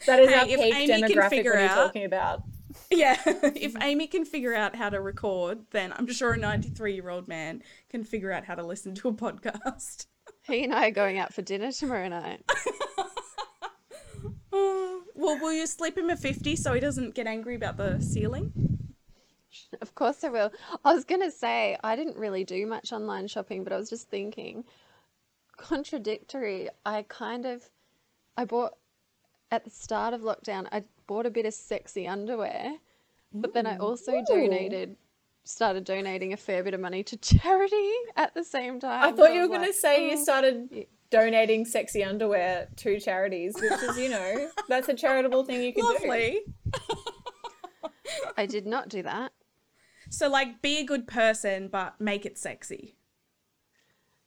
That 0.05 0.19
is 0.19 0.29
Hey, 0.29 0.35
our 0.35 0.45
if 0.47 0.59
peak 0.59 0.89
demographic 0.89 1.29
figure 1.29 1.51
what 1.51 1.59
are 1.59 1.63
you 1.63 1.69
talking 1.69 2.03
about. 2.05 2.43
Yeah. 2.89 3.19
if 3.25 3.33
mm-hmm. 3.73 3.81
Amy 3.81 4.07
can 4.07 4.25
figure 4.25 4.53
out 4.53 4.75
how 4.75 4.89
to 4.89 4.99
record, 4.99 5.59
then 5.71 5.93
I'm 5.93 6.11
sure 6.11 6.33
a 6.33 6.37
93 6.37 6.93
year 6.93 7.09
old 7.09 7.27
man 7.27 7.63
can 7.89 8.03
figure 8.03 8.31
out 8.31 8.45
how 8.45 8.55
to 8.55 8.63
listen 8.63 8.95
to 8.95 9.09
a 9.09 9.13
podcast. 9.13 10.07
He 10.45 10.65
and 10.65 10.73
I 10.75 10.87
are 10.87 10.91
going 10.91 11.17
out 11.17 11.33
for 11.33 11.41
dinner 11.41 11.71
tomorrow 11.71 12.09
night. 12.09 12.43
well, 14.51 15.01
will 15.15 15.53
you 15.53 15.65
slip 15.65 15.97
him 15.97 16.09
a 16.09 16.17
50 16.17 16.57
so 16.57 16.73
he 16.73 16.81
doesn't 16.81 17.15
get 17.15 17.27
angry 17.27 17.55
about 17.55 17.77
the 17.77 18.01
ceiling? 18.01 18.51
Of 19.81 19.95
course 19.95 20.21
I 20.25 20.29
will. 20.29 20.51
I 20.83 20.93
was 20.93 21.05
going 21.05 21.21
to 21.21 21.31
say, 21.31 21.77
I 21.81 21.95
didn't 21.95 22.17
really 22.17 22.43
do 22.43 22.67
much 22.67 22.91
online 22.91 23.29
shopping, 23.29 23.63
but 23.63 23.71
I 23.71 23.77
was 23.77 23.89
just 23.89 24.09
thinking, 24.09 24.65
contradictory. 25.55 26.67
I 26.85 27.05
kind 27.07 27.45
of, 27.45 27.69
I 28.35 28.43
bought, 28.43 28.73
at 29.49 29.63
the 29.63 29.69
start 29.69 30.13
of 30.13 30.21
lockdown, 30.21 30.67
I 30.73 30.83
bought 31.07 31.25
a 31.25 31.29
bit 31.29 31.45
of 31.45 31.53
sexy 31.53 32.07
underwear, 32.07 32.75
but 33.33 33.53
then 33.53 33.65
I 33.65 33.77
also 33.77 34.23
donated, 34.27 34.95
started 35.43 35.83
donating 35.83 36.33
a 36.33 36.37
fair 36.37 36.63
bit 36.63 36.73
of 36.73 36.79
money 36.79 37.03
to 37.03 37.17
charity 37.31 37.91
at 38.15 38.33
the 38.33 38.43
same 38.43 38.79
time. 38.79 39.03
I 39.03 39.09
So 39.11 39.17
thought 39.17 39.33
you 39.33 39.41
were 39.41 39.47
was 39.47 39.57
going 39.57 39.61
to 39.61 39.67
like, 39.67 39.75
say 39.75 40.09
you 40.11 40.17
"Mm." 40.17 40.23
started 40.23 40.87
donating 41.09 41.63
sexy 41.65 42.03
underwear 42.03 42.67
to 42.77 42.99
charities, 42.99 43.55
which 43.55 43.71
is, 43.71 43.97
you 43.97 44.09
know, 44.09 44.49
that's 44.67 44.89
a 44.89 44.93
charitable 44.95 45.45
thing 45.45 45.61
you 45.61 45.73
can 45.73 45.83
do. 45.85 45.93
Lovely. 46.07 46.39
I 48.37 48.45
did 48.45 48.65
not 48.65 48.89
do 48.89 49.03
that. 49.03 49.31
So, 50.09 50.27
like, 50.29 50.61
be 50.61 50.79
a 50.79 50.83
good 50.85 51.07
person, 51.07 51.69
but 51.69 51.99
make 51.99 52.25
it 52.25 52.37
sexy. 52.37 52.97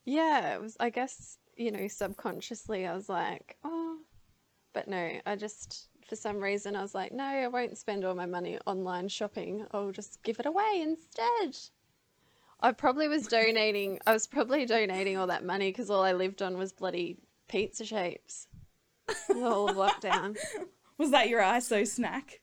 Yeah, 0.04 0.54
it 0.54 0.60
was, 0.60 0.76
I 0.80 0.90
guess, 0.90 1.38
you 1.56 1.70
know, 1.70 1.88
subconsciously 1.88 2.86
I 2.86 2.94
was 2.94 3.08
like, 3.08 3.56
oh, 3.64 3.98
but 4.72 4.88
no, 4.88 5.10
I 5.26 5.36
just, 5.36 5.88
for 6.06 6.16
some 6.16 6.40
reason, 6.40 6.76
I 6.76 6.82
was 6.82 6.94
like, 6.94 7.12
no, 7.12 7.24
I 7.24 7.48
won't 7.48 7.76
spend 7.76 8.04
all 8.04 8.14
my 8.14 8.26
money 8.26 8.58
online 8.66 9.08
shopping. 9.08 9.66
I'll 9.72 9.92
just 9.92 10.22
give 10.22 10.38
it 10.38 10.46
away 10.46 10.80
instead. 10.82 11.56
I 12.60 12.72
probably 12.72 13.08
was 13.08 13.26
donating, 13.26 13.98
I 14.06 14.12
was 14.12 14.26
probably 14.26 14.64
donating 14.64 15.18
all 15.18 15.26
that 15.26 15.44
money 15.44 15.70
because 15.70 15.90
all 15.90 16.02
I 16.02 16.12
lived 16.12 16.40
on 16.42 16.56
was 16.56 16.72
bloody 16.72 17.18
pizza 17.48 17.84
shapes. 17.84 18.48
The 19.28 19.34
whole 19.34 19.68
of 19.68 19.76
lockdown. 19.76 20.36
Was 20.98 21.10
that 21.10 21.28
your 21.28 21.42
ISO 21.42 21.86
snack? 21.86 22.40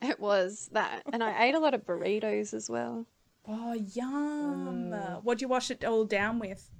It 0.00 0.18
was 0.18 0.70
that. 0.72 1.02
And 1.12 1.22
I 1.22 1.44
ate 1.44 1.54
a 1.54 1.58
lot 1.58 1.74
of 1.74 1.84
burritos 1.84 2.54
as 2.54 2.70
well. 2.70 3.06
Oh, 3.46 3.74
yum. 3.74 4.90
Mm. 4.90 5.22
What'd 5.22 5.42
you 5.42 5.48
wash 5.48 5.70
it 5.70 5.84
all 5.84 6.04
down 6.04 6.38
with? 6.38 6.70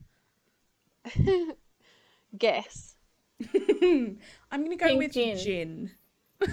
Guess. 2.39 2.97
I'm 3.53 4.65
gonna 4.65 4.77
go 4.77 4.87
Pink 4.87 4.99
with 4.99 5.13
gin. 5.13 5.37
gin. 5.39 5.91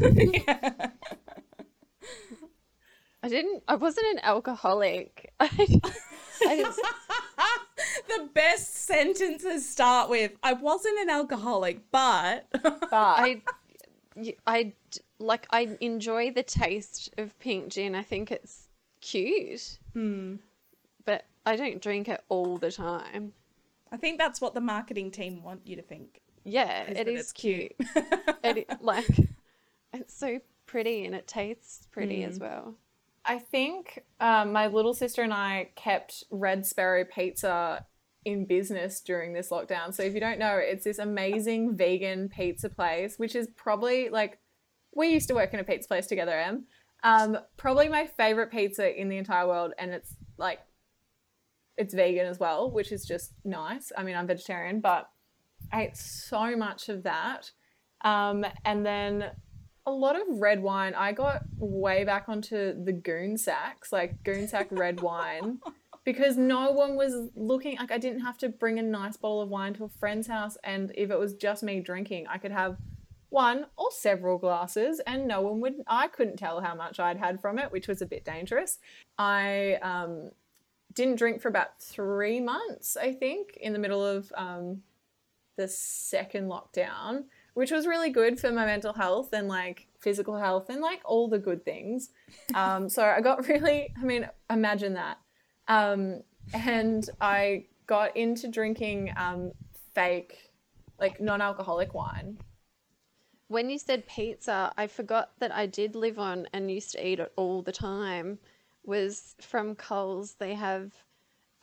Yeah. 0.02 0.90
I 3.24 3.28
didn't. 3.28 3.64
I 3.68 3.76
wasn't 3.76 4.08
an 4.08 4.20
alcoholic. 4.24 5.34
I, 5.40 5.46
I 5.46 6.56
didn't, 6.56 6.76
the 8.08 8.30
best 8.34 8.76
sentences 8.86 9.68
start 9.68 10.10
with 10.10 10.34
I 10.44 10.54
wasn't 10.54 11.00
an 11.00 11.10
alcoholic, 11.10 11.90
but 11.92 12.46
But 12.52 12.94
I, 12.94 13.42
y- 14.16 14.36
I 14.46 14.64
d- 14.92 15.00
like. 15.18 15.48
I 15.50 15.76
enjoy 15.82 16.32
the 16.32 16.44
taste 16.44 17.10
of 17.18 17.38
pink 17.40 17.70
gin. 17.70 17.96
I 17.96 18.04
think 18.04 18.32
it's 18.32 18.68
cute, 19.02 19.80
Hmm. 19.94 20.36
but 21.06 21.26
I 21.48 21.56
don't 21.56 21.82
drink 21.82 22.08
it 22.10 22.22
all 22.30 22.58
the 22.58 22.72
time. 22.72 23.34
I 23.92 23.98
think 23.98 24.20
that's 24.20 24.40
what 24.42 24.54
the 24.54 24.62
marketing 24.62 25.10
team 25.10 25.42
want 25.42 25.62
you 25.66 25.76
to 25.78 25.82
think. 25.82 26.22
Yeah, 26.46 26.84
it 26.84 27.08
is 27.08 27.32
cute. 27.34 27.74
it, 28.43 28.70
like, 28.82 29.08
it's 29.93 30.18
so 30.18 30.39
pretty 30.68 31.06
and 31.06 31.16
it 31.16 31.28
tastes 31.28 31.88
pretty 31.91 32.24
as 32.24 32.39
well. 32.39 32.76
I 33.26 33.39
think 33.39 34.04
um, 34.20 34.52
my 34.52 34.68
little 34.68 34.93
sister 34.93 35.24
and 35.24 35.34
I 35.34 35.72
kept 35.76 36.24
Red 36.30 36.66
Sparrow 36.66 37.04
Pizza 37.04 37.86
in 38.24 38.46
business 38.46 39.02
during 39.02 39.34
this 39.34 39.50
lockdown. 39.50 39.93
So 39.93 40.04
if 40.04 40.14
you 40.14 40.20
don't 40.20 40.39
know, 40.39 40.58
it's 40.58 40.84
this 40.84 41.00
amazing 41.00 41.76
vegan 41.76 42.30
pizza 42.30 42.70
place, 42.70 43.18
which 43.18 43.36
is 43.36 43.48
probably 43.56 44.10
like 44.10 44.39
we 44.93 45.10
used 45.10 45.28
to 45.30 45.36
work 45.36 45.54
in 45.54 45.60
a 45.60 45.64
pizza 45.64 45.88
place 45.88 46.08
together, 46.08 46.38
Em. 46.38 46.66
Um, 47.04 47.38
probably 47.58 47.89
my 47.89 48.08
favorite 48.08 48.52
pizza 48.52 49.00
in 49.00 49.10
the 49.10 49.18
entire 49.18 49.48
world, 49.48 49.74
and 49.78 49.91
it's 49.91 50.16
like 50.38 50.60
it's 51.78 51.93
vegan 51.93 52.26
as 52.26 52.39
well, 52.39 52.72
which 52.72 52.91
is 52.91 53.06
just 53.06 53.34
nice. 53.43 53.91
I 53.96 54.04
mean, 54.04 54.16
I'm 54.16 54.28
vegetarian, 54.28 54.80
but 54.80 55.10
ate 55.74 55.97
so 55.97 56.55
much 56.55 56.89
of 56.89 57.03
that. 57.03 57.51
Um, 58.03 58.45
and 58.63 58.86
then 58.86 59.32
a 59.86 59.91
lot 59.91 60.16
of 60.16 60.24
red 60.30 60.61
wine. 60.61 60.93
I 60.95 61.11
got 61.11 61.43
way 61.57 62.03
back 62.03 62.28
onto 62.28 62.84
the 62.84 62.91
goon 62.91 63.38
sacks, 63.38 63.91
like 63.91 64.24
goon 64.24 64.47
sack 64.47 64.68
red 64.72 65.01
wine, 65.01 65.59
because 66.05 66.38
no 66.38 66.72
one 66.72 66.95
was 66.95 67.30
looking. 67.36 67.78
Like 67.78 67.91
I 67.91 67.97
didn't 67.97 68.22
have 68.22 68.38
to 68.39 68.49
bring 68.49 68.80
a 68.80 68.84
nice 68.84 69.18
bottle 69.18 69.41
of 69.41 69.49
wine 69.49 69.74
to 69.76 69.86
a 69.86 69.89
friend's 69.89 70.28
house, 70.28 70.57
and 70.63 70.91
if 70.95 71.11
it 71.11 71.20
was 71.20 71.34
just 71.36 71.63
me 71.63 71.82
drinking, 71.82 72.26
I 72.28 72.38
could 72.38 72.51
have 72.51 72.78
one 73.30 73.66
or 73.78 73.91
several 73.91 74.38
glasses, 74.38 75.01
and 75.05 75.28
no 75.28 75.41
one 75.41 75.59
would. 75.61 75.76
I 75.88 76.07
couldn't 76.07 76.38
tell 76.38 76.61
how 76.61 76.74
much 76.74 76.99
I'd 76.99 77.18
had 77.18 77.39
from 77.41 77.59
it, 77.59 77.72
which 77.72 77.88
was 77.88 78.01
a 78.01 78.07
bit 78.07 78.26
dangerous. 78.26 78.80
I 79.20 79.76
um, 79.84 80.32
didn't 80.93 81.18
drink 81.18 81.41
for 81.41 81.49
about 81.49 81.80
three 81.80 82.39
months, 82.39 82.97
I 82.97 83.13
think, 83.13 83.57
in 83.57 83.74
the 83.74 83.80
middle 83.80 84.03
of 84.03 84.32
um, 84.36 84.82
the 85.58 85.68
second 85.68 86.47
lockdown 86.47 87.24
which 87.56 87.72
was 87.72 87.88
really 87.88 88.10
good 88.10 88.39
for 88.39 88.51
my 88.51 88.66
mental 88.66 88.93
health 88.93 89.32
and 89.34 89.47
like 89.47 89.88
physical 89.99 90.38
health 90.38 90.70
and 90.70 90.82
like 90.82 91.01
all 91.03 91.28
the 91.28 91.39
good 91.39 91.66
things. 91.66 92.10
Um, 92.53 92.89
so 92.89 93.03
I 93.03 93.22
got 93.22 93.47
really, 93.47 93.89
I 93.99 94.06
mean, 94.06 94.30
imagine 94.49 94.93
that. 94.93 95.18
Um, 95.68 96.22
and 96.53 97.10
I 97.20 97.66
got 97.88 98.16
into 98.16 98.47
drinking 98.47 99.12
um, 99.18 99.51
fake, 99.93 100.51
like 100.99 101.20
non 101.20 101.41
alcoholic 101.41 101.93
wine. 101.93 102.38
When 103.47 103.70
you 103.70 103.80
said 103.80 104.08
pizza, 104.08 104.72
I 104.78 104.88
forgot 104.88 105.32
that 105.39 105.51
I 105.51 105.66
did 105.66 105.95
live 105.95 106.20
on 106.20 106.47
and 106.53 106.72
used 106.72 106.91
to 106.91 107.06
eat 107.06 107.20
it 107.20 107.32
all 107.36 107.62
the 107.62 107.72
time. 107.72 108.38
Was 108.86 109.36
from 109.41 109.76
Coles. 109.76 110.36
They 110.36 110.53
have 110.53 110.91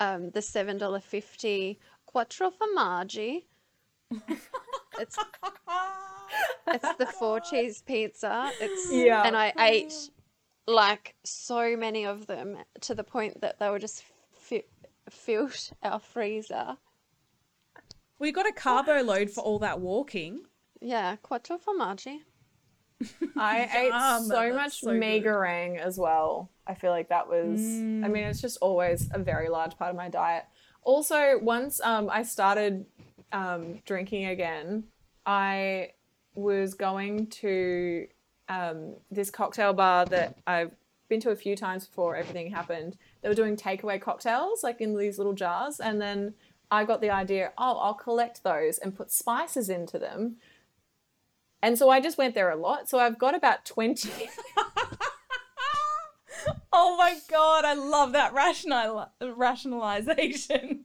um, 0.00 0.30
the 0.30 0.42
seven 0.42 0.78
dollar 0.78 1.00
fifty 1.00 1.78
quattro 2.06 2.50
formaggi. 2.50 3.44
It's 5.00 5.16
it's 6.68 6.94
the 6.98 7.06
four 7.06 7.40
cheese 7.40 7.82
pizza. 7.82 8.50
It's 8.60 8.90
Yeah. 8.92 9.22
and 9.24 9.36
I 9.36 9.52
ate 9.58 9.92
like 10.66 11.14
so 11.24 11.76
many 11.76 12.04
of 12.06 12.26
them 12.26 12.56
to 12.82 12.94
the 12.94 13.04
point 13.04 13.40
that 13.40 13.58
they 13.58 13.68
were 13.68 13.78
just 13.78 14.04
fi- 14.32 14.64
filled 15.10 15.70
our 15.82 15.98
freezer. 15.98 16.76
We 18.18 18.30
got 18.32 18.48
a 18.48 18.52
carbo 18.52 19.02
load 19.02 19.30
for 19.30 19.40
all 19.40 19.58
that 19.60 19.80
walking. 19.80 20.42
Yeah, 20.80 21.16
quattro 21.16 21.58
formaggi. 21.58 22.18
I 23.36 23.68
ate 23.76 23.88
Yum, 23.88 24.24
so 24.26 24.52
much 24.54 24.80
so 24.80 24.92
good. 24.92 25.00
megarang 25.02 25.78
as 25.80 25.98
well. 25.98 26.50
I 26.66 26.74
feel 26.74 26.90
like 26.92 27.08
that 27.08 27.26
was, 27.28 27.60
I 27.60 28.06
mean, 28.08 28.22
it's 28.24 28.40
just 28.40 28.58
always 28.62 29.08
a 29.12 29.18
very 29.18 29.48
large 29.48 29.76
part 29.76 29.90
of 29.90 29.96
my 29.96 30.08
diet. 30.08 30.44
Also, 30.84 31.38
once 31.42 31.80
um, 31.80 32.08
I 32.10 32.22
started 32.22 32.86
um, 33.32 33.80
drinking 33.84 34.26
again, 34.26 34.84
I 35.26 35.92
was 36.34 36.74
going 36.74 37.26
to 37.28 38.06
um, 38.48 38.94
this 39.10 39.30
cocktail 39.30 39.72
bar 39.72 40.06
that 40.06 40.36
I've 40.46 40.72
been 41.08 41.20
to 41.20 41.30
a 41.30 41.36
few 41.36 41.56
times 41.56 41.86
before 41.86 42.16
everything 42.16 42.50
happened. 42.50 42.96
They 43.20 43.28
were 43.28 43.34
doing 43.34 43.56
takeaway 43.56 44.00
cocktails, 44.00 44.62
like 44.62 44.80
in 44.80 44.96
these 44.96 45.18
little 45.18 45.34
jars. 45.34 45.80
And 45.80 46.00
then 46.00 46.34
I 46.70 46.84
got 46.84 47.00
the 47.00 47.10
idea, 47.10 47.52
oh, 47.58 47.76
I'll 47.78 47.94
collect 47.94 48.42
those 48.42 48.78
and 48.78 48.96
put 48.96 49.10
spices 49.10 49.68
into 49.68 49.98
them. 49.98 50.36
And 51.62 51.78
so 51.78 51.90
I 51.90 52.00
just 52.00 52.18
went 52.18 52.34
there 52.34 52.50
a 52.50 52.56
lot. 52.56 52.88
So 52.88 52.98
I've 52.98 53.18
got 53.18 53.34
about 53.34 53.64
20. 53.64 54.10
Oh 56.72 56.96
my 56.96 57.18
god, 57.28 57.64
I 57.64 57.74
love 57.74 58.12
that 58.12 58.32
rational 58.32 59.10
rationalization. 59.20 60.84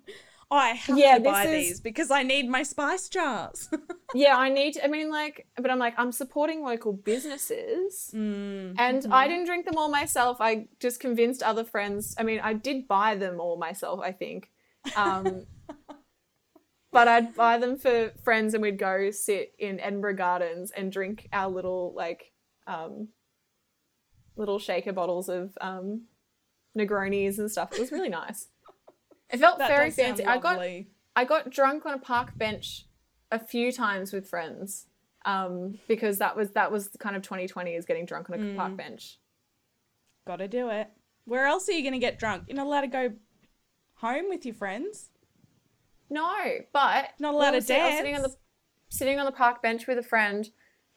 I 0.50 0.70
have 0.70 0.98
Yeah, 0.98 1.18
to 1.18 1.24
buy 1.24 1.46
is- 1.46 1.68
these 1.68 1.80
because 1.82 2.10
I 2.10 2.24
need 2.24 2.48
my 2.48 2.64
spice 2.64 3.10
jars. 3.10 3.70
yeah, 4.16 4.38
I 4.38 4.48
need, 4.50 4.78
I 4.82 4.88
mean, 4.88 5.10
like, 5.10 5.46
but 5.58 5.70
I'm 5.70 5.80
like, 5.80 5.94
I'm 5.98 6.12
supporting 6.14 6.64
local 6.64 6.94
businesses. 6.94 8.12
Mm, 8.14 8.76
And 8.78 9.06
I 9.12 9.28
didn't 9.28 9.46
drink 9.46 9.66
them 9.66 9.76
all 9.78 9.90
myself. 9.90 10.38
I 10.40 10.68
just 10.80 11.02
convinced 11.02 11.44
other 11.44 11.66
friends. 11.66 12.16
I 12.18 12.24
mean, 12.24 12.40
I 12.42 12.54
did 12.54 12.88
buy 12.88 13.16
them 13.16 13.42
all 13.42 13.58
myself, 13.58 14.00
I 14.02 14.14
think. 14.14 14.50
Um, 14.96 15.46
but 16.94 17.10
I'd 17.10 17.36
buy 17.36 17.58
them 17.58 17.78
for 17.78 18.14
friends 18.24 18.54
and 18.54 18.62
we'd 18.64 18.80
go 18.80 19.12
sit 19.12 19.54
in 19.60 19.82
Edinburgh 19.82 20.16
Gardens 20.16 20.72
and 20.72 20.92
drink 20.92 21.28
our 21.34 21.50
little, 21.50 21.94
like, 21.94 22.32
um, 22.68 23.10
little 24.38 24.60
shaker 24.60 24.94
bottles 24.94 25.28
of 25.28 25.58
um, 25.60 26.04
Negronis 26.78 27.38
and 27.38 27.52
stuff. 27.52 27.74
It 27.74 27.80
was 27.80 27.92
really 27.92 28.08
nice. 28.10 28.48
It 29.30 29.40
felt 29.40 29.58
that 29.60 29.70
very 29.70 29.92
fancy. 29.92 30.26
I 30.26 30.38
got. 30.38 30.60
I 31.16 31.26
got 31.26 31.50
drunk 31.50 31.86
on 31.86 31.94
a 31.94 31.98
park 31.98 32.38
bench 32.38 32.86
a 33.32 33.40
few 33.40 33.72
times 33.72 34.14
with 34.14 34.30
friends 34.30 34.86
um, 35.26 35.80
because 35.88 36.20
that 36.20 36.36
was 36.36 36.52
that 36.52 36.72
was 36.72 36.90
kind 37.00 37.16
of 37.16 37.24
2020 37.24 37.74
is 37.74 37.86
getting 37.86 38.06
drunk 38.06 38.30
on 38.30 38.36
a 38.36 38.56
park 38.56 38.78
bench. 38.78 39.18
Gotta 40.26 40.48
do 40.48 40.70
it. 40.70 40.90
Where 41.26 41.46
else 41.46 41.68
are 41.70 41.74
you 41.74 41.84
gonna 41.84 42.00
get 42.00 42.20
drunk? 42.20 42.44
You're 42.48 42.56
not 42.58 42.68
allowed 42.68 42.82
to 42.82 42.88
go 42.88 43.14
home 43.96 44.30
with 44.30 44.46
your 44.46 44.56
friends. 44.56 45.10
No, 46.10 46.34
but 46.72 47.10
Not 47.20 47.34
allowed 47.34 47.52
to 47.52 47.62
sit- 47.62 47.98
sitting 47.98 48.16
on 48.16 48.22
the 48.22 48.36
sitting 48.90 49.20
on 49.20 49.26
the 49.26 49.32
park 49.32 49.62
bench 49.62 49.88
with 49.88 49.98
a 49.98 50.04
friend, 50.04 50.50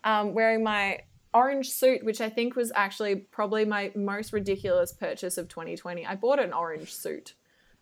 um, 0.04 0.34
wearing 0.34 0.62
my 0.62 1.00
orange 1.34 1.70
suit, 1.70 2.04
which 2.04 2.20
I 2.20 2.28
think 2.28 2.54
was 2.56 2.70
actually 2.74 3.16
probably 3.16 3.64
my 3.64 3.90
most 3.96 4.32
ridiculous 4.32 4.92
purchase 4.92 5.38
of 5.38 5.48
2020. 5.48 6.06
I 6.06 6.14
bought 6.14 6.38
an 6.38 6.52
orange 6.52 6.92
suit, 6.94 7.34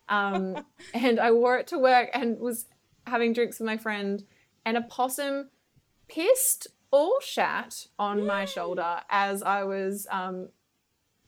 um, 0.08 0.64
and 0.94 1.18
I 1.20 1.32
wore 1.32 1.58
it 1.58 1.66
to 1.68 1.78
work 1.78 2.10
and 2.12 2.38
was 2.38 2.66
having 3.06 3.32
drinks 3.32 3.58
with 3.58 3.66
my 3.66 3.76
friend, 3.76 4.24
and 4.64 4.76
a 4.76 4.82
possum 4.82 5.50
pissed 6.08 6.68
all 6.90 7.20
shat 7.20 7.86
on 7.98 8.26
my 8.26 8.44
shoulder 8.44 9.00
as 9.10 9.42
I 9.42 9.64
was 9.64 10.06
um, 10.10 10.48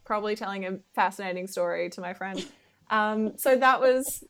probably 0.05 0.35
telling 0.35 0.65
a 0.65 0.79
fascinating 0.95 1.47
story 1.47 1.91
to 1.91 2.01
my 2.01 2.15
friend. 2.15 2.45
Um, 2.91 3.37
so 3.37 3.57
that 3.57 3.81
was. 3.81 4.25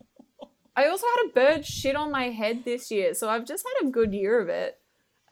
I 0.77 0.87
also 0.89 1.07
had 1.17 1.27
a 1.27 1.33
bird 1.33 1.67
shit 1.67 1.97
on 1.97 2.11
my 2.11 2.31
head 2.31 2.65
this 2.65 2.91
year, 2.91 3.15
so 3.15 3.29
I've 3.29 3.45
just 3.45 3.65
had 3.67 3.89
a 3.89 3.91
good 3.91 4.13
year 4.13 4.41
of 4.41 4.49
it. 4.49 4.79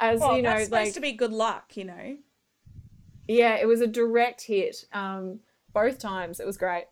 As 0.00 0.20
Well, 0.20 0.36
you 0.36 0.42
know, 0.42 0.50
that's 0.50 0.64
supposed 0.64 0.86
like 0.86 0.94
to 0.94 1.00
be 1.00 1.12
good 1.12 1.32
luck, 1.32 1.76
you 1.76 1.84
know. 1.84 2.16
yeah, 3.26 3.56
it 3.56 3.66
was 3.66 3.80
a 3.80 3.86
direct 3.86 4.42
hit. 4.42 4.84
Um, 4.92 5.40
both 5.72 5.98
times 5.98 6.40
it 6.40 6.46
was 6.46 6.56
great. 6.56 6.84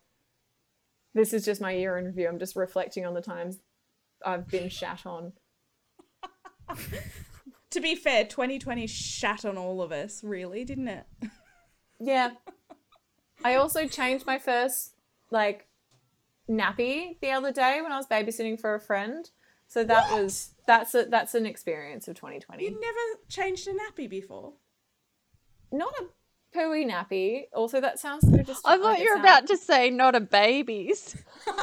This 1.17 1.33
is 1.33 1.43
just 1.43 1.59
my 1.59 1.71
year 1.71 1.97
in 1.97 2.05
review. 2.05 2.27
I'm 2.27 2.37
just 2.37 2.55
reflecting 2.55 3.03
on 3.03 3.15
the 3.15 3.21
times 3.21 3.57
I've 4.23 4.47
been 4.47 4.69
shat 4.69 5.05
on. 5.05 5.33
To 7.71 7.81
be 7.81 7.95
fair, 7.95 8.23
2020 8.23 8.87
shat 8.87 9.43
on 9.43 9.57
all 9.57 9.81
of 9.81 9.91
us, 9.91 10.23
really, 10.23 10.63
didn't 10.63 10.87
it? 10.87 11.05
Yeah. 11.99 12.31
I 13.43 13.55
also 13.55 13.87
changed 13.87 14.25
my 14.25 14.39
first 14.39 14.93
like 15.31 15.67
nappy 16.49 17.19
the 17.19 17.31
other 17.31 17.51
day 17.51 17.81
when 17.81 17.91
I 17.91 17.97
was 17.97 18.07
babysitting 18.07 18.59
for 18.59 18.73
a 18.73 18.79
friend. 18.79 19.29
So 19.67 19.83
that 19.83 20.11
was 20.11 20.53
that's 20.65 20.95
a 20.95 21.05
that's 21.05 21.35
an 21.35 21.45
experience 21.45 22.07
of 22.07 22.15
2020. 22.15 22.63
You'd 22.63 22.79
never 22.79 23.21
changed 23.27 23.67
a 23.67 23.71
nappy 23.71 24.09
before. 24.09 24.53
Not 25.69 25.93
a 25.99 26.05
pooey 26.57 26.89
nappy. 26.89 27.43
Also, 27.53 27.81
that 27.81 27.99
sounds 27.99 28.29
so 28.29 28.37
just. 28.37 28.65
I 28.65 28.77
thought 28.77 28.99
you 28.99 29.13
were 29.13 29.19
about 29.19 29.47
to 29.47 29.57
say 29.57 29.89
not 29.89 30.15
a 30.15 30.19
baby's. 30.19 31.15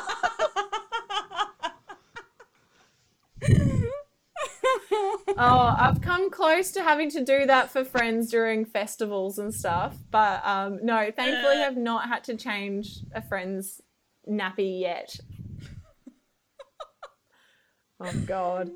oh, 5.36 5.76
I've 5.78 6.00
come 6.00 6.30
close 6.30 6.72
to 6.72 6.82
having 6.82 7.10
to 7.10 7.24
do 7.24 7.46
that 7.46 7.70
for 7.70 7.84
friends 7.84 8.30
during 8.30 8.64
festivals 8.64 9.38
and 9.38 9.52
stuff, 9.52 9.96
but 10.10 10.44
um, 10.46 10.78
no, 10.82 11.10
thankfully, 11.10 11.62
I've 11.62 11.76
not 11.76 12.08
had 12.08 12.24
to 12.24 12.36
change 12.36 13.00
a 13.14 13.22
friend's 13.22 13.82
nappy 14.28 14.80
yet. 14.80 15.16
oh 18.00 18.12
God. 18.26 18.70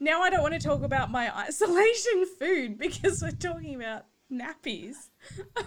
Now 0.00 0.22
I 0.22 0.30
don't 0.30 0.42
want 0.42 0.54
to 0.54 0.60
talk 0.60 0.82
about 0.82 1.10
my 1.10 1.36
isolation 1.36 2.24
food 2.38 2.78
because 2.78 3.22
we're 3.22 3.32
talking 3.32 3.74
about 3.74 4.04
nappies. 4.32 5.08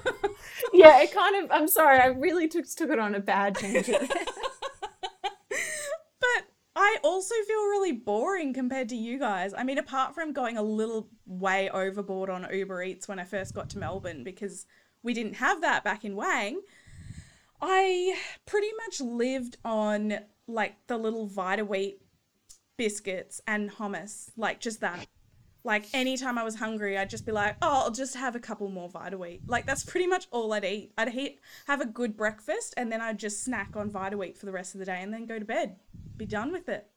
yeah, 0.74 1.02
it 1.02 1.14
kind 1.14 1.44
of. 1.44 1.52
I'm 1.52 1.68
sorry, 1.68 2.00
I 2.00 2.08
really 2.08 2.48
took 2.48 2.66
took 2.68 2.90
it 2.90 3.00
on 3.00 3.16
a 3.16 3.20
bad 3.20 3.56
tangent. 3.56 4.12
but 5.50 6.46
I 6.76 6.98
also 7.04 7.36
feel 7.48 7.68
really 7.68 7.92
boring 7.92 8.54
compared 8.54 8.90
to 8.90 8.96
you 8.96 9.20
guys. 9.20 9.54
I 9.58 9.64
mean, 9.64 9.78
apart 9.78 10.16
from 10.16 10.34
going 10.34 10.58
a 10.58 10.64
little 10.64 11.10
way 11.26 11.70
overboard 11.70 12.30
on 12.30 12.48
Uber 12.52 12.84
Eats 12.84 13.08
when 13.08 13.20
I 13.20 13.24
first 13.24 13.54
got 13.54 13.70
to 13.72 13.78
Melbourne 13.78 14.24
because 14.24 14.66
we 15.04 15.14
didn't 15.14 15.36
have 15.36 15.62
that 15.62 15.84
back 15.84 16.06
in 16.06 16.16
Wang, 16.16 16.62
I 17.62 18.16
pretty 18.46 18.70
much 18.86 19.02
lived 19.02 19.58
on 19.64 20.20
like 20.48 20.76
the 20.88 20.98
little 20.98 21.28
Vita-Weat 21.28 22.02
biscuits 22.78 23.42
and 23.48 23.70
hummus, 23.72 24.32
like 24.36 24.60
just 24.60 24.82
that. 24.82 25.06
Like 25.64 25.86
anytime 25.94 26.38
I 26.38 26.44
was 26.44 26.56
hungry, 26.56 26.98
I'd 26.98 27.10
just 27.10 27.26
be 27.26 27.32
like, 27.32 27.56
"Oh, 27.62 27.84
I'll 27.84 27.92
just 27.92 28.16
have 28.16 28.36
a 28.36 28.40
couple 28.40 28.68
more 28.70 28.90
Vita-Weat." 28.90 29.44
Like 29.48 29.66
that's 29.66 29.84
pretty 29.84 30.08
much 30.08 30.28
all 30.32 30.52
I'd 30.54 30.66
eat. 30.66 30.94
I'd 30.98 31.14
eat, 31.14 31.40
have 31.68 31.82
a 31.82 31.86
good 31.86 32.18
breakfast, 32.18 32.74
and 32.78 32.92
then 32.92 33.02
I'd 33.02 33.20
just 33.20 33.44
snack 33.44 33.76
on 33.76 33.92
Vita-Weat 33.92 34.38
for 34.38 34.48
the 34.48 34.52
rest 34.52 34.74
of 34.74 34.80
the 34.80 34.86
day, 34.86 35.02
and 35.02 35.14
then 35.14 35.26
go 35.26 35.38
to 35.38 35.46
bed. 35.46 35.76
Be 36.18 36.26
done 36.26 36.52
with 36.52 36.68
it. 36.68 36.88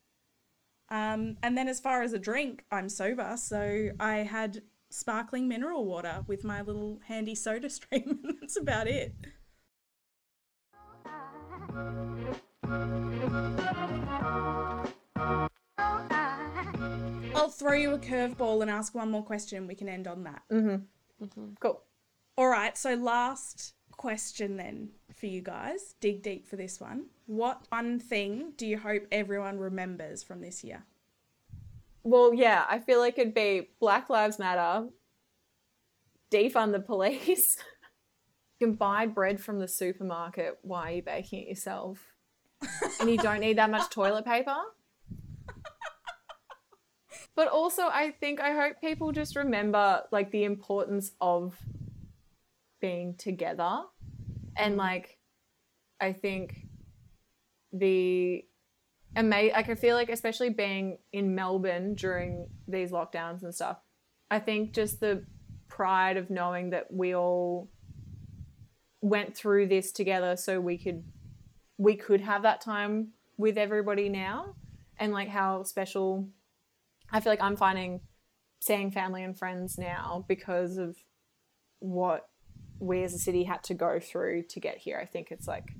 Um, 0.88 1.36
and 1.42 1.56
then 1.56 1.68
as 1.68 1.80
far 1.80 2.02
as 2.02 2.12
a 2.12 2.18
drink, 2.18 2.64
I'm 2.70 2.88
sober, 2.88 3.36
so 3.36 3.90
I 4.00 4.16
had 4.16 4.62
sparkling 4.90 5.48
mineral 5.48 5.84
water 5.84 6.24
with 6.26 6.44
my 6.44 6.62
little 6.62 7.00
handy 7.06 7.34
soda 7.34 7.68
stream, 7.68 8.20
that's 8.40 8.56
about 8.56 8.86
it. 8.86 9.14
I'll 17.44 17.50
throw 17.50 17.74
you 17.74 17.92
a 17.92 17.98
curveball 17.98 18.62
and 18.62 18.70
ask 18.70 18.94
one 18.94 19.10
more 19.10 19.22
question. 19.22 19.66
We 19.66 19.74
can 19.74 19.86
end 19.86 20.08
on 20.08 20.24
that. 20.24 20.40
Mm-hmm. 20.50 21.24
Mm-hmm. 21.24 21.48
Cool. 21.60 21.82
All 22.38 22.48
right. 22.48 22.74
So, 22.74 22.94
last 22.94 23.74
question 23.92 24.56
then 24.56 24.88
for 25.14 25.26
you 25.26 25.42
guys. 25.42 25.94
Dig 26.00 26.22
deep 26.22 26.48
for 26.48 26.56
this 26.56 26.80
one. 26.80 27.04
What 27.26 27.66
one 27.68 28.00
thing 28.00 28.54
do 28.56 28.66
you 28.66 28.78
hope 28.78 29.06
everyone 29.12 29.58
remembers 29.58 30.22
from 30.22 30.40
this 30.40 30.64
year? 30.64 30.84
Well, 32.02 32.32
yeah, 32.32 32.64
I 32.66 32.78
feel 32.78 32.98
like 32.98 33.18
it'd 33.18 33.34
be 33.34 33.68
Black 33.78 34.08
Lives 34.08 34.38
Matter, 34.38 34.88
defund 36.30 36.72
the 36.72 36.80
police. 36.80 37.58
you 38.58 38.68
can 38.68 38.74
buy 38.74 39.04
bread 39.04 39.38
from 39.38 39.58
the 39.58 39.68
supermarket. 39.68 40.60
Why 40.62 40.92
are 40.92 40.94
you 40.94 41.02
baking 41.02 41.42
it 41.42 41.48
yourself? 41.48 42.14
and 43.00 43.10
you 43.10 43.18
don't 43.18 43.40
need 43.40 43.58
that 43.58 43.70
much 43.70 43.90
toilet 43.90 44.24
paper. 44.24 44.56
But 47.36 47.48
also, 47.48 47.82
I 47.82 48.12
think 48.20 48.40
I 48.40 48.52
hope 48.52 48.80
people 48.80 49.12
just 49.12 49.34
remember 49.34 50.02
like 50.12 50.30
the 50.30 50.44
importance 50.44 51.12
of 51.20 51.56
being 52.80 53.16
together. 53.16 53.80
And 54.56 54.76
like, 54.76 55.18
I 56.00 56.12
think 56.12 56.54
the 57.72 58.44
amazing, 59.16 59.52
like, 59.52 59.68
I 59.68 59.74
feel 59.74 59.96
like, 59.96 60.10
especially 60.10 60.50
being 60.50 60.98
in 61.12 61.34
Melbourne 61.34 61.94
during 61.94 62.48
these 62.68 62.92
lockdowns 62.92 63.42
and 63.42 63.54
stuff, 63.54 63.78
I 64.30 64.38
think 64.38 64.72
just 64.72 65.00
the 65.00 65.24
pride 65.68 66.16
of 66.16 66.30
knowing 66.30 66.70
that 66.70 66.86
we 66.92 67.14
all 67.14 67.68
went 69.00 69.36
through 69.36 69.66
this 69.66 69.92
together 69.92 70.36
so 70.36 70.60
we 70.60 70.78
could 70.78 71.04
we 71.76 71.96
could 71.96 72.20
have 72.20 72.42
that 72.42 72.60
time 72.60 73.08
with 73.36 73.58
everybody 73.58 74.08
now 74.08 74.54
and 74.98 75.12
like 75.12 75.28
how 75.28 75.62
special 75.62 76.28
I 77.14 77.20
feel 77.20 77.30
like 77.30 77.42
I'm 77.42 77.56
finding 77.56 78.00
seeing 78.58 78.90
family 78.90 79.22
and 79.22 79.38
friends 79.38 79.78
now 79.78 80.24
because 80.26 80.78
of 80.78 80.96
what 81.78 82.28
we 82.80 83.04
as 83.04 83.14
a 83.14 83.18
city 83.18 83.44
had 83.44 83.62
to 83.64 83.74
go 83.74 84.00
through 84.00 84.42
to 84.50 84.58
get 84.58 84.78
here. 84.78 84.98
I 85.00 85.06
think 85.06 85.30
it's 85.30 85.46
like, 85.46 85.72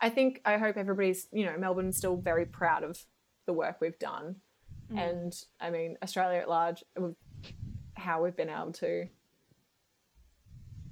I 0.00 0.10
think, 0.10 0.40
I 0.44 0.58
hope 0.58 0.76
everybody's, 0.76 1.28
you 1.32 1.46
know, 1.46 1.56
Melbourne's 1.56 1.96
still 1.96 2.16
very 2.16 2.44
proud 2.44 2.82
of 2.82 2.98
the 3.46 3.52
work 3.52 3.76
we've 3.80 3.98
done. 4.00 4.36
Mm. 4.92 5.10
And 5.10 5.32
I 5.60 5.70
mean, 5.70 5.96
Australia 6.02 6.40
at 6.40 6.48
large, 6.48 6.82
how 7.94 8.24
we've 8.24 8.36
been 8.36 8.50
able 8.50 8.72
to 8.72 9.06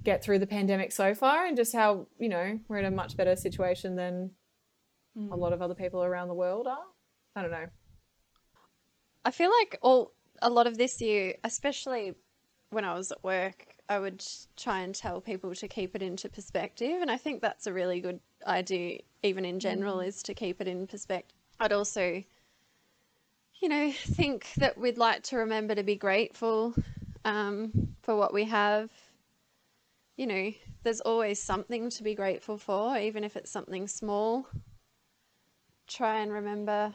get 0.01 0.23
through 0.23 0.39
the 0.39 0.47
pandemic 0.47 0.93
so 0.93 1.13
far 1.13 1.45
and 1.45 1.57
just 1.57 1.73
how, 1.73 2.07
you 2.17 2.29
know, 2.29 2.57
we're 2.69 2.77
in 2.77 2.85
a 2.85 2.91
much 2.91 3.17
better 3.17 3.35
situation 3.35 3.97
than 3.97 4.31
mm. 5.17 5.29
a 5.29 5.35
lot 5.35 5.51
of 5.51 5.61
other 5.61 5.75
people 5.75 6.03
around 6.03 6.29
the 6.29 6.33
world 6.33 6.67
are. 6.67 6.85
I 7.35 7.41
don't 7.41 7.51
know. 7.51 7.67
I 9.23 9.31
feel 9.31 9.51
like 9.59 9.77
all 9.81 10.13
a 10.41 10.49
lot 10.49 10.67
of 10.67 10.77
this 10.77 11.01
year, 11.01 11.35
especially 11.43 12.13
when 12.71 12.85
I 12.85 12.93
was 12.93 13.11
at 13.11 13.23
work, 13.23 13.67
I 13.89 13.99
would 13.99 14.25
try 14.55 14.79
and 14.79 14.95
tell 14.95 15.21
people 15.21 15.53
to 15.53 15.67
keep 15.67 15.95
it 15.95 16.01
into 16.01 16.29
perspective, 16.29 17.01
and 17.01 17.11
I 17.11 17.17
think 17.17 17.41
that's 17.41 17.67
a 17.67 17.73
really 17.73 17.99
good 17.99 18.19
idea, 18.47 18.99
even 19.21 19.45
in 19.45 19.59
general, 19.59 19.97
mm. 19.97 20.07
is 20.07 20.23
to 20.23 20.33
keep 20.33 20.61
it 20.61 20.67
in 20.67 20.87
perspective. 20.87 21.37
I'd 21.59 21.73
also, 21.73 22.23
you 23.59 23.69
know, 23.69 23.91
think 23.91 24.47
that 24.57 24.77
we'd 24.77 24.97
like 24.97 25.23
to 25.23 25.37
remember 25.37 25.75
to 25.75 25.83
be 25.83 25.95
grateful 25.95 26.73
um, 27.25 27.95
for 28.01 28.15
what 28.15 28.33
we 28.33 28.45
have. 28.45 28.89
You 30.15 30.27
know, 30.27 30.51
there's 30.83 31.01
always 31.01 31.41
something 31.41 31.89
to 31.91 32.03
be 32.03 32.15
grateful 32.15 32.57
for, 32.57 32.97
even 32.97 33.23
if 33.23 33.35
it's 33.35 33.51
something 33.51 33.87
small. 33.87 34.47
Try 35.87 36.21
and 36.21 36.31
remember 36.31 36.93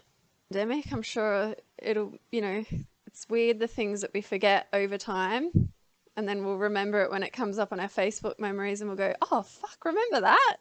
pandemic. 0.50 0.92
I'm 0.92 1.02
sure 1.02 1.54
it'll, 1.78 2.12
you 2.30 2.40
know, 2.40 2.64
it's 3.06 3.28
weird 3.28 3.58
the 3.58 3.66
things 3.66 4.00
that 4.02 4.12
we 4.14 4.20
forget 4.20 4.68
over 4.72 4.98
time. 4.98 5.72
And 6.16 6.26
then 6.26 6.44
we'll 6.44 6.56
remember 6.56 7.02
it 7.02 7.10
when 7.10 7.22
it 7.22 7.32
comes 7.32 7.58
up 7.58 7.72
on 7.72 7.80
our 7.80 7.88
Facebook 7.88 8.38
memories 8.38 8.80
and 8.80 8.88
we'll 8.88 8.96
go, 8.96 9.14
oh, 9.30 9.42
fuck, 9.42 9.84
remember 9.84 10.20
that? 10.22 10.56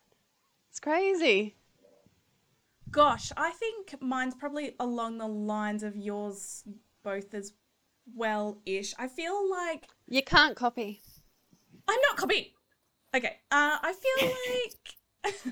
It's 0.70 0.80
crazy. 0.80 1.56
Gosh, 2.92 3.32
I 3.38 3.52
think 3.52 4.02
mine's 4.02 4.36
probably 4.36 4.76
along 4.80 5.18
the 5.18 5.28
lines 5.28 5.84
of 5.84 5.96
yours 5.96 6.64
both 7.04 7.34
as 7.34 7.54
well 8.14 8.58
ish. 8.66 8.94
I 9.00 9.08
feel 9.08 9.50
like. 9.50 9.88
You 10.08 10.24
can't 10.24 10.56
copy. 10.56 11.02
I'm 11.88 12.00
not 12.10 12.18
copying. 12.18 12.48
Okay. 13.16 13.38
Uh, 13.52 13.78
I 13.82 13.94
feel 13.94 14.34
like. 15.34 15.46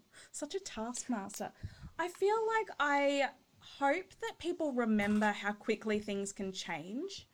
Such 0.32 0.54
a 0.54 0.60
taskmaster. 0.60 1.52
I 1.98 2.08
feel 2.08 2.36
like 2.58 2.68
I 2.78 3.28
hope 3.78 4.14
that 4.22 4.38
people 4.38 4.72
remember 4.72 5.32
how 5.32 5.52
quickly 5.52 5.98
things 5.98 6.32
can 6.32 6.52
change. 6.52 7.26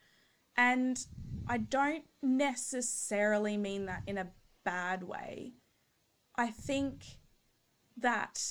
And 0.56 1.04
I 1.46 1.58
don't 1.58 2.04
necessarily 2.22 3.56
mean 3.56 3.86
that 3.86 4.02
in 4.06 4.18
a 4.18 4.30
bad 4.64 5.02
way. 5.02 5.52
I 6.36 6.48
think 6.48 7.04
that 7.96 8.42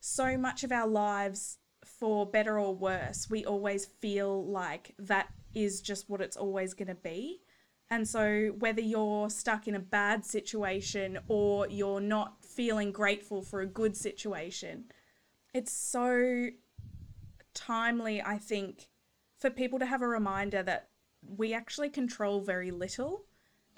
so 0.00 0.36
much 0.36 0.64
of 0.64 0.72
our 0.72 0.88
lives, 0.88 1.58
for 1.84 2.26
better 2.26 2.58
or 2.58 2.74
worse, 2.74 3.30
we 3.30 3.44
always 3.44 3.86
feel 3.86 4.44
like 4.46 4.94
that 4.98 5.28
is 5.54 5.80
just 5.80 6.10
what 6.10 6.20
it's 6.20 6.36
always 6.36 6.74
going 6.74 6.88
to 6.88 6.94
be. 6.94 7.40
And 7.88 8.06
so, 8.08 8.52
whether 8.58 8.80
you're 8.80 9.30
stuck 9.30 9.68
in 9.68 9.76
a 9.76 9.80
bad 9.80 10.24
situation 10.24 11.18
or 11.28 11.68
you're 11.68 12.00
not 12.00 12.44
feeling 12.44 12.90
grateful 12.90 13.42
for 13.42 13.60
a 13.60 13.66
good 13.66 13.96
situation, 13.96 14.86
it's 15.56 15.72
so 15.72 16.48
timely, 17.54 18.20
I 18.20 18.36
think, 18.36 18.88
for 19.38 19.48
people 19.48 19.78
to 19.78 19.86
have 19.86 20.02
a 20.02 20.06
reminder 20.06 20.62
that 20.62 20.90
we 21.26 21.54
actually 21.54 21.88
control 21.88 22.40
very 22.42 22.70
little. 22.70 23.24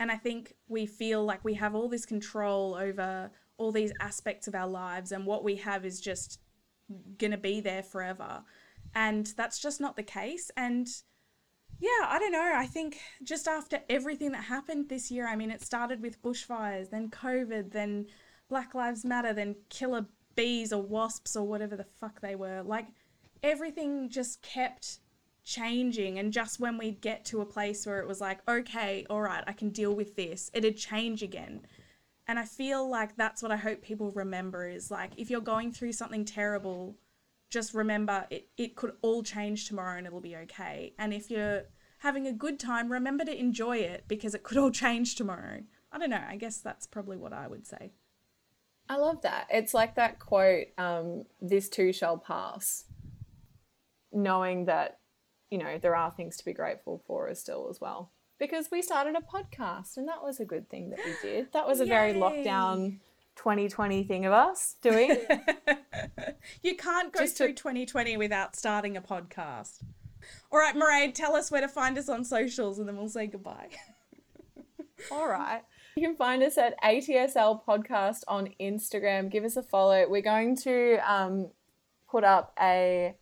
And 0.00 0.10
I 0.10 0.16
think 0.16 0.54
we 0.66 0.86
feel 0.86 1.24
like 1.24 1.44
we 1.44 1.54
have 1.54 1.76
all 1.76 1.88
this 1.88 2.04
control 2.04 2.74
over 2.74 3.30
all 3.58 3.70
these 3.70 3.92
aspects 4.00 4.48
of 4.48 4.54
our 4.56 4.66
lives, 4.66 5.12
and 5.12 5.24
what 5.24 5.44
we 5.44 5.56
have 5.56 5.84
is 5.84 6.00
just 6.00 6.40
going 7.18 7.30
to 7.30 7.38
be 7.38 7.60
there 7.60 7.82
forever. 7.82 8.42
And 8.94 9.26
that's 9.36 9.60
just 9.60 9.80
not 9.80 9.94
the 9.94 10.02
case. 10.02 10.50
And 10.56 10.88
yeah, 11.78 12.06
I 12.06 12.18
don't 12.18 12.32
know. 12.32 12.52
I 12.54 12.66
think 12.66 12.98
just 13.22 13.46
after 13.46 13.80
everything 13.88 14.32
that 14.32 14.44
happened 14.44 14.88
this 14.88 15.10
year, 15.12 15.28
I 15.28 15.36
mean, 15.36 15.50
it 15.52 15.62
started 15.62 16.02
with 16.02 16.22
bushfires, 16.22 16.90
then 16.90 17.08
COVID, 17.10 17.70
then 17.70 18.06
Black 18.48 18.74
Lives 18.74 19.04
Matter, 19.04 19.32
then 19.32 19.54
killer 19.68 20.06
bees 20.38 20.72
or 20.72 20.82
wasps 20.82 21.36
or 21.36 21.46
whatever 21.46 21.76
the 21.76 21.84
fuck 21.84 22.20
they 22.20 22.34
were. 22.34 22.62
Like 22.62 22.86
everything 23.42 24.08
just 24.08 24.42
kept 24.42 25.00
changing 25.44 26.18
and 26.18 26.32
just 26.32 26.60
when 26.60 26.78
we'd 26.78 27.00
get 27.00 27.24
to 27.24 27.40
a 27.40 27.46
place 27.46 27.86
where 27.86 28.00
it 28.00 28.06
was 28.06 28.20
like 28.20 28.38
okay 28.46 29.06
all 29.08 29.22
right 29.22 29.42
i 29.46 29.52
can 29.52 29.70
deal 29.70 29.94
with 29.94 30.14
this 30.14 30.50
it'd 30.52 30.76
change 30.76 31.22
again 31.22 31.62
and 32.26 32.38
i 32.38 32.44
feel 32.44 32.86
like 32.86 33.16
that's 33.16 33.42
what 33.42 33.50
i 33.50 33.56
hope 33.56 33.80
people 33.80 34.10
remember 34.10 34.68
is 34.68 34.90
like 34.90 35.10
if 35.16 35.30
you're 35.30 35.40
going 35.40 35.72
through 35.72 35.90
something 35.90 36.22
terrible 36.22 36.98
just 37.50 37.74
remember 37.74 38.26
it, 38.30 38.48
it 38.56 38.76
could 38.76 38.92
all 39.02 39.22
change 39.22 39.66
tomorrow 39.66 39.96
and 39.96 40.06
it'll 40.06 40.20
be 40.20 40.36
okay. 40.36 40.94
And 40.98 41.12
if 41.12 41.30
you're 41.30 41.62
having 41.98 42.26
a 42.26 42.32
good 42.32 42.58
time, 42.58 42.92
remember 42.92 43.24
to 43.24 43.38
enjoy 43.38 43.78
it 43.78 44.04
because 44.06 44.34
it 44.34 44.42
could 44.42 44.58
all 44.58 44.70
change 44.84 45.14
tomorrow. 45.14 45.62
I 45.90 45.98
don't 45.98 46.10
know. 46.10 46.22
I 46.26 46.36
guess 46.36 46.58
that's 46.58 46.86
probably 46.86 47.16
what 47.16 47.32
I 47.32 47.48
would 47.48 47.66
say. 47.66 47.92
I 48.88 48.96
love 48.96 49.22
that. 49.22 49.46
It's 49.50 49.74
like 49.74 49.96
that 49.96 50.18
quote, 50.18 50.66
um, 50.78 51.24
this 51.40 51.68
too 51.68 51.92
shall 51.92 52.16
pass. 52.16 52.84
Knowing 54.12 54.64
that, 54.64 54.98
you 55.50 55.58
know, 55.58 55.78
there 55.78 55.94
are 55.94 56.10
things 56.10 56.36
to 56.38 56.44
be 56.44 56.52
grateful 56.54 57.02
for 57.06 57.28
as 57.28 57.40
still 57.40 57.68
as 57.70 57.80
well. 57.80 58.10
Because 58.38 58.70
we 58.70 58.80
started 58.82 59.14
a 59.16 59.20
podcast 59.20 59.96
and 59.96 60.08
that 60.08 60.22
was 60.22 60.40
a 60.40 60.44
good 60.44 60.70
thing 60.70 60.90
that 60.90 61.00
we 61.04 61.12
did. 61.22 61.52
That 61.52 61.66
was 61.66 61.80
a 61.80 61.84
very 61.84 62.14
lockdown 62.14 62.98
2020 63.36 64.04
thing 64.04 64.24
of 64.24 64.32
us 64.32 64.76
doing. 64.80 65.10
you 66.62 66.76
can't 66.76 67.12
go 67.12 67.20
Just 67.20 67.36
to- 67.38 67.44
through 67.44 67.54
2020 67.54 68.16
without 68.16 68.56
starting 68.56 68.96
a 68.96 69.02
podcast. 69.02 69.82
All 70.50 70.58
right, 70.58 70.74
Mairead, 70.74 71.14
tell 71.14 71.34
us 71.36 71.50
where 71.50 71.60
to 71.60 71.68
find 71.68 71.98
us 71.98 72.08
on 72.08 72.24
socials 72.24 72.78
and 72.78 72.88
then 72.88 72.96
we'll 72.96 73.08
say 73.08 73.26
goodbye. 73.26 73.68
All 75.10 75.28
right. 75.28 75.62
You 75.98 76.06
can 76.06 76.14
find 76.14 76.44
us 76.44 76.56
at 76.56 76.80
ATSL 76.80 77.64
Podcast 77.66 78.22
on 78.28 78.50
Instagram. 78.60 79.28
Give 79.28 79.42
us 79.42 79.56
a 79.56 79.64
follow. 79.64 80.08
We're 80.08 80.22
going 80.22 80.54
to 80.58 80.98
um, 81.04 81.48
put 82.08 82.22
up 82.22 82.52
a 82.60 83.16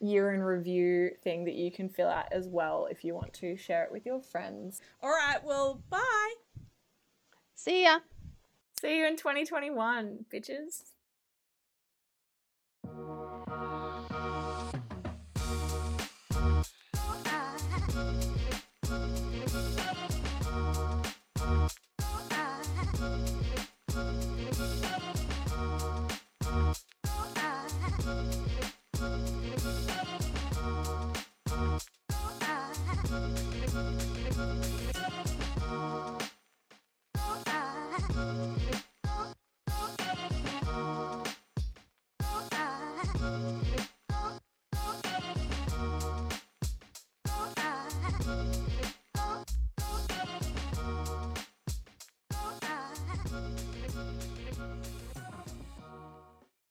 year 0.00 0.32
in 0.32 0.40
review 0.40 1.10
thing 1.22 1.44
that 1.44 1.56
you 1.56 1.70
can 1.70 1.90
fill 1.90 2.08
out 2.08 2.32
as 2.32 2.48
well 2.48 2.88
if 2.90 3.04
you 3.04 3.14
want 3.14 3.34
to 3.34 3.58
share 3.58 3.84
it 3.84 3.92
with 3.92 4.06
your 4.06 4.22
friends. 4.22 4.80
All 5.02 5.10
right, 5.10 5.44
well, 5.44 5.82
bye. 5.90 6.34
See 7.54 7.84
ya. 7.84 7.98
See 8.80 8.96
you 8.96 9.06
in 9.06 9.18
2021, 9.18 10.24
bitches. 10.32 10.84